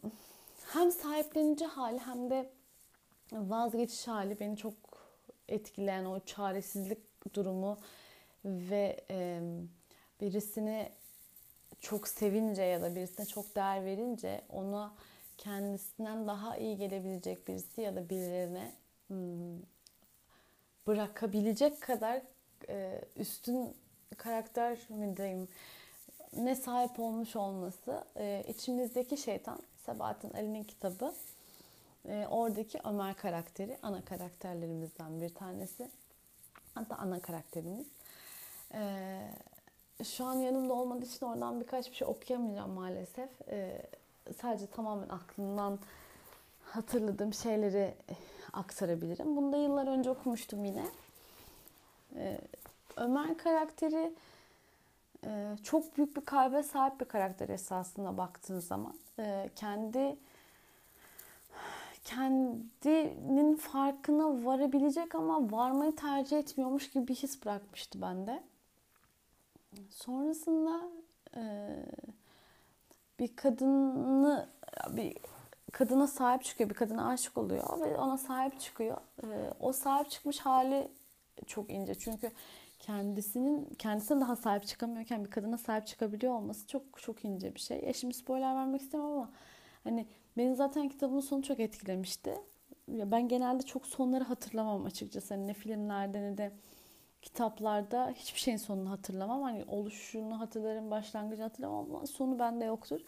hem 0.66 0.90
sahiplenici 0.90 1.66
hali 1.66 1.98
hem 1.98 2.30
de 2.30 2.50
vazgeçiş 3.32 4.08
hali 4.08 4.40
beni 4.40 4.56
çok 4.56 4.74
etkileyen 5.48 6.04
o 6.04 6.20
çaresizlik 6.20 7.34
durumu 7.34 7.78
ve 8.46 9.00
e, 9.10 9.40
birisini 10.20 10.92
çok 11.80 12.08
sevince 12.08 12.62
ya 12.62 12.82
da 12.82 12.94
birisine 12.94 13.26
çok 13.26 13.56
değer 13.56 13.84
verince 13.84 14.42
ona 14.48 14.94
kendisinden 15.38 16.26
daha 16.26 16.56
iyi 16.56 16.76
gelebilecek 16.76 17.48
birisi 17.48 17.80
ya 17.80 17.96
da 17.96 18.10
birilerine 18.10 18.72
bırakabilecek 20.86 21.80
kadar 21.80 22.22
üstün 23.16 23.74
karakter 24.16 24.78
mi 24.88 25.16
diyeyim 25.16 25.48
ne 26.36 26.54
sahip 26.54 27.00
olmuş 27.00 27.36
olması 27.36 28.04
içimizdeki 28.48 29.16
şeytan 29.16 29.58
Sebahattin 29.86 30.30
Ali'nin 30.30 30.64
kitabı. 30.64 31.14
Oradaki 32.30 32.78
Ömer 32.84 33.16
karakteri 33.16 33.78
ana 33.82 34.04
karakterlerimizden 34.04 35.20
bir 35.20 35.34
tanesi. 35.34 35.90
Hatta 36.74 36.96
ana 36.96 37.20
karakterimiz 37.20 37.86
e, 38.74 40.04
şu 40.04 40.24
an 40.24 40.34
yanımda 40.34 40.74
olmadığı 40.74 41.04
için 41.04 41.26
oradan 41.26 41.60
birkaç 41.60 41.90
bir 41.90 41.96
şey 41.96 42.08
okuyamayacağım 42.08 42.70
maalesef 42.70 43.30
e, 43.48 43.82
sadece 44.40 44.66
tamamen 44.66 45.08
aklımdan 45.08 45.78
hatırladığım 46.64 47.34
şeyleri 47.34 47.94
aktarabilirim 48.52 49.36
bunu 49.36 49.52
da 49.52 49.56
yıllar 49.56 49.86
önce 49.86 50.10
okumuştum 50.10 50.64
yine 50.64 50.86
e, 52.16 52.38
Ömer 52.96 53.38
karakteri 53.38 54.12
ee, 55.26 55.56
çok 55.62 55.96
büyük 55.96 56.16
bir 56.16 56.20
kalbe 56.20 56.62
sahip 56.62 57.00
bir 57.00 57.04
karakter 57.04 57.48
esasında 57.48 58.18
baktığın 58.18 58.60
zaman. 58.60 58.94
Ee, 59.18 59.50
kendi 59.56 60.16
kendinin 62.04 63.56
farkına 63.56 64.44
varabilecek 64.44 65.14
ama 65.14 65.52
varmayı 65.52 65.96
tercih 65.96 66.38
etmiyormuş 66.38 66.90
gibi 66.90 67.08
bir 67.08 67.14
his 67.14 67.44
bırakmıştı 67.44 68.02
bende. 68.02 68.42
Sonrasında 69.90 70.88
e, 71.36 71.42
bir 73.18 73.36
kadını 73.36 74.48
bir 74.90 75.16
kadına 75.72 76.06
sahip 76.06 76.44
çıkıyor, 76.44 76.70
bir 76.70 76.74
kadına 76.74 77.08
aşık 77.08 77.38
oluyor 77.38 77.80
ve 77.80 77.96
ona 77.96 78.18
sahip 78.18 78.60
çıkıyor. 78.60 78.96
E, 79.22 79.26
o 79.60 79.72
sahip 79.72 80.10
çıkmış 80.10 80.38
hali 80.38 80.88
çok 81.46 81.70
ince 81.70 81.94
çünkü 81.94 82.30
kendisinin 82.78 83.74
kendisine 83.78 84.20
daha 84.20 84.36
sahip 84.36 84.66
çıkamıyorken 84.66 85.24
bir 85.24 85.30
kadına 85.30 85.58
sahip 85.58 85.86
çıkabiliyor 85.86 86.32
olması 86.32 86.66
çok 86.66 86.82
çok 86.96 87.24
ince 87.24 87.54
bir 87.54 87.60
şey. 87.60 87.84
Ya 87.84 87.92
şimdi 87.92 88.14
spoiler 88.14 88.54
vermek 88.54 88.80
istemem 88.80 89.06
ama 89.06 89.30
hani 89.84 90.06
beni 90.36 90.56
zaten 90.56 90.88
kitabın 90.88 91.20
sonu 91.20 91.42
çok 91.42 91.60
etkilemişti. 91.60 92.34
Ya 92.88 93.10
ben 93.10 93.28
genelde 93.28 93.62
çok 93.62 93.86
sonları 93.86 94.24
hatırlamam 94.24 94.84
açıkçası. 94.84 95.34
Hani 95.34 95.46
ne 95.46 95.54
filmlerde 95.54 96.22
ne 96.22 96.38
de 96.38 96.52
kitaplarda 97.26 98.12
hiçbir 98.16 98.40
şeyin 98.40 98.58
sonunu 98.58 98.90
hatırlamam. 98.90 99.42
Hani 99.42 99.64
oluşunu 99.68 100.40
hatırlarım, 100.40 100.90
başlangıcını 100.90 101.44
hatırlamam 101.44 101.86
ama 101.94 102.06
sonu 102.06 102.38
bende 102.38 102.64
yoktur. 102.64 103.00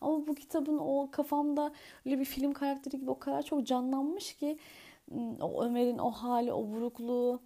Ama 0.00 0.26
bu 0.26 0.34
kitabın 0.34 0.78
o 0.78 1.08
kafamda 1.10 1.72
öyle 2.06 2.18
bir 2.18 2.24
film 2.24 2.52
karakteri 2.52 3.00
gibi 3.00 3.10
o 3.10 3.18
kadar 3.18 3.42
çok 3.42 3.66
canlanmış 3.66 4.34
ki 4.34 4.58
o 5.40 5.62
Ömer'in 5.64 5.98
o 5.98 6.10
hali, 6.10 6.52
o 6.52 6.68
burukluğu, 6.72 7.40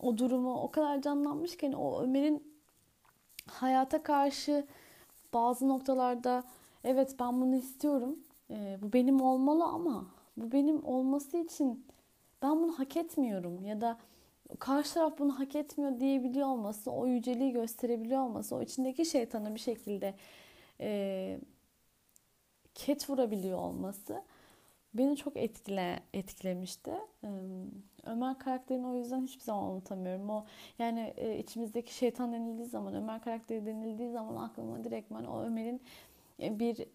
o 0.00 0.18
durumu 0.18 0.54
o 0.54 0.70
kadar 0.70 1.02
canlanmış 1.02 1.56
ki 1.56 1.66
hani 1.66 1.76
o 1.76 2.02
Ömer'in 2.02 2.42
hayata 3.46 4.02
karşı 4.02 4.66
bazı 5.34 5.68
noktalarda 5.68 6.44
evet 6.84 7.16
ben 7.20 7.40
bunu 7.40 7.56
istiyorum. 7.56 8.18
E, 8.50 8.78
bu 8.82 8.92
benim 8.92 9.20
olmalı 9.20 9.64
ama 9.64 10.04
bu 10.36 10.52
benim 10.52 10.84
olması 10.84 11.36
için 11.36 11.86
ben 12.42 12.56
bunu 12.62 12.78
hak 12.78 12.96
etmiyorum 12.96 13.64
ya 13.64 13.80
da 13.80 13.98
karşı 14.58 14.94
taraf 14.94 15.18
bunu 15.18 15.38
hak 15.40 15.56
etmiyor 15.56 16.00
diyebiliyor 16.00 16.46
olması, 16.48 16.90
o 16.90 17.06
yüceliği 17.06 17.52
gösterebiliyor 17.52 18.20
olması, 18.20 18.56
o 18.56 18.62
içindeki 18.62 19.06
şeytana 19.06 19.54
bir 19.54 19.60
şekilde 19.60 20.14
e, 20.80 21.40
ket 22.74 23.10
vurabiliyor 23.10 23.58
olması 23.58 24.22
beni 24.94 25.16
çok 25.16 25.36
etkile 25.36 26.00
etkilemişti. 26.14 26.92
Ömer 28.06 28.38
karakterini 28.38 28.86
o 28.86 28.94
yüzden 28.94 29.22
hiçbir 29.22 29.42
zaman 29.42 29.64
unutamıyorum. 29.64 30.30
O 30.30 30.44
yani 30.78 31.14
e, 31.16 31.38
içimizdeki 31.38 31.94
şeytan 31.94 32.32
denildiği 32.32 32.68
zaman, 32.68 32.94
Ömer 32.94 33.22
karakteri 33.22 33.66
denildiği 33.66 34.10
zaman 34.10 34.44
aklıma 34.44 34.84
direktmen 34.84 35.24
o 35.24 35.42
Ömer'in 35.42 35.82
e, 36.42 36.58
bir 36.58 36.86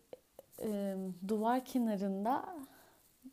e, 0.62 0.96
duvar 1.28 1.66
kenarında 1.66 2.46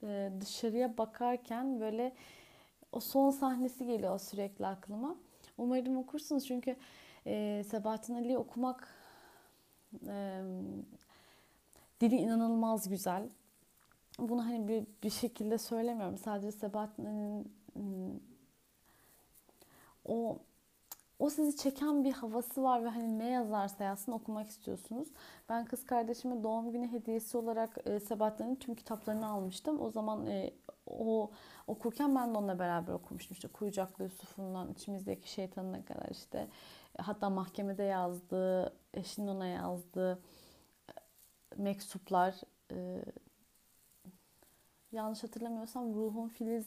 e, 0.02 0.30
dışarıya 0.40 0.98
bakarken 0.98 1.80
böyle 1.80 2.12
o 2.93 3.01
son 3.01 3.30
sahnesi 3.30 3.86
geliyor 3.86 4.18
sürekli 4.18 4.66
aklıma. 4.66 5.16
Umarım 5.59 5.97
okursunuz 5.97 6.47
çünkü 6.47 6.76
e, 7.26 7.64
Sebahattin 7.70 8.14
Ali'yi 8.14 8.38
okumak 8.38 8.95
e, 10.07 10.43
dili 12.01 12.16
inanılmaz 12.16 12.88
güzel 12.88 13.28
bunu 14.28 14.47
hani 14.47 14.68
bir, 14.68 14.86
bir 15.03 15.11
şekilde 15.11 15.59
söylemiyorum. 15.59 16.18
Sadece 16.18 16.53
Sebahattin'in 16.53 17.53
hmm, 17.74 18.20
o 20.05 20.38
o 21.18 21.30
sizi 21.30 21.57
çeken 21.57 22.05
bir 22.05 22.12
havası 22.12 22.62
var 22.62 22.84
ve 22.84 22.88
hani 22.88 23.18
ne 23.18 23.30
yazarsa 23.30 23.84
yazsın 23.84 24.12
okumak 24.12 24.49
istiyorsunuz. 24.49 25.09
Ben 25.49 25.64
kız 25.64 25.86
kardeşime 25.86 26.43
doğum 26.43 26.72
günü 26.72 26.93
hediyesi 26.93 27.36
olarak 27.36 27.78
e, 27.84 28.01
Sebahattin'in 28.01 28.57
tüm 28.57 28.74
kitaplarını 28.74 29.26
almıştım. 29.26 29.80
O 29.80 29.91
zaman 29.91 30.26
e, 30.26 30.51
o 30.91 31.30
okurken 31.66 32.14
ben 32.16 32.34
de 32.34 32.38
onunla 32.38 32.59
beraber 32.59 32.93
okumuştum. 32.93 33.34
İşte 33.34 33.49
Kuyucaklı 33.49 34.05
Yusuf'undan 34.05 34.72
içimizdeki 34.72 35.30
şeytanına 35.30 35.84
kadar 35.84 36.09
işte 36.11 36.49
hatta 36.99 37.30
mahkemede 37.30 37.82
yazdığı, 37.82 38.76
eşinin 38.95 39.28
ona 39.28 39.47
yazdığı 39.47 40.12
e, 40.12 40.93
mektuplar, 41.57 42.34
e, 42.72 43.05
yanlış 44.93 45.22
hatırlamıyorsam 45.22 45.95
ruhun 45.95 46.28
filiz 46.28 46.66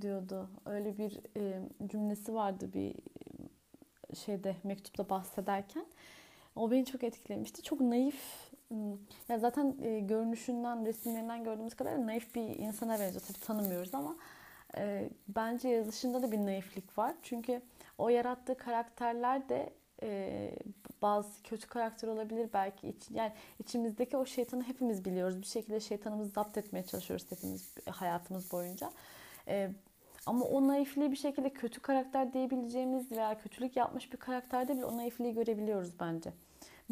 diyordu. 0.00 0.48
Öyle 0.66 0.98
bir 0.98 1.20
e, 1.36 1.68
cümlesi 1.86 2.34
vardı 2.34 2.72
bir 2.72 2.94
şeyde 4.16 4.56
mektupta 4.64 5.08
bahsederken. 5.10 5.86
O 6.56 6.70
beni 6.70 6.84
çok 6.84 7.04
etkilemişti. 7.04 7.62
Çok 7.62 7.80
naif. 7.80 8.51
Ya 9.28 9.38
zaten 9.38 9.76
e, 9.82 10.00
görünüşünden, 10.00 10.86
resimlerinden 10.86 11.44
gördüğümüz 11.44 11.74
kadar 11.74 12.06
naif 12.06 12.34
bir 12.34 12.42
insana 12.42 13.00
benziyor. 13.00 13.22
Tabii 13.28 13.40
tanımıyoruz 13.40 13.94
ama 13.94 14.16
e, 14.76 15.10
bence 15.28 15.68
yazışında 15.68 16.22
da 16.22 16.32
bir 16.32 16.38
naiflik 16.38 16.98
var. 16.98 17.14
Çünkü 17.22 17.62
o 17.98 18.08
yarattığı 18.08 18.56
karakterler 18.56 19.48
de 19.48 19.72
e, 20.02 20.50
bazı 21.02 21.42
kötü 21.42 21.68
karakter 21.68 22.08
olabilir 22.08 22.48
belki 22.52 22.88
iç, 22.88 23.10
yani 23.10 23.32
içimizdeki 23.58 24.16
o 24.16 24.26
şeytanı 24.26 24.62
hepimiz 24.62 25.04
biliyoruz 25.04 25.40
bir 25.40 25.46
şekilde 25.46 25.80
şeytanımızı 25.80 26.30
zapt 26.30 26.58
etmeye 26.58 26.82
çalışıyoruz 26.82 27.26
hepimiz 27.30 27.74
hayatımız 27.90 28.52
boyunca 28.52 28.90
e, 29.48 29.70
ama 30.26 30.44
o 30.44 30.68
naifliği 30.68 31.10
bir 31.10 31.16
şekilde 31.16 31.50
kötü 31.50 31.80
karakter 31.80 32.32
diyebileceğimiz 32.32 33.12
veya 33.12 33.38
kötülük 33.38 33.76
yapmış 33.76 34.12
bir 34.12 34.18
karakterde 34.18 34.76
bile 34.76 34.84
o 34.84 34.96
naifliği 34.96 35.34
görebiliyoruz 35.34 36.00
bence. 36.00 36.32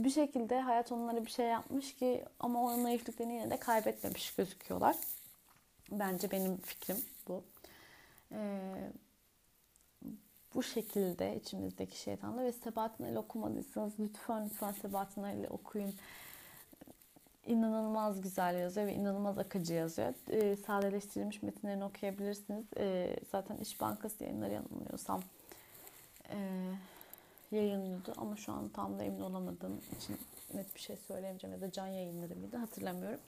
Bir 0.05 0.11
şekilde 0.11 0.61
hayat 0.61 0.93
onlara 0.93 1.25
bir 1.25 1.31
şey 1.31 1.47
yapmış 1.47 1.95
ki 1.95 2.25
ama 2.41 2.63
o 2.63 2.83
naifliklerini 2.83 3.35
yine 3.35 3.51
de 3.51 3.57
kaybetmemiş 3.57 4.35
gözüküyorlar. 4.35 4.97
Bence 5.91 6.31
benim 6.31 6.57
fikrim 6.57 6.97
bu. 7.29 7.45
Ee, 8.33 8.93
bu 10.55 10.63
şekilde 10.63 11.37
içimizdeki 11.37 12.01
şeytanla 12.01 12.43
ve 12.43 12.53
Sebahattin 12.53 13.05
Ali 13.05 13.19
okumadıysanız 13.19 13.93
lütfen 14.01 14.45
lütfen 14.45 14.73
Sebahattin 14.73 15.23
Ali 15.23 15.49
okuyun. 15.49 15.95
İnanılmaz 17.47 18.21
güzel 18.21 18.59
yazıyor 18.59 18.87
ve 18.87 18.95
inanılmaz 18.95 19.39
akıcı 19.39 19.75
yazıyor. 19.75 20.15
E, 20.29 20.57
sadeleştirilmiş 20.57 21.43
metinlerini 21.43 21.85
okuyabilirsiniz. 21.85 22.65
E, 22.77 23.17
zaten 23.33 23.57
İş 23.57 23.81
Bankası 23.81 24.25
yayınları 24.25 24.53
yanılmıyorsam 24.53 25.23
e, 26.31 26.37
yayınlıyordu 27.51 28.15
ama 28.17 28.37
şu 28.37 28.53
an 28.53 28.69
tam 28.69 28.99
da 28.99 29.05
emin 29.05 29.21
olamadığım 29.21 29.79
için 29.79 30.19
net 30.55 30.75
bir 30.75 30.81
şey 30.81 30.97
söyleyemeyeceğim 30.97 31.57
ya 31.57 31.61
da 31.61 31.73
can 31.73 31.87
yayınları 31.87 32.37
mıydı 32.37 32.57
hatırlamıyorum. 32.57 33.21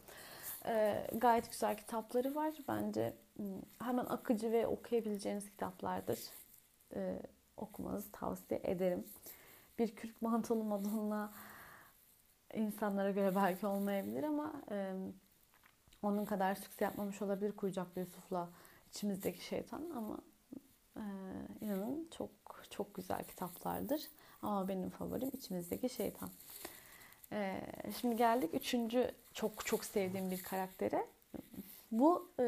Ee, 0.66 1.06
gayet 1.14 1.50
güzel 1.50 1.76
kitapları 1.76 2.34
var. 2.34 2.54
Bence 2.68 3.14
hmm, 3.36 3.46
hemen 3.78 4.04
akıcı 4.04 4.52
ve 4.52 4.66
okuyabileceğiniz 4.66 5.50
kitaplardır. 5.50 6.18
Ee, 6.94 7.22
okumanızı 7.56 8.12
tavsiye 8.12 8.60
ederim. 8.64 9.04
Bir 9.78 9.96
kürk 9.96 10.22
mantolu 10.22 10.64
Madonna 10.64 11.32
insanlara 12.54 13.10
göre 13.10 13.34
belki 13.34 13.66
olmayabilir 13.66 14.22
ama 14.22 14.52
e, 14.70 14.94
onun 16.02 16.24
kadar 16.24 16.54
sükse 16.54 16.84
yapmamış 16.84 17.22
olabilir 17.22 17.52
Kuyucaklı 17.52 18.00
Yusuf'la 18.00 18.48
içimizdeki 18.90 19.44
şeytan 19.44 19.90
ama 19.96 20.18
e, 20.96 21.02
inanın 21.60 22.08
çok 22.18 22.30
çok 22.72 22.94
güzel 22.94 23.24
kitaplardır. 23.24 24.02
Ama 24.42 24.68
benim 24.68 24.90
favorim 24.90 25.30
içimizdeki 25.34 25.88
şeytan. 25.88 26.30
E, 27.32 27.60
şimdi 28.00 28.16
geldik 28.16 28.50
üçüncü 28.54 29.10
çok 29.34 29.66
çok 29.66 29.84
sevdiğim 29.84 30.30
bir 30.30 30.42
karaktere. 30.42 31.06
Bu 31.90 32.28
e, 32.40 32.44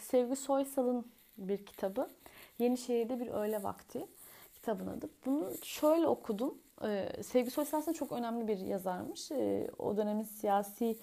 Sevgi 0.00 0.36
Soysal'ın 0.36 1.12
bir 1.38 1.66
kitabı. 1.66 2.10
Yenişehir'de 2.58 3.20
bir 3.20 3.28
öğle 3.28 3.62
vakti 3.62 4.06
kitabın 4.54 4.86
adı. 4.86 5.08
Bunu 5.26 5.50
şöyle 5.62 6.06
okudum. 6.06 6.58
Ee, 6.84 7.22
Sevgi 7.22 7.50
Soysal 7.50 7.78
aslında 7.78 7.96
çok 7.98 8.12
önemli 8.12 8.48
bir 8.48 8.58
yazarmış. 8.58 9.30
Ee, 9.30 9.70
o 9.78 9.96
dönemin 9.96 10.24
siyasi 10.24 10.98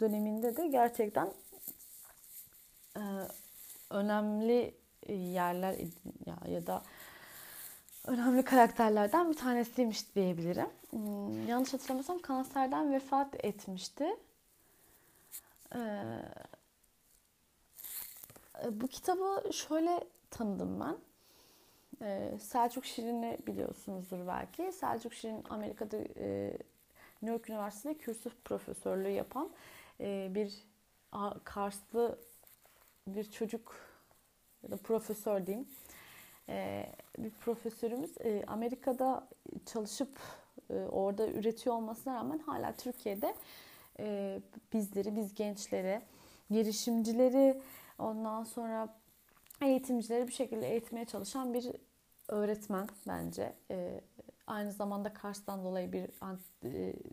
döneminde 0.00 0.56
de 0.56 0.66
gerçekten 0.66 1.32
e, 2.96 3.02
önemli 3.90 4.74
yerler 5.08 5.76
ya, 6.26 6.38
ya 6.48 6.66
da 6.66 6.82
önemli 8.10 8.42
karakterlerden 8.44 9.30
bir 9.30 9.36
tanesiymiş 9.36 10.14
diyebilirim. 10.14 10.68
Hmm, 10.90 11.48
yanlış 11.48 11.72
hatırlamıyorsam 11.72 12.18
kanserden 12.18 12.92
vefat 12.92 13.44
etmişti. 13.44 14.16
Ee, 15.74 15.78
bu 18.70 18.88
kitabı 18.88 19.52
şöyle 19.52 20.04
tanıdım 20.30 20.80
ben. 20.80 20.96
Ee, 22.02 22.38
Selçuk 22.40 22.84
Şirin'i 22.84 23.38
biliyorsunuzdur 23.46 24.26
belki. 24.26 24.72
Selçuk 24.72 25.14
Şirin 25.14 25.44
Amerika'da 25.50 25.96
e, 25.96 26.58
New 27.22 27.32
York 27.32 27.50
Üniversitesi'nde 27.50 27.98
kürsü 27.98 28.30
profesörlüğü 28.44 29.10
yapan 29.10 29.50
e, 30.00 30.28
bir 30.34 30.70
Karslı 31.44 32.18
bir 33.06 33.30
çocuk 33.30 33.76
ya 34.62 34.70
da 34.70 34.76
profesör 34.76 35.46
diyeyim. 35.46 35.68
E, 36.50 36.86
bir 37.18 37.30
profesörümüz 37.30 38.10
e, 38.20 38.44
Amerika'da 38.46 39.28
çalışıp 39.66 40.18
e, 40.70 40.74
orada 40.74 41.28
üretiyor 41.28 41.76
olmasına 41.76 42.14
rağmen 42.14 42.38
hala 42.38 42.72
Türkiye'de 42.72 43.34
e, 44.00 44.38
bizleri, 44.72 45.16
biz 45.16 45.34
gençlere, 45.34 46.02
girişimcileri, 46.50 47.60
ondan 47.98 48.44
sonra 48.44 48.88
eğitimcileri 49.62 50.28
bir 50.28 50.32
şekilde 50.32 50.70
eğitmeye 50.70 51.04
çalışan 51.04 51.54
bir 51.54 51.66
öğretmen 52.28 52.88
bence. 53.08 53.52
Aynı 54.46 54.72
zamanda 54.72 55.12
Kars'tan 55.12 55.64
dolayı 55.64 55.92
bir 55.92 56.10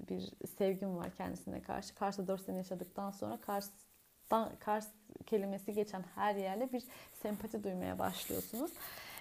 bir 0.10 0.48
sevgim 0.58 0.98
var 0.98 1.16
kendisine 1.16 1.62
karşı. 1.62 1.96
Kars'ta 1.96 2.28
4 2.28 2.42
sene 2.42 2.58
yaşadıktan 2.58 3.12
sonra 3.12 3.38
Kars'tan 3.42 4.52
Kars 4.60 4.88
kelimesi 5.26 5.74
geçen 5.74 6.04
her 6.16 6.36
yerle 6.36 6.74
bir 6.74 6.84
sempati 7.14 7.64
duymaya 7.64 8.00
başlıyorsunuz. 8.00 8.72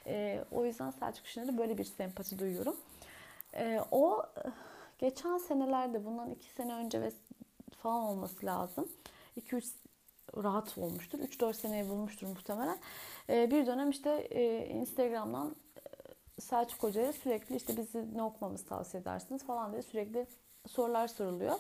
E, 0.07 0.45
o 0.51 0.65
yüzden 0.65 0.91
Selçuk 0.91 1.27
Şener'e 1.27 1.59
böyle 1.59 1.79
bir 1.79 1.85
sempati 1.85 2.39
duyuyorum. 2.39 2.77
E, 3.55 3.81
o 3.91 4.23
geçen 4.99 5.39
senelerde 5.39 6.05
bundan 6.05 6.31
2 6.31 6.51
sene 6.51 6.75
önce 6.75 7.01
ve 7.01 7.13
falan 7.83 8.03
olması 8.03 8.47
lazım. 8.47 8.89
2-3 9.37 9.65
rahat 10.37 10.79
olmuştur. 10.79 11.19
3-4 11.19 11.55
seneyi 11.55 11.89
bulmuştur 11.89 12.27
muhtemelen. 12.27 12.79
E, 13.29 13.51
bir 13.51 13.67
dönem 13.67 13.91
işte 13.91 14.11
e, 14.11 14.67
Instagram'dan 14.69 15.57
Selçuk 16.41 16.83
Hoca'ya 16.83 17.13
sürekli 17.13 17.57
işte 17.57 17.77
bizi 17.77 18.17
ne 18.17 18.23
okumamızı 18.23 18.67
tavsiye 18.67 19.01
edersiniz 19.01 19.45
falan 19.45 19.73
diye 19.73 19.83
sürekli 19.83 20.27
sorular 20.67 21.09
soruluyor. 21.09 21.55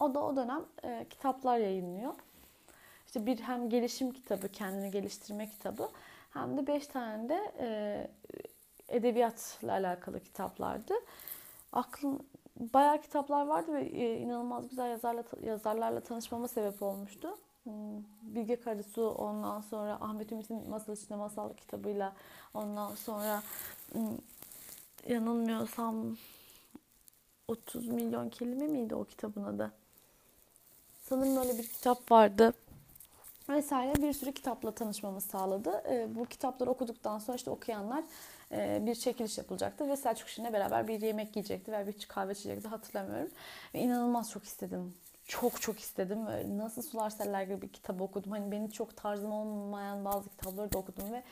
O 0.00 0.14
da 0.14 0.24
o 0.24 0.36
dönem 0.36 0.64
e, 0.84 1.06
kitaplar 1.10 1.58
yayınlıyor. 1.58 2.14
İşte 3.06 3.26
bir 3.26 3.38
hem 3.38 3.70
gelişim 3.70 4.12
kitabı, 4.12 4.48
kendini 4.48 4.90
geliştirme 4.90 5.50
kitabı 5.50 5.88
hem 6.36 6.56
de 6.56 6.66
beş 6.66 6.86
tane 6.86 7.28
de 7.28 7.52
e, 7.60 7.68
edebiyatla 8.88 9.72
alakalı 9.72 10.20
kitaplardı. 10.20 10.94
Aklım 11.72 12.18
bayağı 12.74 13.00
kitaplar 13.02 13.46
vardı 13.46 13.72
ve 13.72 13.82
e, 13.82 14.18
inanılmaz 14.18 14.68
güzel 14.68 14.90
yazarla, 14.90 15.24
yazarlarla 15.42 16.00
tanışmama 16.00 16.48
sebep 16.48 16.82
olmuştu. 16.82 17.38
Hmm, 17.64 18.02
Bilge 18.22 18.60
Karasu 18.60 19.08
ondan 19.08 19.60
sonra 19.60 19.98
Ahmet 20.00 20.32
Ümit'in 20.32 20.70
Masal 20.70 20.94
İçinde 20.94 21.14
Masal 21.14 21.54
kitabıyla 21.54 22.12
ondan 22.54 22.94
sonra 22.94 23.42
Hmm, 23.92 24.18
yanılmıyorsam 25.08 26.16
30 27.48 27.88
milyon 27.88 28.28
kelime 28.28 28.66
miydi 28.66 28.94
o 28.94 29.04
kitabın 29.04 29.44
adı? 29.44 29.72
Sanırım 31.02 31.36
öyle 31.36 31.58
bir 31.58 31.66
kitap 31.66 32.12
vardı. 32.12 32.52
Vesaire 33.48 33.94
bir 34.02 34.12
sürü 34.12 34.32
kitapla 34.32 34.74
tanışmamı 34.74 35.20
sağladı. 35.20 35.82
E, 35.88 36.14
bu 36.14 36.24
kitapları 36.24 36.70
okuduktan 36.70 37.18
sonra 37.18 37.36
işte 37.36 37.50
okuyanlar 37.50 38.04
e, 38.52 38.86
bir 38.86 38.94
çekiliş 38.94 39.38
yapılacaktı 39.38 39.88
ve 39.88 39.96
Selçuk 39.96 40.28
Şirin'le 40.28 40.52
beraber 40.52 40.88
bir 40.88 41.00
yemek 41.00 41.36
yiyecekti 41.36 41.72
ve 41.72 41.86
bir 41.86 42.06
kahve 42.08 42.32
içecekti 42.32 42.68
hatırlamıyorum. 42.68 43.30
Ve 43.74 43.78
inanılmaz 43.80 44.30
çok 44.30 44.44
istedim. 44.44 44.94
Çok 45.26 45.60
çok 45.60 45.80
istedim. 45.80 46.24
Nasıl 46.58 46.82
Sular 46.82 47.10
Seller 47.10 47.42
gibi 47.42 47.62
bir 47.62 47.68
kitap 47.68 48.00
okudum. 48.00 48.32
Hani 48.32 48.52
benim 48.52 48.68
çok 48.68 48.96
tarzım 48.96 49.32
olmayan 49.32 50.04
bazı 50.04 50.28
kitapları 50.28 50.72
da 50.72 50.78
okudum 50.78 51.12
ve 51.12 51.22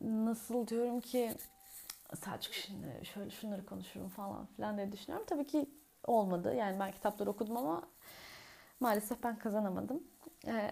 nasıl 0.00 0.66
diyorum 0.66 1.00
ki 1.00 1.34
Selçuk 2.24 2.54
şimdi 2.54 3.06
şöyle 3.14 3.30
şunları 3.30 3.66
konuşurum 3.66 4.08
falan 4.08 4.46
filan 4.46 4.76
diye 4.76 4.92
düşünüyorum. 4.92 5.26
Tabii 5.28 5.46
ki 5.46 5.66
olmadı. 6.06 6.54
Yani 6.54 6.80
ben 6.80 6.92
kitapları 6.92 7.30
okudum 7.30 7.56
ama 7.56 7.82
maalesef 8.80 9.22
ben 9.22 9.38
kazanamadım. 9.38 10.02
Ee, 10.46 10.70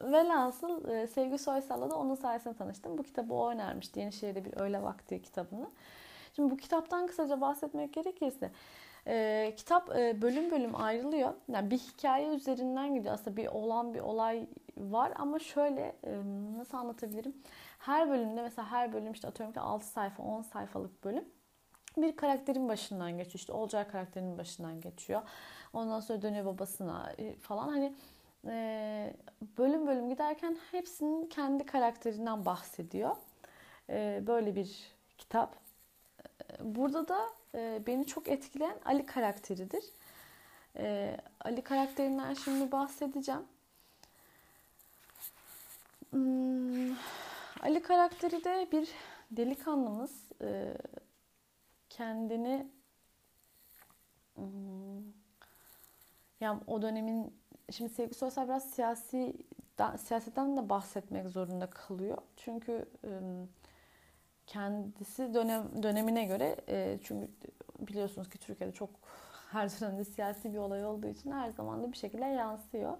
velhasıl 0.12 0.88
e, 0.88 1.06
Sevgi 1.06 1.38
Soysal'la 1.38 1.90
da 1.90 1.96
onun 1.96 2.14
sayesinde 2.14 2.54
tanıştım. 2.54 2.98
Bu 2.98 3.02
kitabı 3.02 3.34
o 3.34 3.50
önermişti. 3.50 4.00
Yenişehir'de 4.00 4.44
bir 4.44 4.60
öyle 4.60 4.82
vakti 4.82 5.22
kitabını. 5.22 5.70
Şimdi 6.36 6.50
bu 6.50 6.56
kitaptan 6.56 7.06
kısaca 7.06 7.40
bahsetmek 7.40 7.94
gerekirse 7.94 8.50
e, 9.06 9.54
kitap 9.56 9.96
e, 9.96 10.22
bölüm 10.22 10.50
bölüm 10.50 10.74
ayrılıyor. 10.74 11.32
Yani 11.48 11.70
bir 11.70 11.78
hikaye 11.78 12.28
üzerinden 12.28 12.94
gidiyor. 12.94 13.14
Aslında 13.14 13.36
bir 13.36 13.46
olan 13.46 13.94
bir 13.94 14.00
olay 14.00 14.46
var 14.76 15.12
ama 15.16 15.38
şöyle 15.38 15.96
e, 16.04 16.20
nasıl 16.58 16.78
anlatabilirim? 16.78 17.34
Her 17.78 18.10
bölümde 18.10 18.42
mesela 18.42 18.70
her 18.70 18.92
bölüm 18.92 19.12
işte 19.12 19.28
atıyorum 19.28 19.54
ki 19.54 19.60
6 19.60 19.86
sayfa 19.86 20.22
10 20.22 20.42
sayfalık 20.42 21.04
bölüm 21.04 21.24
bir 21.96 22.16
karakterin 22.16 22.68
başından 22.68 23.10
geçiyor. 23.18 23.34
İşte 23.34 23.52
Olcay 23.52 23.88
karakterinin 23.88 24.38
başından 24.38 24.80
geçiyor. 24.80 25.22
Ondan 25.72 26.00
sonra 26.00 26.22
dönüyor 26.22 26.44
babasına 26.44 27.12
e, 27.18 27.34
falan. 27.34 27.68
Hani 27.68 27.94
e, 28.46 29.14
bölüm 29.58 29.86
bölüm 29.86 30.08
giderken 30.08 30.58
hepsinin 30.70 31.26
kendi 31.26 31.66
karakterinden 31.66 32.44
bahsediyor. 32.44 33.16
E, 33.90 34.22
böyle 34.26 34.56
bir 34.56 34.92
kitap. 35.18 35.56
Burada 36.60 37.08
da 37.08 37.28
beni 37.86 38.06
çok 38.06 38.28
etkileyen 38.28 38.76
Ali 38.84 39.06
karakteridir. 39.06 39.84
Ali 41.40 41.62
karakterinden 41.62 42.34
şimdi 42.34 42.72
bahsedeceğim. 42.72 43.42
Hmm, 46.10 46.96
Ali 47.62 47.82
karakteri 47.82 48.44
de 48.44 48.68
bir 48.72 48.88
delikanlımız. 49.30 50.12
Kendini 51.90 52.66
hmm, 54.34 55.21
yani 56.42 56.60
o 56.66 56.82
dönemin 56.82 57.34
şimdi 57.70 57.90
Sevgi 57.90 58.14
Soysal 58.14 58.44
biraz 58.44 58.70
siyasi 58.70 59.36
siyasetten 59.98 60.56
de 60.56 60.68
bahsetmek 60.68 61.28
zorunda 61.28 61.70
kalıyor. 61.70 62.18
Çünkü 62.36 62.88
kendisi 64.46 65.34
dönem 65.34 65.82
dönemine 65.82 66.24
göre 66.24 66.56
e, 66.68 66.98
çünkü 67.02 67.28
biliyorsunuz 67.78 68.28
ki 68.28 68.38
Türkiye'de 68.38 68.74
çok 68.74 68.90
her 69.50 69.70
dönemde 69.70 70.04
siyasi 70.04 70.52
bir 70.52 70.58
olay 70.58 70.84
olduğu 70.84 71.06
için 71.06 71.32
her 71.32 71.50
zaman 71.50 71.82
da 71.82 71.92
bir 71.92 71.96
şekilde 71.96 72.24
yansıyor. 72.24 72.96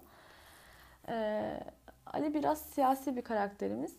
E, 1.09 1.59
Ali 2.05 2.33
biraz 2.33 2.61
siyasi 2.61 3.15
bir 3.15 3.21
karakterimiz. 3.21 3.95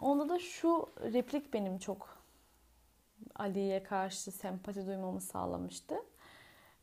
Onda 0.00 0.28
da 0.28 0.38
şu 0.38 0.88
replik 1.00 1.54
benim 1.54 1.78
çok 1.78 2.20
Ali'ye 3.34 3.82
karşı 3.82 4.32
sempati 4.32 4.86
duymamı 4.86 5.20
sağlamıştı. 5.20 5.94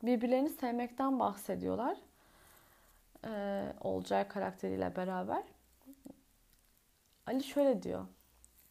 Birbirlerini 0.02 0.48
sevmekten 0.48 1.20
bahsediyorlar. 1.20 1.96
Ee, 3.24 3.72
Olcay 3.80 4.28
karakteriyle 4.28 4.96
beraber. 4.96 5.42
Ali 7.26 7.44
şöyle 7.44 7.82
diyor. 7.82 8.06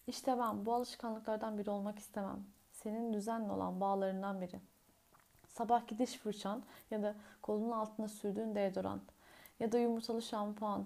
İşte 0.07 0.39
ben 0.39 0.65
bu 0.65 0.73
alışkanlıklardan 0.73 1.57
biri 1.57 1.69
olmak 1.69 1.99
istemem. 1.99 2.43
Senin 2.71 3.13
düzenli 3.13 3.51
olan 3.51 3.81
bağlarından 3.81 4.41
biri. 4.41 4.59
Sabah 5.47 5.87
gidiş 5.87 6.17
fırçan 6.17 6.63
ya 6.91 7.03
da 7.03 7.15
kolunun 7.41 7.71
altına 7.71 8.07
sürdüğün 8.07 8.55
deodorant 8.55 9.03
ya 9.59 9.71
da 9.71 9.77
yumurtalı 9.77 10.21
şampuan 10.21 10.85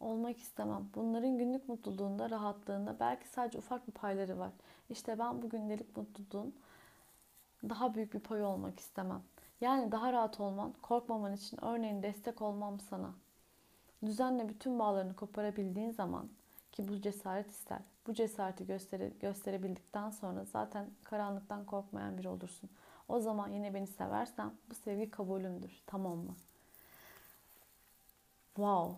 olmak 0.00 0.38
istemem. 0.38 0.88
Bunların 0.94 1.38
günlük 1.38 1.68
mutluluğunda, 1.68 2.30
rahatlığında 2.30 2.96
belki 3.00 3.28
sadece 3.28 3.58
ufak 3.58 3.88
bir 3.88 3.92
payları 3.92 4.38
var. 4.38 4.50
İşte 4.90 5.18
ben 5.18 5.42
bu 5.42 5.48
gündelik 5.48 5.96
mutluluğun 5.96 6.54
daha 7.68 7.94
büyük 7.94 8.14
bir 8.14 8.20
payı 8.20 8.44
olmak 8.44 8.80
istemem. 8.80 9.22
Yani 9.60 9.92
daha 9.92 10.12
rahat 10.12 10.40
olman, 10.40 10.74
korkmaman 10.82 11.34
için 11.34 11.64
örneğin 11.64 12.02
destek 12.02 12.42
olmam 12.42 12.80
sana. 12.80 13.14
Düzenle 14.06 14.48
bütün 14.48 14.78
bağlarını 14.78 15.16
koparabildiğin 15.16 15.90
zaman 15.90 16.28
ki 16.72 16.88
bu 16.88 17.00
cesaret 17.00 17.50
ister. 17.50 17.78
Bu 18.06 18.14
cesareti 18.14 18.66
göstere, 18.66 19.08
gösterebildikten 19.20 20.10
sonra 20.10 20.44
zaten 20.44 20.90
karanlıktan 21.04 21.64
korkmayan 21.64 22.18
biri 22.18 22.28
olursun. 22.28 22.70
O 23.08 23.20
zaman 23.20 23.48
yine 23.48 23.74
beni 23.74 23.86
seversen 23.86 24.52
bu 24.70 24.74
sevgi 24.74 25.10
kabulümdür. 25.10 25.82
Tamam 25.86 26.18
mı? 26.18 26.36
Wow. 28.56 28.96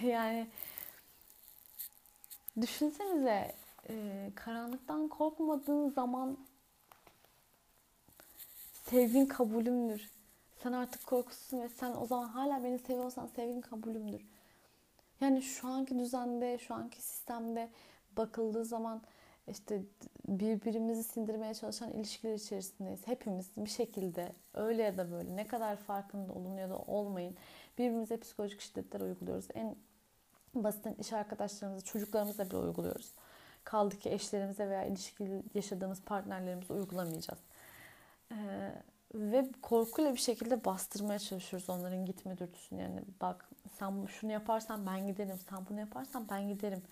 Yani 0.02 0.48
düşünsenize 2.60 3.54
e, 3.88 4.30
karanlıktan 4.34 5.08
korkmadığın 5.08 5.88
zaman 5.88 6.38
sevgin 8.90 9.26
kabulümdür. 9.26 10.10
Sen 10.62 10.72
artık 10.72 11.06
korkusuzsun 11.06 11.60
ve 11.60 11.68
sen 11.68 11.94
o 11.96 12.06
zaman 12.06 12.28
hala 12.28 12.64
beni 12.64 12.78
seviyorsan 12.78 13.26
sevgin 13.26 13.60
kabulümdür. 13.60 14.26
Yani 15.20 15.42
şu 15.42 15.68
anki 15.68 15.98
düzende, 15.98 16.58
şu 16.58 16.74
anki 16.74 17.02
sistemde 17.02 17.68
bakıldığı 18.16 18.64
zaman 18.64 19.02
işte 19.48 19.82
birbirimizi 20.28 21.04
sindirmeye 21.04 21.54
çalışan 21.54 21.92
ilişkiler 21.92 22.34
içerisindeyiz. 22.34 23.06
Hepimiz 23.06 23.50
bir 23.56 23.70
şekilde 23.70 24.32
öyle 24.54 24.82
ya 24.82 24.98
da 24.98 25.10
böyle 25.10 25.36
ne 25.36 25.46
kadar 25.46 25.76
farkında 25.76 26.32
olun 26.32 26.56
ya 26.56 26.70
da 26.70 26.78
olmayın 26.78 27.36
birbirimize 27.78 28.16
psikolojik 28.16 28.60
şiddetler 28.60 29.00
uyguluyoruz. 29.00 29.48
En 29.54 29.76
basitten 30.54 30.94
iş 30.94 31.12
arkadaşlarımıza, 31.12 31.84
çocuklarımıza 31.84 32.46
bile 32.46 32.56
uyguluyoruz. 32.56 33.12
Kaldı 33.64 33.98
ki 33.98 34.10
eşlerimize 34.10 34.68
veya 34.68 34.84
ilişkili 34.84 35.42
yaşadığımız 35.54 36.02
partnerlerimize 36.02 36.74
uygulamayacağız. 36.74 37.40
Ee, 38.32 38.72
ve 39.14 39.44
korkuyla 39.62 40.12
bir 40.12 40.18
şekilde 40.18 40.64
bastırmaya 40.64 41.18
çalışıyoruz 41.18 41.70
onların 41.70 42.04
gitme 42.04 42.38
dürtüsünü. 42.38 42.82
Yani 42.82 43.00
bak 43.20 43.50
sen 43.78 44.06
şunu 44.06 44.32
yaparsan 44.32 44.86
ben 44.86 45.06
giderim, 45.06 45.38
sen 45.50 45.58
bunu 45.70 45.80
yaparsan 45.80 46.28
ben 46.30 46.48
giderim. 46.48 46.82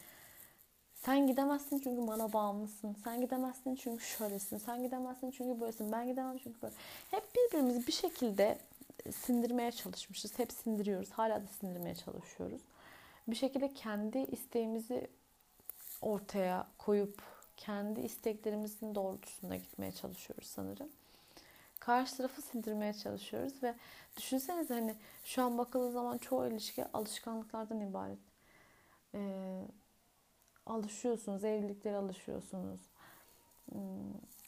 Sen 0.94 1.26
gidemezsin 1.26 1.78
çünkü 1.78 2.08
bana 2.08 2.32
bağımlısın. 2.32 2.96
Sen 3.04 3.20
gidemezsin 3.20 3.74
çünkü 3.74 4.04
şöylesin. 4.04 4.58
Sen 4.58 4.82
gidemezsin 4.82 5.30
çünkü 5.30 5.60
böylesin. 5.60 5.92
Ben 5.92 6.06
gidemem 6.06 6.38
çünkü 6.38 6.62
böyle. 6.62 6.74
Hep 7.10 7.24
birbirimizi 7.34 7.86
bir 7.86 7.92
şekilde 7.92 8.58
sindirmeye 9.12 9.72
çalışmışız. 9.72 10.38
Hep 10.38 10.52
sindiriyoruz. 10.52 11.10
Hala 11.10 11.42
da 11.42 11.46
sindirmeye 11.60 11.94
çalışıyoruz. 11.94 12.60
Bir 13.28 13.36
şekilde 13.36 13.74
kendi 13.74 14.18
isteğimizi 14.18 15.06
ortaya 16.02 16.66
koyup 16.78 17.22
kendi 17.56 18.00
isteklerimizin 18.00 18.94
doğrultusunda 18.94 19.56
gitmeye 19.56 19.92
çalışıyoruz 19.92 20.46
sanırım. 20.46 20.88
Karşı 21.86 22.16
tarafı 22.16 22.42
sindirmeye 22.42 22.94
çalışıyoruz 22.94 23.62
ve 23.62 23.74
düşünsenize 24.16 24.74
hani 24.74 24.96
şu 25.24 25.42
an 25.42 25.58
bakıldığı 25.58 25.92
zaman 25.92 26.18
çoğu 26.18 26.48
ilişki 26.48 26.84
alışkanlıklardan 26.92 27.80
ibaret. 27.80 28.18
Ee, 29.14 29.62
alışıyorsunuz, 30.66 31.44
evliliklere 31.44 31.96
alışıyorsunuz. 31.96 32.80
Hmm, 33.70 33.78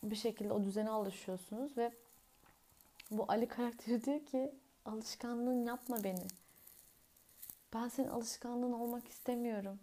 bir 0.03 0.17
şekilde 0.17 0.53
o 0.53 0.65
düzene 0.65 0.91
alışıyorsunuz 0.91 1.79
ve 1.79 1.93
bu 3.11 3.25
Ali 3.29 3.49
karakteri 3.49 4.05
diyor 4.05 4.27
ki 4.27 4.55
alışkanlığın 4.85 5.65
yapma 5.65 6.05
beni. 6.05 6.27
Ben 7.75 7.89
senin 7.89 8.09
alışkanlığın 8.09 8.73
olmak 8.73 9.09
istemiyorum. 9.09 9.79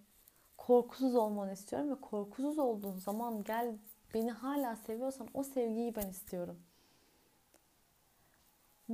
Korkusuz 0.58 1.16
olmanı 1.16 1.54
istiyorum 1.54 1.92
ve 1.92 2.02
korkusuz 2.02 2.60
olduğun 2.60 2.98
zaman 2.98 3.44
gel 3.44 3.78
beni 4.14 4.32
hala 4.32 4.76
seviyorsan 4.76 5.28
o 5.34 5.44
sevgiyi 5.44 5.96
ben 5.96 6.08
istiyorum. 6.08 6.60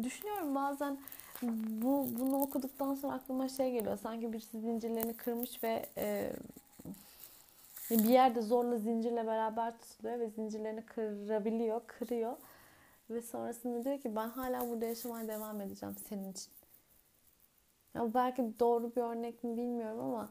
Düşünüyorum 0.03 0.55
bazen 0.55 0.97
bu 1.81 2.07
bunu 2.19 2.41
okuduktan 2.41 2.95
sonra 2.95 3.13
aklıma 3.13 3.49
şey 3.49 3.71
geliyor. 3.71 3.97
Sanki 3.97 4.33
birisi 4.33 4.59
zincirlerini 4.59 5.13
kırmış 5.13 5.63
ve 5.63 5.85
e, 5.97 6.33
bir 7.89 8.09
yerde 8.09 8.41
zorla 8.41 8.77
zincirle 8.77 9.27
beraber 9.27 9.79
tutuluyor 9.79 10.19
ve 10.19 10.29
zincirlerini 10.29 10.81
kırabiliyor, 10.85 11.81
kırıyor. 11.87 12.37
Ve 13.09 13.21
sonrasında 13.21 13.83
diyor 13.83 13.99
ki 13.99 14.15
ben 14.15 14.29
hala 14.29 14.69
burada 14.69 14.85
yaşamaya 14.85 15.27
devam 15.27 15.61
edeceğim 15.61 15.95
senin 16.09 16.31
için. 16.31 16.51
Ya 17.95 18.13
belki 18.13 18.59
doğru 18.59 18.95
bir 18.95 19.01
örnek 19.01 19.43
mi 19.43 19.57
bilmiyorum 19.57 19.99
ama 19.99 20.29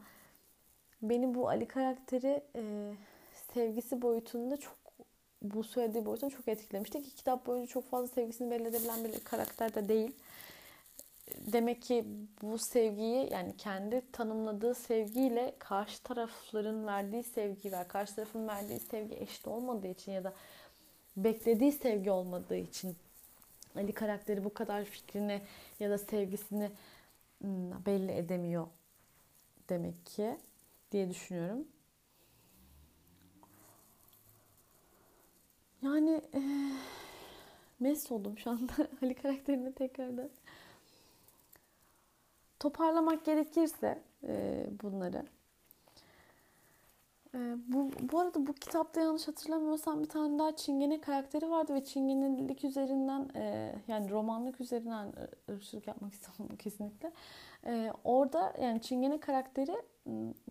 beni 1.03 1.35
bu 1.35 1.49
Ali 1.49 1.69
karakteri 1.69 2.43
e, 2.57 2.93
sevgisi 3.55 4.03
boyutunda 4.03 4.57
çok 4.57 4.80
bu 5.43 5.65
söylediği 5.65 6.05
boyutunda 6.05 6.35
çok 6.37 6.49
etkilemişti 6.49 7.03
ki 7.03 7.15
kitap 7.15 7.47
boyunca 7.47 7.67
çok 7.67 7.91
fazla 7.91 8.09
sevgisini 8.09 8.51
belli 8.51 8.69
edebilen 8.69 9.05
bir 9.05 9.21
karakter 9.21 9.75
de 9.75 9.89
değil. 9.89 10.13
Demek 11.53 11.83
ki 11.83 12.05
bu 12.43 12.59
sevgiyi 12.59 13.33
yani 13.33 13.57
kendi 13.57 14.03
tanımladığı 14.13 14.75
sevgiyle 14.75 15.55
karşı 15.59 16.03
tarafların 16.03 16.87
verdiği 16.87 17.23
sevgi 17.23 17.73
ve 17.73 17.89
karşı 17.89 18.15
tarafın 18.15 18.49
verdiği 18.49 18.81
sevgi 18.81 19.15
eşit 19.15 19.49
olmadığı 19.49 19.89
için 19.89 20.13
ya 20.13 20.25
da 20.25 20.35
beklediği 21.17 21.73
sevgi 21.73 22.11
olmadığı 22.11 22.57
için 22.57 22.97
Ali 23.77 23.93
karakteri 23.93 24.45
bu 24.45 24.55
kadar 24.55 24.85
fikrini 24.85 25.41
ya 25.81 25.91
da 25.91 25.99
sevgisini 25.99 26.71
hmm, 27.41 27.85
belli 27.87 28.13
edemiyor 28.13 28.67
demek 29.69 30.07
ki 30.07 30.37
diye 30.93 31.11
düşünüyorum. 31.11 31.65
Yani 35.83 36.23
e, 36.35 36.41
mest 37.81 38.13
oldum 38.13 38.39
şu 38.39 38.51
anda 38.51 38.73
Ali 39.03 39.15
karakterine 39.15 39.73
tekrardan. 39.73 40.31
Toparlamak 42.59 43.25
gerekirse 43.25 44.03
e, 44.23 44.67
bunları 44.83 45.27
ee, 47.35 47.57
bu, 47.69 47.91
bu 48.13 48.21
arada 48.21 48.47
bu 48.47 48.53
kitapta 48.53 49.01
yanlış 49.01 49.29
hatırlamıyorsam 49.29 50.03
bir 50.03 50.09
tane 50.09 50.39
daha 50.39 50.57
Çingene 50.57 51.01
karakteri 51.01 51.51
vardı 51.51 51.75
ve 51.75 51.85
Çingenelik 51.85 52.65
üzerinden 52.65 53.29
e, 53.37 53.75
yani 53.89 54.11
romanlık 54.11 54.61
üzerinden 54.61 55.13
ırkçılık 55.51 55.87
yapmak 55.87 56.13
istemem 56.15 56.57
kesinlikle. 56.57 57.13
E, 57.67 57.93
orada 58.05 58.55
yani 58.63 58.83
Çingene 58.83 59.21
karakteri 59.21 59.77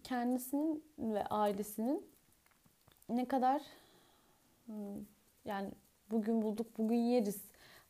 kendisinin 0.04 0.84
ve 0.98 1.26
ailesinin 1.26 2.06
ne 3.10 3.28
kadar 3.28 3.62
yani 5.50 5.72
bugün 6.12 6.42
bulduk 6.42 6.78
bugün 6.78 6.98
yeriz 6.98 7.42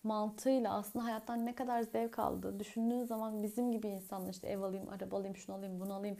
mantığıyla 0.04 0.74
aslında 0.74 1.06
hayattan 1.06 1.46
ne 1.46 1.56
kadar 1.56 1.82
zevk 1.82 2.20
aldığı 2.20 2.60
düşündüğün 2.60 3.04
zaman 3.04 3.44
bizim 3.44 3.72
gibi 3.72 3.88
insanlar 3.88 4.30
işte 4.30 4.48
ev 4.48 4.62
alayım, 4.62 4.90
araba 4.90 5.18
alayım, 5.18 5.36
şunu 5.36 5.56
alayım, 5.56 5.80
bunu 5.80 5.94
alayım 5.94 6.18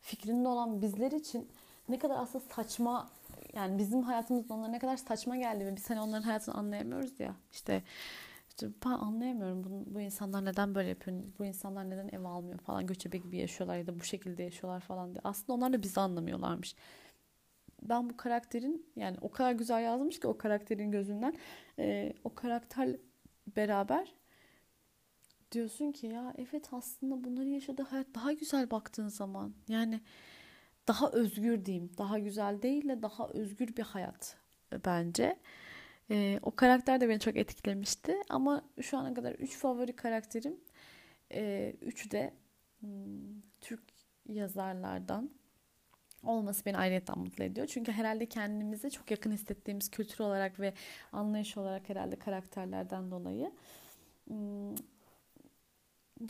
fikrinde 0.00 0.48
olan 0.48 0.82
bizler 0.82 1.12
için 1.12 1.48
ne 1.88 1.98
kadar 1.98 2.16
aslında 2.16 2.44
saçma 2.54 3.10
yani 3.54 3.78
bizim 3.78 4.02
hayatımızda 4.02 4.54
onlara 4.54 4.68
ne 4.68 4.78
kadar 4.78 4.96
saçma 4.96 5.36
geldi 5.36 5.66
ve 5.66 5.76
biz 5.76 5.90
hani 5.90 6.00
onların 6.00 6.22
hayatını 6.22 6.54
anlayamıyoruz 6.54 7.20
ya 7.20 7.34
işte 7.52 7.82
işte 8.48 8.68
ben 8.84 8.90
anlayamıyorum 8.90 9.64
bu, 9.64 9.94
bu 9.94 10.00
insanlar 10.00 10.44
neden 10.44 10.74
böyle 10.74 10.88
yapıyor, 10.88 11.22
bu 11.38 11.44
insanlar 11.44 11.90
neden 11.90 12.08
ev 12.08 12.24
almıyor 12.24 12.58
falan 12.58 12.86
göçebe 12.86 13.18
gibi 13.18 13.36
yaşıyorlar 13.36 13.76
ya 13.76 13.86
da 13.86 14.00
bu 14.00 14.04
şekilde 14.04 14.42
yaşıyorlar 14.42 14.80
falan 14.80 15.14
diye. 15.14 15.20
Aslında 15.24 15.52
onlar 15.52 15.72
da 15.72 15.82
bizi 15.82 16.00
anlamıyorlarmış. 16.00 16.74
Ben 17.84 18.10
bu 18.10 18.16
karakterin 18.16 18.86
yani 18.96 19.16
o 19.20 19.30
kadar 19.30 19.52
güzel 19.52 19.82
yazmış 19.82 20.20
ki 20.20 20.26
o 20.26 20.38
karakterin 20.38 20.90
gözünden 20.90 21.34
e, 21.78 22.12
o 22.24 22.34
karakter 22.34 22.96
beraber 23.56 24.14
diyorsun 25.52 25.92
ki 25.92 26.06
ya 26.06 26.34
evet 26.38 26.68
aslında 26.72 27.24
bunları 27.24 27.48
yaşadığı 27.48 27.82
hayat 27.82 28.06
daha 28.14 28.32
güzel 28.32 28.70
baktığın 28.70 29.08
zaman 29.08 29.54
yani 29.68 30.00
daha 30.88 31.10
özgür 31.10 31.64
diyeyim. 31.64 31.90
Daha 31.98 32.18
güzel 32.18 32.62
değil 32.62 32.88
de 32.88 33.02
daha 33.02 33.28
özgür 33.28 33.76
bir 33.76 33.82
hayat 33.82 34.36
e, 34.72 34.84
bence. 34.84 35.38
E, 36.10 36.38
o 36.42 36.56
karakter 36.56 37.00
de 37.00 37.08
beni 37.08 37.20
çok 37.20 37.36
etkilemişti. 37.36 38.16
Ama 38.28 38.64
şu 38.80 38.98
ana 38.98 39.14
kadar 39.14 39.32
3 39.32 39.56
favori 39.58 39.96
karakterim. 39.96 40.60
E, 41.32 41.72
üçü 41.82 42.10
de 42.10 42.34
hmm, 42.80 43.40
Türk 43.60 43.82
yazarlardan 44.28 45.30
olması 46.26 46.64
beni 46.64 46.76
ayrıyetten 46.76 47.18
mutlu 47.18 47.44
ediyor. 47.44 47.66
Çünkü 47.66 47.92
herhalde 47.92 48.26
kendimizi 48.26 48.90
çok 48.90 49.10
yakın 49.10 49.32
hissettiğimiz 49.32 49.90
kültür 49.90 50.24
olarak 50.24 50.60
ve 50.60 50.74
anlayış 51.12 51.56
olarak 51.56 51.88
herhalde 51.88 52.16
karakterlerden 52.16 53.10
dolayı. 53.10 53.52
Hmm, 54.28 54.74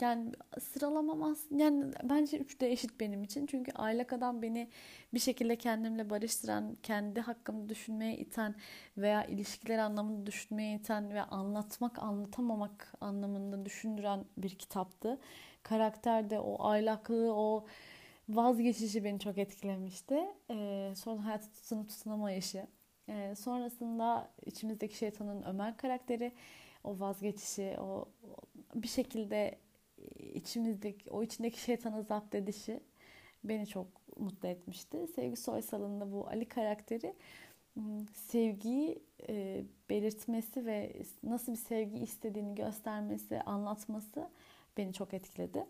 yani 0.01 0.31
sıralamam 0.59 1.23
aslında 1.23 1.63
yani 1.63 1.93
bence 2.03 2.37
üç 2.37 2.61
de 2.61 2.71
eşit 2.71 2.99
benim 2.99 3.23
için. 3.23 3.45
Çünkü 3.45 3.71
aylak 3.71 4.13
adam 4.13 4.41
beni 4.41 4.69
bir 5.13 5.19
şekilde 5.19 5.55
kendimle 5.55 6.09
barıştıran, 6.09 6.75
kendi 6.83 7.21
hakkımda 7.21 7.69
düşünmeye 7.69 8.17
iten 8.17 8.55
veya 8.97 9.25
ilişkiler 9.25 9.77
anlamında 9.77 10.25
düşünmeye 10.25 10.75
iten 10.75 11.13
ve 11.13 11.21
anlatmak, 11.21 11.99
anlatamamak 11.99 12.93
anlamında 13.01 13.65
düşündüren 13.65 14.25
bir 14.37 14.49
kitaptı. 14.49 15.19
Karakterde 15.63 16.39
o 16.39 16.67
aylaklığı, 16.67 17.33
o 17.35 17.65
vazgeçişi 18.29 19.03
beni 19.03 19.19
çok 19.19 19.37
etkilemişti. 19.37 20.19
Ee, 20.51 20.93
sonra 20.95 21.25
hayata 21.25 21.51
tutunup 21.51 21.89
tutunamayışı. 21.89 22.67
Ee, 23.09 23.33
sonrasında 23.37 24.29
içimizdeki 24.45 24.97
şeytanın 24.97 25.43
Ömer 25.43 25.77
karakteri 25.77 26.31
o 26.83 26.99
vazgeçişi, 26.99 27.75
o 27.79 28.05
bir 28.75 28.87
şekilde 28.87 29.59
içimizdeki 30.33 31.11
o 31.11 31.23
içindeki 31.23 31.61
şeytanı 31.61 32.03
zapt 32.03 32.35
edişi 32.35 32.79
beni 33.43 33.67
çok 33.67 33.87
mutlu 34.17 34.47
etmişti. 34.47 35.07
Sevgi 35.15 35.35
Soysal'ın 35.35 36.01
da 36.01 36.11
bu 36.11 36.27
Ali 36.27 36.45
karakteri 36.45 37.13
hmm, 37.73 38.07
sevgiyi 38.13 38.99
e, 39.29 39.63
belirtmesi 39.89 40.65
ve 40.65 40.93
nasıl 41.23 41.51
bir 41.51 41.57
sevgi 41.57 41.97
istediğini 41.97 42.55
göstermesi, 42.55 43.41
anlatması 43.41 44.29
beni 44.77 44.93
çok 44.93 45.13
etkiledi. 45.13 45.65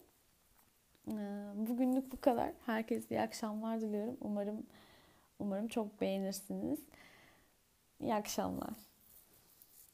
E, 1.07 1.13
bugünlük 1.55 2.11
bu 2.11 2.21
kadar. 2.21 2.51
Herkese 2.65 3.15
iyi 3.15 3.21
akşamlar 3.21 3.81
diliyorum. 3.81 4.17
Umarım 4.21 4.65
umarım 5.39 5.67
çok 5.67 6.01
beğenirsiniz. 6.01 6.79
İyi 7.99 8.15
akşamlar. 8.15 8.94